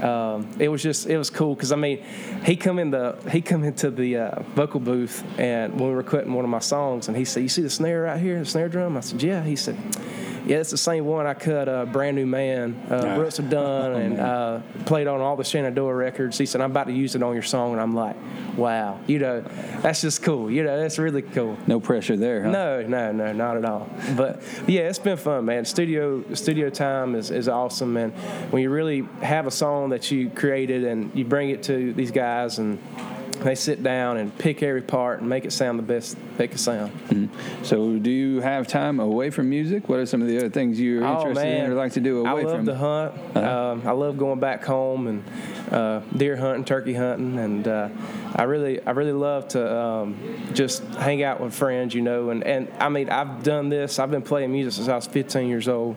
um, 0.00 0.48
it 0.58 0.68
was 0.68 0.82
just 0.82 1.06
it 1.06 1.18
was 1.18 1.30
cool 1.30 1.54
because 1.54 1.72
I 1.72 1.76
mean, 1.76 2.02
he 2.44 2.56
come 2.56 2.78
in 2.78 2.90
the 2.90 3.16
he 3.30 3.40
come 3.40 3.64
into 3.64 3.90
the 3.90 4.16
uh, 4.16 4.42
vocal 4.54 4.80
booth 4.80 5.24
and 5.38 5.78
when 5.78 5.88
we 5.88 5.94
were 5.94 6.02
cutting 6.02 6.32
one 6.32 6.44
of 6.44 6.50
my 6.50 6.60
songs, 6.60 7.08
and 7.08 7.16
he 7.16 7.24
said, 7.24 7.42
"You 7.42 7.48
see 7.48 7.62
the 7.62 7.70
snare 7.70 8.02
right 8.02 8.20
here, 8.20 8.38
the 8.38 8.44
snare 8.44 8.68
drum?" 8.68 8.96
I 8.96 9.00
said, 9.00 9.22
"Yeah." 9.22 9.42
He 9.42 9.56
said 9.56 9.76
yeah, 10.46 10.56
it's 10.56 10.70
the 10.70 10.76
same 10.76 11.04
one 11.04 11.26
I 11.26 11.34
cut 11.34 11.68
uh, 11.68 11.86
Brand 11.86 12.16
New 12.16 12.26
Man, 12.26 12.80
uh, 12.90 13.16
Brooks 13.16 13.38
and 13.38 13.50
Dunn, 13.50 13.92
and 13.92 14.20
uh, 14.20 14.60
played 14.86 15.06
on 15.06 15.20
all 15.20 15.36
the 15.36 15.44
Shenandoah 15.44 15.94
records. 15.94 16.38
He 16.38 16.46
said, 16.46 16.60
I'm 16.60 16.70
about 16.70 16.88
to 16.88 16.92
use 16.92 17.14
it 17.14 17.22
on 17.22 17.34
your 17.34 17.42
song. 17.42 17.72
And 17.72 17.80
I'm 17.80 17.94
like, 17.94 18.16
wow, 18.56 19.00
you 19.06 19.18
know, 19.18 19.42
that's 19.80 20.00
just 20.00 20.22
cool. 20.22 20.50
You 20.50 20.64
know, 20.64 20.80
that's 20.80 20.98
really 20.98 21.22
cool. 21.22 21.56
No 21.66 21.80
pressure 21.80 22.16
there, 22.16 22.44
huh? 22.44 22.50
No, 22.50 22.82
no, 22.82 23.12
no, 23.12 23.32
not 23.32 23.56
at 23.56 23.64
all. 23.64 23.88
But 24.16 24.42
yeah, 24.66 24.82
it's 24.82 24.98
been 24.98 25.16
fun, 25.16 25.44
man. 25.44 25.64
Studio 25.64 26.24
studio 26.34 26.70
time 26.70 27.14
is, 27.14 27.30
is 27.30 27.48
awesome, 27.48 27.96
and 27.96 28.12
When 28.50 28.62
you 28.62 28.70
really 28.70 29.06
have 29.22 29.46
a 29.46 29.50
song 29.50 29.90
that 29.90 30.10
you 30.10 30.30
created 30.30 30.84
and 30.84 31.10
you 31.14 31.24
bring 31.24 31.50
it 31.50 31.62
to 31.64 31.92
these 31.92 32.10
guys 32.10 32.58
and 32.58 32.78
they 33.42 33.54
sit 33.54 33.82
down 33.82 34.16
and 34.16 34.36
pick 34.38 34.62
every 34.62 34.82
part 34.82 35.20
and 35.20 35.28
make 35.28 35.44
it 35.44 35.52
sound 35.52 35.78
the 35.78 35.82
best 35.82 36.16
they 36.36 36.48
can 36.48 36.58
sound. 36.58 36.92
Mm-hmm. 37.08 37.64
So, 37.64 37.98
do 37.98 38.10
you 38.10 38.40
have 38.40 38.66
time 38.66 39.00
away 39.00 39.30
from 39.30 39.50
music? 39.50 39.88
What 39.88 39.98
are 39.98 40.06
some 40.06 40.22
of 40.22 40.28
the 40.28 40.38
other 40.38 40.50
things 40.50 40.80
you're 40.80 41.04
oh, 41.04 41.16
interested 41.16 41.42
man. 41.42 41.64
in 41.66 41.72
or 41.72 41.74
like 41.74 41.92
to 41.92 42.00
do 42.00 42.26
away 42.26 42.42
from? 42.42 42.48
I 42.48 42.52
love 42.52 42.56
from? 42.56 42.66
to 42.66 42.76
hunt. 42.76 43.14
Uh-huh. 43.36 43.72
Um, 43.72 43.82
I 43.86 43.92
love 43.92 44.18
going 44.18 44.40
back 44.40 44.64
home 44.64 45.06
and 45.06 45.24
uh, 45.72 46.00
deer 46.16 46.36
hunting, 46.36 46.64
turkey 46.64 46.94
hunting, 46.94 47.38
and 47.38 47.66
uh, 47.66 47.88
I 48.34 48.44
really, 48.44 48.84
I 48.84 48.90
really 48.90 49.12
love 49.12 49.48
to 49.48 49.76
um, 49.76 50.16
just 50.52 50.84
hang 50.94 51.22
out 51.22 51.40
with 51.40 51.54
friends, 51.54 51.94
you 51.94 52.02
know. 52.02 52.30
And, 52.30 52.44
and 52.44 52.68
I 52.78 52.88
mean, 52.88 53.10
I've 53.10 53.42
done 53.42 53.68
this. 53.68 53.98
I've 53.98 54.10
been 54.10 54.22
playing 54.22 54.52
music 54.52 54.74
since 54.74 54.88
I 54.88 54.96
was 54.96 55.06
15 55.06 55.48
years 55.48 55.68
old. 55.68 55.96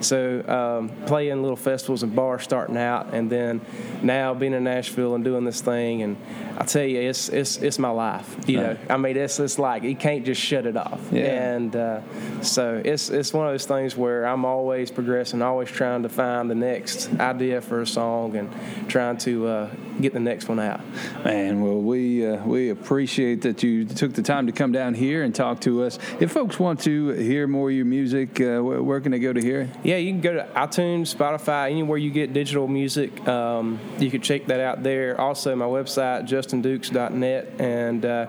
So 0.00 0.42
um, 0.46 1.06
playing 1.06 1.42
little 1.42 1.56
festivals 1.56 2.02
and 2.02 2.14
bars 2.14 2.42
starting 2.42 2.76
out, 2.76 3.12
and 3.12 3.30
then 3.30 3.60
now 4.02 4.34
being 4.34 4.52
in 4.52 4.64
Nashville 4.64 5.14
and 5.14 5.24
doing 5.24 5.44
this 5.44 5.60
thing, 5.60 6.02
and 6.02 6.16
I 6.58 6.64
tell 6.64 6.84
you, 6.84 7.00
it's 7.00 7.28
it's 7.28 7.58
it's 7.58 7.78
my 7.78 7.90
life. 7.90 8.36
You 8.46 8.58
know, 8.58 8.76
I 8.88 8.96
mean, 8.96 9.16
it's 9.16 9.38
it's 9.38 9.58
like 9.58 9.82
you 9.82 9.94
can't 9.94 10.24
just 10.24 10.40
shut 10.40 10.66
it 10.66 10.76
off. 10.76 11.00
Yeah. 11.12 11.54
And 11.54 11.76
uh, 11.76 12.00
so 12.42 12.80
it's 12.84 13.10
it's 13.10 13.32
one 13.32 13.46
of 13.46 13.52
those 13.52 13.66
things 13.66 13.96
where 13.96 14.26
I'm 14.26 14.44
always 14.44 14.90
progressing, 14.90 15.42
always 15.42 15.70
trying 15.70 16.02
to 16.04 16.08
find 16.08 16.50
the 16.50 16.54
next 16.54 17.12
idea 17.20 17.60
for 17.60 17.80
a 17.82 17.86
song 17.86 18.36
and 18.36 18.50
trying 18.88 19.18
to 19.18 19.46
uh, 19.46 19.70
get 20.00 20.12
the 20.12 20.20
next 20.20 20.48
one 20.48 20.58
out. 20.58 20.80
Man, 21.24 21.60
well, 21.60 21.80
we 21.80 22.26
uh, 22.26 22.44
we 22.44 22.70
appreciate 22.70 23.42
that 23.42 23.62
you 23.62 23.84
took 23.84 24.14
the 24.14 24.22
time 24.22 24.46
to 24.46 24.52
come 24.52 24.72
down 24.72 24.94
here 24.94 25.22
and 25.24 25.34
talk 25.34 25.60
to 25.60 25.82
us. 25.84 25.98
If 26.20 26.32
folks 26.32 26.58
want 26.58 26.80
to 26.80 27.10
hear 27.10 27.46
more 27.46 27.68
of 27.68 27.76
your 27.76 27.84
music, 27.84 28.40
uh, 28.40 28.60
where, 28.60 28.82
where 28.82 29.00
can 29.00 29.12
they 29.12 29.18
go 29.18 29.32
to 29.32 29.40
hear 29.40 29.62
it? 29.62 29.70
Yeah, 29.82 29.96
you 29.96 30.12
can 30.12 30.20
go 30.20 30.34
to 30.34 30.48
iTunes, 30.54 31.14
Spotify, 31.14 31.70
anywhere 31.70 31.98
you 31.98 32.10
get 32.10 32.32
digital 32.32 32.66
music. 32.66 33.26
Um, 33.28 33.78
you 33.98 34.10
can 34.10 34.22
check 34.22 34.46
that 34.46 34.60
out 34.60 34.82
there. 34.82 35.20
Also, 35.20 35.54
my 35.54 35.66
website, 35.66 36.24
justindukes.net, 36.46 37.60
and 37.60 38.04
uh, 38.04 38.26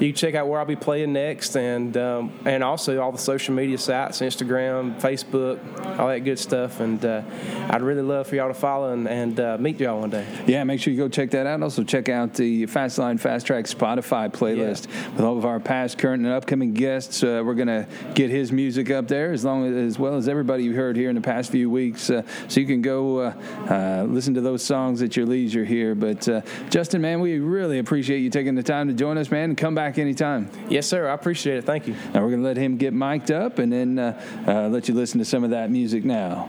you 0.00 0.08
can 0.08 0.16
check 0.16 0.34
out 0.34 0.48
where 0.48 0.58
I'll 0.58 0.66
be 0.66 0.76
playing 0.76 1.12
next, 1.12 1.56
and 1.56 1.96
um, 1.96 2.32
and 2.44 2.62
also 2.62 3.00
all 3.00 3.12
the 3.12 3.18
social 3.18 3.54
media 3.54 3.78
sites, 3.78 4.20
Instagram, 4.20 5.00
Facebook, 5.00 5.58
all 5.98 6.08
that 6.08 6.20
good 6.20 6.38
stuff. 6.38 6.80
And 6.80 7.04
uh, 7.04 7.22
I'd 7.70 7.82
really 7.82 8.02
love 8.02 8.26
for 8.26 8.36
y'all 8.36 8.48
to 8.48 8.54
follow 8.54 8.92
and, 8.92 9.08
and 9.08 9.38
uh, 9.40 9.56
meet 9.58 9.80
y'all 9.80 10.00
one 10.00 10.10
day. 10.10 10.26
Yeah, 10.46 10.64
make 10.64 10.80
sure 10.80 10.92
you 10.92 10.98
go 10.98 11.08
check 11.08 11.30
that 11.30 11.46
out. 11.46 11.62
Also, 11.62 11.84
check 11.84 12.08
out 12.08 12.34
the 12.34 12.66
Fastline 12.66 13.18
Fast 13.18 13.46
Track 13.46 13.64
Spotify 13.66 14.30
playlist 14.30 14.86
yeah. 14.88 15.10
with 15.10 15.20
all 15.20 15.38
of 15.38 15.44
our 15.44 15.60
past, 15.60 15.98
current, 15.98 16.24
and 16.24 16.32
upcoming 16.32 16.74
guests. 16.74 17.22
Uh, 17.22 17.42
we're 17.44 17.54
going 17.54 17.68
to 17.68 17.86
get 18.14 18.30
his 18.30 18.52
music 18.52 18.90
up 18.90 19.08
there 19.08 19.32
as 19.32 19.44
long 19.44 19.66
as, 19.66 19.76
as 19.76 19.98
well 19.98 20.16
as 20.16 20.28
everybody 20.28 20.64
you 20.64 20.74
heard 20.74 20.96
here 20.96 21.08
in 21.08 21.14
the 21.14 21.20
past 21.20 21.50
few 21.50 21.70
weeks. 21.70 22.10
Uh, 22.10 22.22
so 22.48 22.60
you 22.60 22.66
can 22.66 22.82
go 22.82 23.18
uh, 23.18 23.34
uh, 23.70 24.06
listen 24.08 24.34
to 24.34 24.40
those 24.40 24.62
songs 24.62 25.02
at 25.02 25.16
your 25.16 25.26
leisure 25.26 25.64
here. 25.64 25.94
But 25.94 26.28
uh, 26.28 26.42
Justin, 26.70 27.00
man, 27.00 27.20
we 27.20 27.38
really 27.38 27.53
appreciate 27.62 28.18
you 28.18 28.30
taking 28.30 28.54
the 28.54 28.62
time 28.62 28.88
to 28.88 28.94
join 28.94 29.18
us, 29.18 29.30
man, 29.30 29.50
and 29.50 29.56
come 29.56 29.74
back 29.74 29.98
anytime. 29.98 30.50
Yes, 30.68 30.86
sir. 30.86 31.08
I 31.08 31.14
appreciate 31.14 31.58
it. 31.58 31.64
Thank 31.64 31.86
you. 31.86 31.94
Now 32.12 32.22
we're 32.22 32.30
going 32.30 32.42
to 32.42 32.46
let 32.46 32.56
him 32.56 32.76
get 32.76 32.92
mic'd 32.92 33.30
up 33.30 33.58
and 33.58 33.72
then 33.72 33.98
uh, 33.98 34.20
uh, 34.46 34.68
let 34.68 34.88
you 34.88 34.94
listen 34.94 35.18
to 35.18 35.24
some 35.24 35.44
of 35.44 35.50
that 35.50 35.70
music 35.70 36.04
now. 36.04 36.48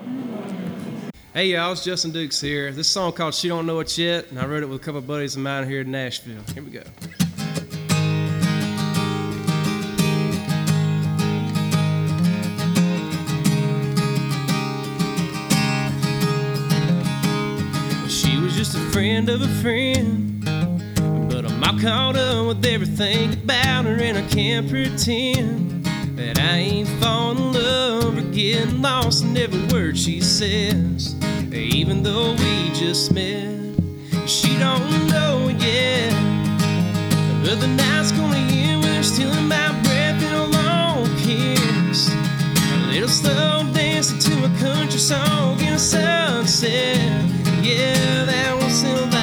Hey 1.36 1.48
y'all, 1.48 1.74
it's 1.74 1.84
Justin 1.84 2.12
Dukes 2.12 2.40
here. 2.40 2.72
This 2.72 2.88
song 2.88 3.12
called 3.12 3.34
She 3.34 3.50
Don't 3.50 3.66
Know 3.66 3.82
It 3.82 3.98
Yet, 3.98 4.30
and 4.30 4.40
I 4.40 4.46
wrote 4.46 4.64
it 4.64 4.68
with 4.68 4.82
a 4.82 4.84
couple 4.84 5.00
of 5.00 5.08
buddies 5.08 5.36
of 5.36 5.42
mine 5.42 5.68
here 5.68 5.82
in 5.82 5.92
Nashville. 5.92 6.42
Here 6.54 6.64
we 6.64 6.72
go. 6.72 6.84
She 18.08 18.38
was 18.38 18.56
just 18.56 18.76
a 18.76 18.80
friend 18.94 19.28
of 19.28 19.42
a 19.42 19.48
friend, 19.62 20.35
but 20.35 20.35
I'm 20.35 20.35
caught 21.82 22.16
up 22.16 22.48
with 22.48 22.66
everything 22.66 23.34
about 23.34 23.86
her, 23.86 23.96
and 24.02 24.18
I 24.18 24.28
can't 24.28 24.70
pretend 24.70 25.86
that 26.18 26.40
I 26.40 26.58
ain't 26.58 26.90
falling 27.02 27.38
in 27.38 27.54
love 27.54 28.18
or 28.18 28.22
getting 28.34 28.82
lost 28.82 29.24
in 29.24 29.38
every 29.38 29.66
word 29.68 29.98
she 29.98 30.22
says 30.22 31.16
even 31.56 32.04
though 32.04 32.32
we 32.34 32.70
just 32.72 33.14
met. 33.14 33.54
She 34.28 34.58
don't 34.58 35.08
know 35.08 35.48
yet, 35.48 36.12
but 37.44 37.60
the 37.62 37.68
night's 37.68 38.12
gonna 38.12 38.38
end 38.38 38.84
when 38.84 39.02
she's 39.02 39.14
stealing 39.14 39.48
my 39.48 39.72
breath 39.84 40.22
in 40.22 40.34
a 40.34 40.46
long 40.46 41.06
kiss. 41.18 42.10
A 42.10 42.88
little 42.92 43.08
slow 43.08 43.64
dancing 43.74 44.20
to 44.20 44.46
a 44.46 44.60
country 44.60 45.00
song 45.00 45.60
in 45.62 45.74
a 45.74 45.80
sunset. 45.80 46.98
Yeah, 47.62 48.26
that 48.26 48.58
once 48.60 48.84
in 48.84 49.15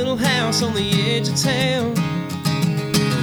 little 0.00 0.16
house 0.16 0.62
on 0.62 0.72
the 0.72 0.90
edge 1.10 1.28
of 1.28 1.36
town. 1.36 1.90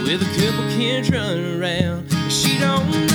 With 0.03 0.21
a 0.21 0.31
couple 0.39 0.63
kids 0.77 1.09
running 1.09 1.59
around. 1.59 2.07
She 2.31 2.59
don't 2.59 3.06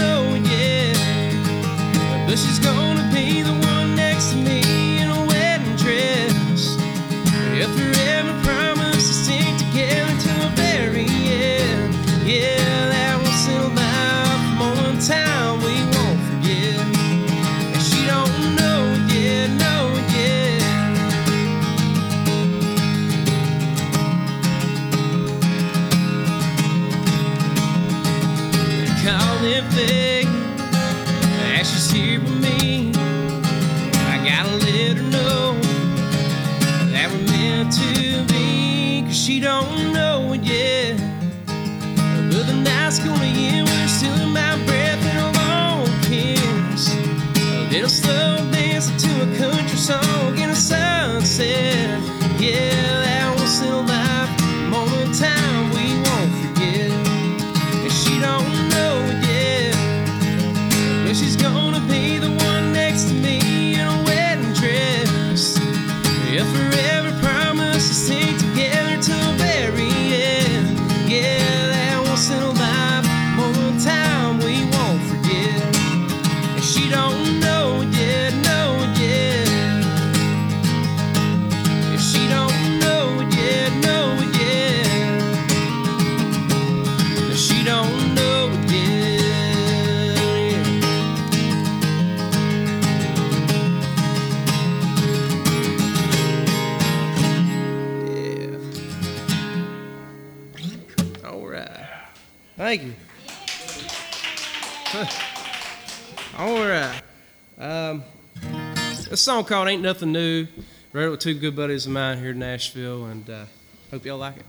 song 109.23 109.45
called 109.45 109.69
Ain't 109.69 109.83
Nothing 109.83 110.11
New. 110.11 110.49
Wrote 110.93 111.07
it 111.07 111.11
with 111.11 111.21
two 111.21 111.35
good 111.35 111.55
buddies 111.55 111.87
of 111.87 111.93
mine 111.93 112.19
here 112.19 112.31
in 112.31 112.41
Nashville, 112.41 113.05
and 113.05 113.31
uh, 113.31 113.45
hope 113.93 114.05
y'all 114.05 114.19
like 114.19 114.35
it. 114.37 114.45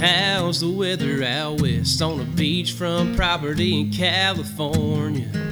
How's 0.00 0.60
the 0.60 0.70
weather 0.70 1.22
out 1.22 1.60
west 1.60 2.00
on 2.00 2.20
a 2.20 2.24
beachfront 2.24 3.14
property 3.16 3.78
in 3.78 3.90
California? 3.90 5.43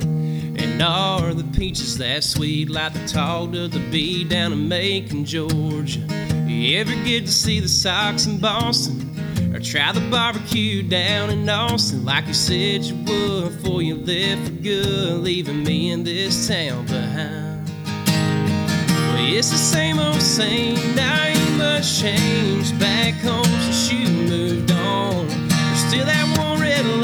And 0.84 1.38
the 1.38 1.58
peaches 1.58 1.96
that 1.98 2.24
sweet 2.24 2.68
like 2.68 2.92
the 2.92 3.06
talk 3.06 3.54
of 3.54 3.70
the 3.70 3.78
bee 3.92 4.24
down 4.24 4.52
in 4.52 4.66
Macon, 4.68 5.24
Georgia? 5.24 6.00
You 6.48 6.76
ever 6.78 6.92
get 7.04 7.26
to 7.26 7.30
see 7.30 7.60
the 7.60 7.68
Sox 7.68 8.26
in 8.26 8.38
Boston? 8.38 9.54
Or 9.54 9.60
try 9.60 9.92
the 9.92 10.00
barbecue 10.10 10.82
down 10.82 11.30
in 11.30 11.48
Austin 11.48 12.04
like 12.04 12.26
you 12.26 12.34
said 12.34 12.82
you 12.82 12.96
would 12.96 13.62
before 13.62 13.80
you 13.80 13.94
left 13.94 14.48
for 14.48 14.54
good, 14.54 15.20
leaving 15.20 15.62
me 15.62 15.92
in 15.92 16.02
this 16.02 16.48
town 16.48 16.84
behind? 16.86 17.64
Well, 18.08 19.34
it's 19.34 19.50
the 19.50 19.58
same 19.58 20.00
old 20.00 20.20
same, 20.20 20.96
not 20.96 21.26
ain't 21.26 21.58
much 21.58 22.00
changed 22.00 22.76
back 22.80 23.14
home 23.14 23.44
since 23.44 23.92
you 23.92 24.08
moved 24.08 24.72
on. 24.72 25.28
There's 25.28 25.78
still 25.78 26.06
that 26.06 26.38
one 26.38 26.51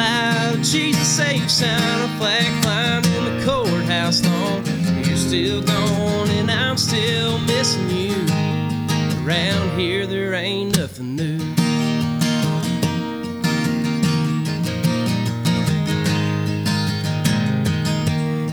a 0.00 0.56
Jesus 0.62 1.16
safe 1.16 1.50
sign, 1.50 1.70
a 1.70 2.18
flag 2.18 2.62
flying 2.62 3.04
in 3.04 3.24
the 3.24 3.44
courthouse 3.44 4.24
lawn. 4.24 4.64
You're 5.04 5.16
still 5.16 5.62
gone 5.62 6.28
and 6.30 6.50
I'm 6.50 6.76
still 6.76 7.38
missing 7.40 7.88
you. 7.90 8.14
Around 9.24 9.78
here 9.78 10.06
there 10.06 10.34
ain't 10.34 10.76
nothing 10.76 11.16
new. 11.16 11.38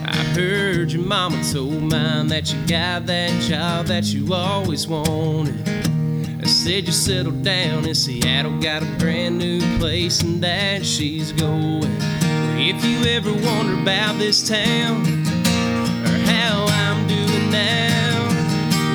I 0.08 0.16
heard 0.34 0.91
your 0.91 1.04
mama 1.04 1.43
told 1.52 1.84
mine 1.84 2.28
that 2.28 2.54
you 2.54 2.60
got 2.68 3.06
that 3.06 3.41
job 3.41 3.88
that 3.88 4.06
you 4.06 4.34
always 4.34 4.88
wanted. 4.88 5.75
I 6.66 6.68
said 6.68 6.88
you 6.88 6.93
settled 6.93 7.43
down 7.43 7.86
in 7.86 7.93
Seattle, 7.93 8.59
got 8.59 8.82
a 8.82 8.88
brand 8.97 9.38
new 9.38 9.61
place, 9.78 10.24
and 10.24 10.41
that 10.41 10.84
she's 10.84 11.32
going. 11.32 11.84
If 12.57 12.84
you 12.84 13.07
ever 13.07 13.32
wonder 13.32 13.80
about 13.80 14.18
this 14.18 14.49
town 14.49 15.03
or 15.05 16.18
how 16.26 16.66
I'm 16.68 17.07
doing 17.07 17.51
now, 17.51 18.30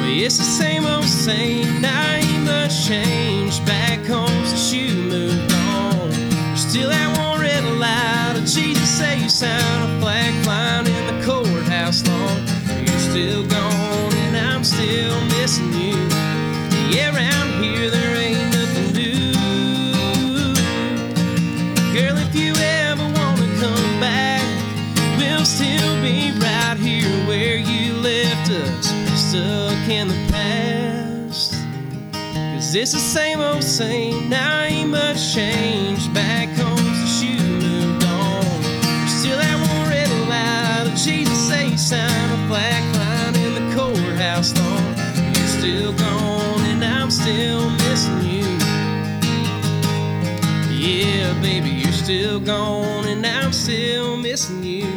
well, 0.00 0.10
it's 0.10 0.38
the 0.38 0.42
same 0.42 0.84
old 0.84 1.04
same, 1.04 1.80
not 1.80 2.08
ain't 2.16 2.44
much 2.44 2.88
changed 2.88 3.64
back 3.64 4.04
home 4.04 4.44
since 4.46 4.72
you 4.72 4.92
moved 5.04 5.52
on. 5.52 6.10
There's 6.10 6.66
still 6.66 6.88
that 6.88 7.16
one 7.18 7.40
red 7.40 7.62
light, 7.78 8.34
a 8.34 8.40
Jesus 8.40 8.98
say 8.98 9.28
sign, 9.28 9.82
a 9.82 10.00
flag 10.00 10.34
flying 10.42 10.88
in 10.88 11.06
the 11.06 11.24
courthouse 11.24 12.04
lawn. 12.04 12.84
You're 12.84 12.98
still 12.98 13.46
gone 13.46 14.12
and 14.26 14.36
I'm 14.36 14.64
still 14.64 15.24
missing 15.26 15.72
you. 15.74 16.09
Girl, 21.92 22.18
if 22.18 22.32
you 22.36 22.54
ever 22.54 23.02
wanna 23.02 23.48
come 23.58 23.98
back, 23.98 24.44
we'll 25.18 25.44
still 25.44 26.00
be 26.00 26.30
right 26.38 26.76
here 26.78 27.10
where 27.26 27.56
you 27.56 27.94
left 27.94 28.48
us, 28.48 28.86
stuck 29.18 29.88
in 29.88 30.06
the 30.06 30.14
past. 30.30 31.54
Cause 32.12 32.76
it's 32.76 32.92
the 32.92 33.00
same 33.00 33.40
old 33.40 33.64
same, 33.64 34.28
now 34.28 34.60
ain't 34.60 34.90
much 34.90 35.34
changed 35.34 36.14
back 36.14 36.48
home 36.50 36.76
since 36.78 37.22
you 37.24 37.42
moved 37.58 38.04
on. 38.04 38.62
There's 38.82 39.10
still 39.10 39.38
that 39.38 39.58
one 39.58 39.90
red 39.90 40.10
light, 40.28 40.86
a 40.86 40.96
Jesus 40.96 41.48
say 41.48 41.74
sign, 41.76 42.30
a 42.30 42.46
flag 42.46 42.84
flying 42.94 43.34
in 43.46 43.52
the 43.58 43.74
courthouse 43.74 44.56
lawn. 44.56 44.94
You're 45.34 45.54
still 45.58 45.92
gone 45.94 46.60
and 46.66 46.84
I'm 46.84 47.10
still 47.10 47.59
still 52.10 52.40
gone 52.40 53.06
and 53.06 53.24
I'm 53.24 53.52
still 53.52 54.16
missing 54.16 54.64
you. 54.64 54.88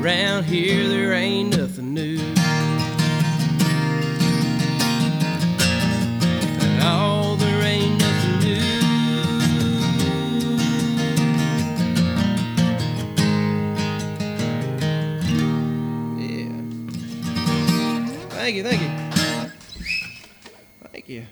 Around 0.00 0.44
here 0.44 0.88
there 0.88 1.12
ain't 1.12 1.54
nothing 1.54 1.92
new. 1.92 2.18
Oh, 6.80 7.36
there 7.38 7.62
ain't 7.62 8.00
nothing 8.00 8.38
new. 8.40 8.62
Yeah. 16.24 16.56
Thank 18.30 18.56
you, 18.56 18.62
thank 18.62 18.80
you. 18.80 18.90
Thank 20.90 21.08
you. 21.10 21.26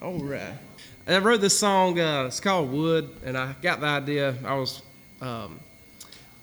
All 0.00 0.18
right. 0.18 0.69
I 1.10 1.18
wrote 1.18 1.40
this 1.40 1.58
song. 1.58 1.98
Uh, 1.98 2.24
it's 2.26 2.38
called 2.38 2.70
Wood, 2.70 3.10
and 3.24 3.36
I 3.36 3.54
got 3.60 3.80
the 3.80 3.86
idea. 3.86 4.34
I 4.44 4.54
was 4.54 4.80
um, 5.20 5.58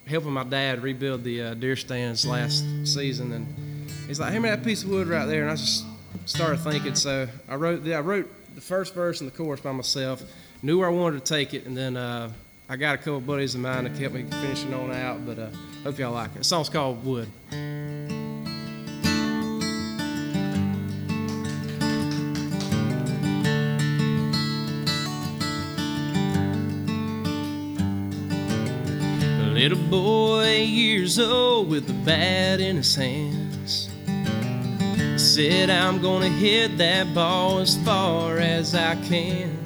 helping 0.05 0.31
my 0.31 0.43
dad 0.43 0.83
rebuild 0.83 1.23
the 1.23 1.41
uh, 1.41 1.53
deer 1.53 1.77
stands 1.77 2.25
last 2.25 2.65
season, 2.85 3.31
and 3.31 3.89
he's 4.07 4.19
like, 4.19 4.33
"Hey 4.33 4.39
man, 4.39 4.57
that 4.57 4.65
piece 4.65 4.83
of 4.83 4.89
wood 4.89 5.07
right 5.07 5.25
there," 5.25 5.43
and 5.43 5.51
I 5.51 5.55
just 5.55 5.85
started 6.25 6.57
thinking. 6.57 6.95
So 6.95 7.27
I 7.47 7.55
wrote. 7.55 7.85
The, 7.85 7.95
I 7.95 8.01
wrote 8.01 8.29
the 8.55 8.61
first 8.61 8.93
verse 8.93 9.21
and 9.21 9.31
the 9.31 9.35
chorus 9.35 9.61
by 9.61 9.71
myself. 9.71 10.21
Knew 10.61 10.79
where 10.79 10.89
I 10.89 10.91
wanted 10.91 11.23
to 11.23 11.33
take 11.33 11.53
it, 11.53 11.65
and 11.65 11.77
then 11.77 11.95
uh, 11.95 12.31
I 12.67 12.75
got 12.75 12.95
a 12.95 12.97
couple 12.97 13.21
buddies 13.21 13.55
of 13.55 13.61
mine 13.61 13.85
that 13.85 13.97
kept 13.97 14.13
me 14.13 14.23
finishing 14.23 14.73
on 14.73 14.91
out. 14.91 15.25
But 15.25 15.39
uh, 15.39 15.49
hope 15.83 15.97
y'all 15.97 16.11
like 16.11 16.31
it. 16.31 16.39
The 16.39 16.43
song's 16.43 16.67
called 16.67 17.05
Wood. 17.05 17.29
Little 29.69 29.89
boy, 29.89 30.43
eight 30.43 30.69
years 30.69 31.19
old, 31.19 31.69
with 31.69 31.89
a 31.89 32.05
bat 32.05 32.61
in 32.61 32.77
his 32.77 32.95
hands. 32.95 33.89
Said, 35.17 35.69
I'm 35.69 36.01
gonna 36.01 36.29
hit 36.29 36.77
that 36.77 37.13
ball 37.13 37.59
as 37.59 37.75
far 37.83 38.37
as 38.37 38.73
I 38.73 38.95
can. 39.09 39.57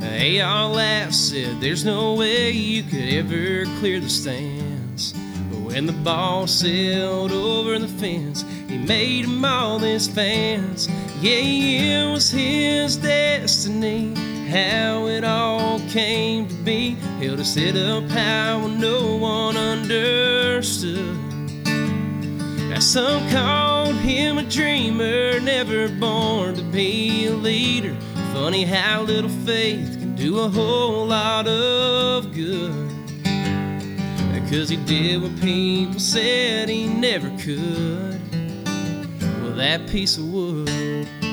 They 0.00 0.40
all 0.40 0.70
laughed, 0.70 1.14
said, 1.14 1.60
There's 1.60 1.84
no 1.84 2.14
way 2.14 2.50
you 2.50 2.82
could 2.82 3.08
ever 3.08 3.66
clear 3.78 4.00
the 4.00 4.08
stands. 4.08 5.12
But 5.12 5.60
when 5.60 5.86
the 5.86 5.92
ball 5.92 6.48
sailed 6.48 7.30
over 7.30 7.78
the 7.78 7.86
fence, 7.86 8.44
he 8.68 8.78
made 8.78 9.26
all 9.44 9.78
his 9.78 10.08
fans. 10.08 10.88
Yeah, 11.20 12.08
it 12.08 12.12
was 12.12 12.32
his 12.32 12.96
destiny 12.96 14.33
how 14.48 15.06
it 15.06 15.24
all 15.24 15.80
came 15.90 16.48
to 16.48 16.54
be. 16.54 16.94
Held 17.20 17.38
his 17.38 17.54
head 17.54 17.76
up 17.76 18.04
when 18.62 18.80
no 18.80 19.16
one 19.16 19.56
understood. 19.56 21.16
Now 21.64 22.80
some 22.80 23.28
called 23.30 23.96
him 23.96 24.38
a 24.38 24.42
dreamer, 24.42 25.40
never 25.40 25.88
born 25.88 26.54
to 26.56 26.62
be 26.62 27.26
a 27.26 27.32
leader. 27.32 27.96
Funny 28.32 28.64
how 28.64 29.02
little 29.02 29.30
faith 29.30 29.98
can 29.98 30.14
do 30.16 30.40
a 30.40 30.48
whole 30.48 31.06
lot 31.06 31.46
of 31.46 32.32
good. 32.34 32.94
Cause 34.54 34.68
he 34.68 34.76
did 34.76 35.20
what 35.20 35.40
people 35.40 35.98
said 35.98 36.68
he 36.68 36.86
never 36.86 37.28
could. 37.38 38.20
Well, 39.42 39.56
that 39.56 39.88
piece 39.88 40.16
of 40.16 40.32
wood. 40.32 41.23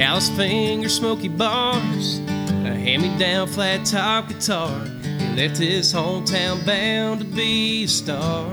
Callous 0.00 0.30
fingers, 0.30 0.94
smoky 0.94 1.28
bars, 1.28 2.20
a 2.20 2.72
hand-me-down 2.72 3.46
flat 3.46 3.84
top 3.84 4.28
guitar. 4.28 4.74
He 5.18 5.36
left 5.36 5.58
his 5.58 5.92
hometown 5.92 6.64
bound 6.64 7.20
to 7.20 7.26
be 7.26 7.84
a 7.84 7.86
star. 7.86 8.48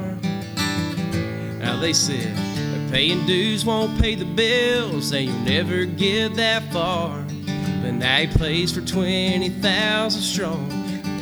Now 1.62 1.80
they 1.80 1.93
said 1.93 2.36
paying 2.91 3.26
dues 3.26 3.64
won't 3.64 3.98
pay 3.98 4.16
the 4.16 4.26
bills, 4.26 5.14
and 5.14 5.30
you'll 5.30 5.39
never 5.39 5.86
get 5.86 6.36
that 6.36 6.64
far. 6.74 7.24
But 7.82 7.93
now 7.93 8.18
he 8.18 8.28
plays 8.28 8.74
for 8.74 8.82
20,000 8.82 10.22
strong, 10.22 10.70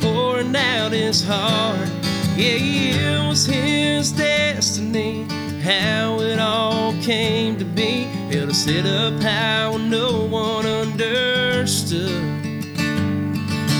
pouring 0.00 0.56
out 0.56 0.90
his 0.90 1.24
heart. 1.24 1.88
Yeah, 2.34 3.20
it 3.22 3.28
was 3.28 3.46
his 3.46 4.10
destiny 4.10 5.24
how 5.66 6.20
it 6.20 6.38
all 6.38 6.92
came 7.02 7.56
to 7.58 7.64
be. 7.64 8.04
Held 8.30 8.50
to 8.50 8.54
sit 8.54 8.86
up 8.86 9.20
high 9.20 9.68
when 9.68 9.90
no 9.90 10.24
one 10.24 10.64
understood. 10.64 12.22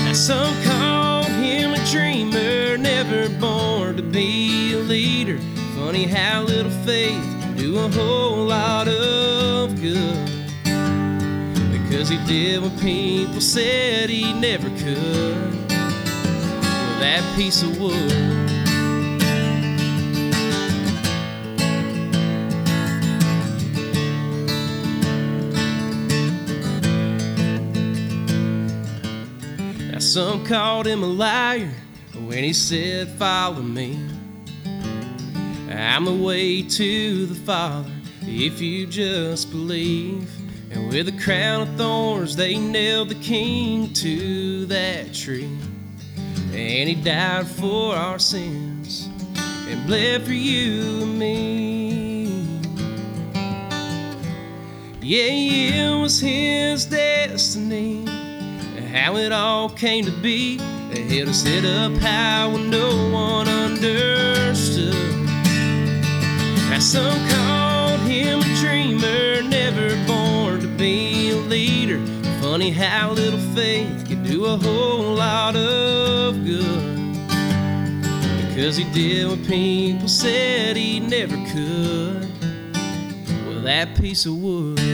Now 0.03 0.11
Some 0.13 0.53
call 0.63 1.23
him 1.23 1.73
a 1.73 1.85
dreamer, 1.85 2.77
never 2.77 3.29
born 3.39 3.95
to 3.95 4.03
be 4.03 4.73
a 4.73 4.79
leader. 4.79 5.39
Funny 5.75 6.03
how 6.03 6.43
little 6.43 6.71
faith 6.83 7.23
do 7.55 7.77
a 7.77 7.87
whole 7.87 8.47
lot 8.47 8.89
of 8.89 9.79
good. 9.79 10.29
Because 11.71 12.09
he 12.09 12.17
did 12.25 12.61
what 12.61 12.77
people 12.81 13.39
said 13.39 14.09
he 14.09 14.33
never 14.33 14.67
could. 14.71 15.53
With 15.69 16.99
that 16.99 17.23
piece 17.37 17.61
of 17.63 17.79
wood. 17.79 18.46
Some 30.17 30.43
called 30.43 30.87
him 30.87 31.03
a 31.03 31.05
liar 31.05 31.71
when 32.25 32.43
he 32.43 32.51
said, 32.51 33.07
Follow 33.19 33.61
me. 33.61 33.99
I'm 35.69 36.05
the 36.05 36.11
way 36.11 36.63
to 36.63 37.27
the 37.27 37.35
Father 37.35 37.91
if 38.23 38.59
you 38.59 38.87
just 38.87 39.51
believe. 39.51 40.27
And 40.71 40.91
with 40.91 41.07
a 41.07 41.21
crown 41.23 41.61
of 41.61 41.75
thorns, 41.75 42.35
they 42.35 42.57
nailed 42.57 43.09
the 43.09 43.21
king 43.21 43.93
to 43.93 44.65
that 44.65 45.13
tree. 45.13 45.55
And 46.51 46.89
he 46.89 46.95
died 46.95 47.45
for 47.45 47.95
our 47.95 48.17
sins 48.17 49.07
and 49.67 49.85
bled 49.85 50.23
for 50.23 50.33
you 50.33 51.03
and 51.03 51.19
me. 51.19 52.25
Yeah, 54.99 55.91
it 55.91 56.01
was 56.01 56.19
his 56.19 56.87
destiny 56.87 58.16
how 58.87 59.17
it 59.17 59.31
all 59.31 59.69
came 59.69 60.05
to 60.05 60.11
be. 60.11 60.57
They 60.89 61.03
held 61.03 61.29
us 61.29 61.43
set 61.43 61.65
up 61.65 61.93
high 61.97 62.47
when 62.47 62.69
no 62.69 63.11
one 63.11 63.47
understood. 63.47 64.95
Now 66.69 66.79
some 66.79 67.19
called 67.29 67.99
him 68.01 68.39
a 68.39 68.55
dreamer, 68.61 69.41
never 69.43 69.89
born 70.07 70.61
to 70.61 70.67
be 70.67 71.31
a 71.31 71.35
leader. 71.35 71.99
Funny 72.41 72.71
how 72.71 73.11
little 73.11 73.39
faith 73.53 74.07
can 74.07 74.23
do 74.23 74.45
a 74.45 74.57
whole 74.57 75.15
lot 75.15 75.55
of 75.55 76.43
good. 76.45 76.97
Because 78.47 78.77
he 78.77 78.85
did 78.85 79.27
what 79.27 79.45
people 79.45 80.07
said 80.07 80.77
he 80.77 80.99
never 80.99 81.35
could. 81.51 82.21
With 83.47 83.63
that 83.63 83.95
piece 83.99 84.25
of 84.25 84.37
wood. 84.37 84.86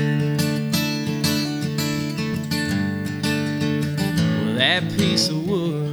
That 4.63 4.83
piece 4.97 5.27
of 5.27 5.45
wood. 5.45 5.92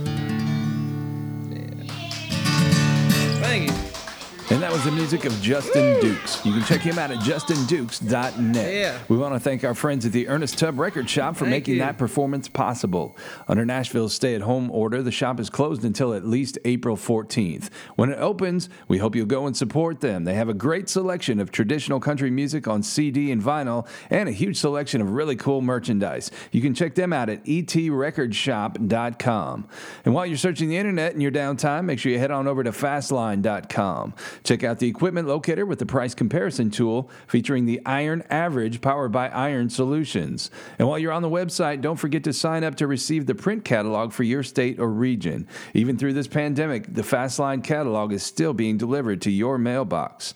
And 4.53 4.61
that 4.65 4.73
was 4.73 4.83
the 4.85 4.91
music 4.91 5.27
of 5.27 5.41
Justin 5.41 6.01
Dukes. 6.01 6.45
You 6.45 6.53
can 6.53 6.65
check 6.65 6.81
him 6.81 6.99
out 6.99 7.13
at 7.13 7.19
justindukes.net. 7.19 8.75
Yeah. 8.75 8.99
We 9.09 9.17
want 9.17 9.33
to 9.35 9.41
thank 9.41 9.63
our 9.63 9.77
friends 9.77 10.05
at 10.05 10.11
the 10.11 10.27
Ernest 10.27 10.59
Tubb 10.59 10.81
Record 10.81 11.09
Shop 11.09 11.37
for 11.37 11.45
Thank 11.45 11.53
making 11.53 11.75
you. 11.75 11.81
that 11.81 11.99
performance 11.99 12.49
possible. 12.49 13.17
Under 13.47 13.65
Nashville's 13.65 14.13
stay 14.13 14.35
at 14.35 14.41
home 14.41 14.69
order, 14.73 15.05
the 15.05 15.13
shop 15.13 15.39
is 15.39 15.51
closed 15.51 15.85
until 15.85 16.13
at 16.15 16.27
least 16.27 16.59
April 16.65 16.97
14th. 16.97 17.71
When 17.95 18.11
it 18.11 18.19
opens, 18.19 18.69
we 18.89 18.99
hope 18.99 19.15
you'll 19.15 19.27
go 19.27 19.47
and 19.47 19.57
support 19.57 20.01
them. 20.01 20.25
They 20.25 20.35
have 20.35 20.49
a 20.49 20.55
great 20.55 20.89
selection 20.89 21.39
of 21.39 21.53
traditional 21.53 22.01
country 22.01 22.31
music 22.31 22.67
on 22.67 22.83
CD 22.83 23.31
and 23.31 23.41
vinyl 23.41 23.87
and 24.11 24.29
a 24.29 24.33
huge 24.33 24.57
selection 24.57 25.01
of 25.01 25.13
really 25.13 25.37
cool 25.37 25.63
merchandise. 25.63 26.29
You 26.51 26.61
can 26.61 26.75
check 26.75 26.97
them 26.97 27.13
out 27.13 27.29
at 27.29 27.45
etrecordshop.com. 27.45 29.69
And 30.05 30.13
while 30.13 30.27
you're 30.27 30.37
searching 30.37 30.69
the 30.69 30.77
internet 30.77 31.15
in 31.15 31.21
your 31.21 31.31
downtime, 31.31 31.85
make 31.85 32.01
sure 32.01 32.11
you 32.11 32.19
head 32.19 32.33
on 32.33 32.49
over 32.49 32.65
to 32.65 32.73
fastline.com. 32.73 34.15
Check 34.43 34.65
out 34.65 34.79
the 34.79 34.89
equipment 34.89 35.29
locator 35.29 35.67
with 35.67 35.79
the 35.79 35.87
price 35.87 36.15
comparison 36.15 36.71
tool 36.71 37.11
featuring 37.27 37.67
the 37.67 37.81
Iron 37.85 38.23
Average 38.31 38.81
powered 38.81 39.13
by 39.13 39.29
Iron 39.29 39.69
Solutions. 39.71 40.51
And 40.79 40.89
while 40.89 40.99
you're 40.99 41.13
on 41.13 41.23
the 41.23 41.29
website, 41.29 41.81
don't 41.81 41.97
forget 41.97 42.25
to 42.25 42.33
sign 42.33 42.65
up 42.65 42.77
to 42.77 42.87
receive 42.87 43.27
the 43.27 43.35
print 43.35 43.65
catalog 43.65 44.13
for 44.13 44.23
your 44.23 44.43
state 44.43 44.79
or 44.79 44.89
region. 44.89 45.47
Even 45.75 45.97
through 45.97 46.15
this 46.15 46.29
pandemic, 46.29 46.93
the 46.93 47.03
Fastline 47.03 47.63
catalog 47.63 48.13
is 48.13 48.23
still 48.23 48.55
being 48.55 48.79
delivered 48.79 49.21
to 49.23 49.31
your 49.31 49.59
mailbox. 49.59 50.35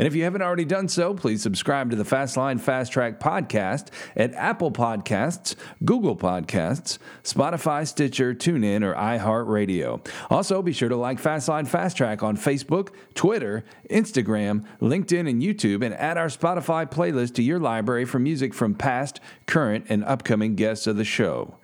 And 0.00 0.06
if 0.06 0.14
you 0.14 0.24
haven't 0.24 0.40
already 0.40 0.64
done 0.64 0.88
so, 0.88 1.12
please 1.12 1.42
subscribe 1.42 1.90
to 1.90 1.96
the 1.96 2.04
Fastline 2.04 2.58
Fast 2.58 2.90
Track 2.90 3.20
podcast 3.20 3.88
at 4.16 4.32
Apple 4.32 4.72
Podcasts, 4.72 5.54
Google 5.84 6.16
Podcasts, 6.16 6.96
Spotify, 7.22 7.86
Stitcher, 7.86 8.32
TuneIn, 8.32 8.82
or 8.82 8.94
iHeartRadio. 8.94 10.08
Also, 10.30 10.62
be 10.62 10.72
sure 10.72 10.88
to 10.88 10.96
like 10.96 11.20
Fastline 11.20 11.68
Fast 11.68 11.98
Track 11.98 12.22
on 12.22 12.38
Facebook, 12.38 12.94
Twitter, 13.12 13.62
Instagram, 13.90 14.64
LinkedIn, 14.80 15.28
and 15.28 15.42
YouTube, 15.42 15.84
and 15.84 15.92
add 15.96 16.16
our 16.16 16.28
Spotify 16.28 16.90
playlist 16.90 17.34
to 17.34 17.42
your 17.42 17.58
library 17.58 18.06
for 18.06 18.18
music 18.18 18.54
from 18.54 18.74
past, 18.74 19.20
current, 19.44 19.84
and 19.90 20.02
upcoming 20.04 20.54
guests 20.54 20.86
of 20.86 20.96
the 20.96 21.04
show. 21.04 21.58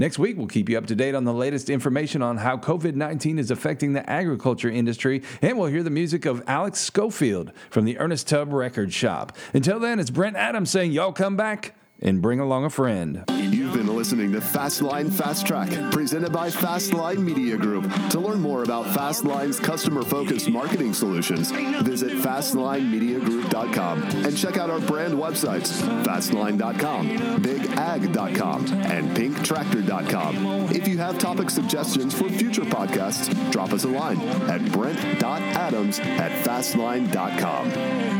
Next 0.00 0.18
week, 0.18 0.38
we'll 0.38 0.46
keep 0.46 0.70
you 0.70 0.78
up 0.78 0.86
to 0.86 0.94
date 0.94 1.14
on 1.14 1.24
the 1.24 1.34
latest 1.34 1.68
information 1.68 2.22
on 2.22 2.38
how 2.38 2.56
COVID 2.56 2.94
19 2.94 3.38
is 3.38 3.50
affecting 3.50 3.92
the 3.92 4.08
agriculture 4.08 4.70
industry, 4.70 5.22
and 5.42 5.58
we'll 5.58 5.68
hear 5.68 5.82
the 5.82 5.90
music 5.90 6.24
of 6.24 6.42
Alex 6.46 6.80
Schofield 6.80 7.52
from 7.68 7.84
the 7.84 7.98
Ernest 7.98 8.26
Tubb 8.26 8.50
Record 8.50 8.94
Shop. 8.94 9.36
Until 9.52 9.78
then, 9.78 10.00
it's 10.00 10.08
Brent 10.08 10.36
Adams 10.36 10.70
saying, 10.70 10.92
Y'all 10.92 11.12
come 11.12 11.36
back 11.36 11.74
and 12.00 12.20
bring 12.22 12.40
along 12.40 12.64
a 12.64 12.70
friend. 12.70 13.24
You've 13.28 13.74
been 13.74 13.94
listening 13.94 14.32
to 14.32 14.40
Fastline 14.40 15.12
Fast 15.12 15.46
Track, 15.46 15.70
presented 15.92 16.32
by 16.32 16.50
Fastline 16.50 17.18
Media 17.18 17.56
Group. 17.56 17.90
To 18.10 18.20
learn 18.20 18.40
more 18.40 18.62
about 18.62 18.86
Fastline's 18.86 19.58
customer 19.58 20.02
focused 20.02 20.48
marketing 20.48 20.94
solutions, 20.94 21.50
visit 21.82 22.12
FastlineMediaGroup.com 22.12 24.02
and 24.02 24.36
check 24.36 24.56
out 24.56 24.70
our 24.70 24.80
brand 24.80 25.14
websites 25.14 25.80
Fastline.com, 26.04 27.08
BigAg.com, 27.42 28.66
and 28.66 29.16
PinkTractor.com. 29.16 30.70
If 30.70 30.86
you 30.86 30.98
have 30.98 31.18
topic 31.18 31.50
suggestions 31.50 32.14
for 32.14 32.28
future 32.28 32.62
podcasts, 32.62 33.50
drop 33.50 33.72
us 33.72 33.84
a 33.84 33.88
line 33.88 34.20
at 34.48 34.70
Brent.Adams 34.72 35.98
at 36.00 36.30
Fastline.com. 36.44 38.19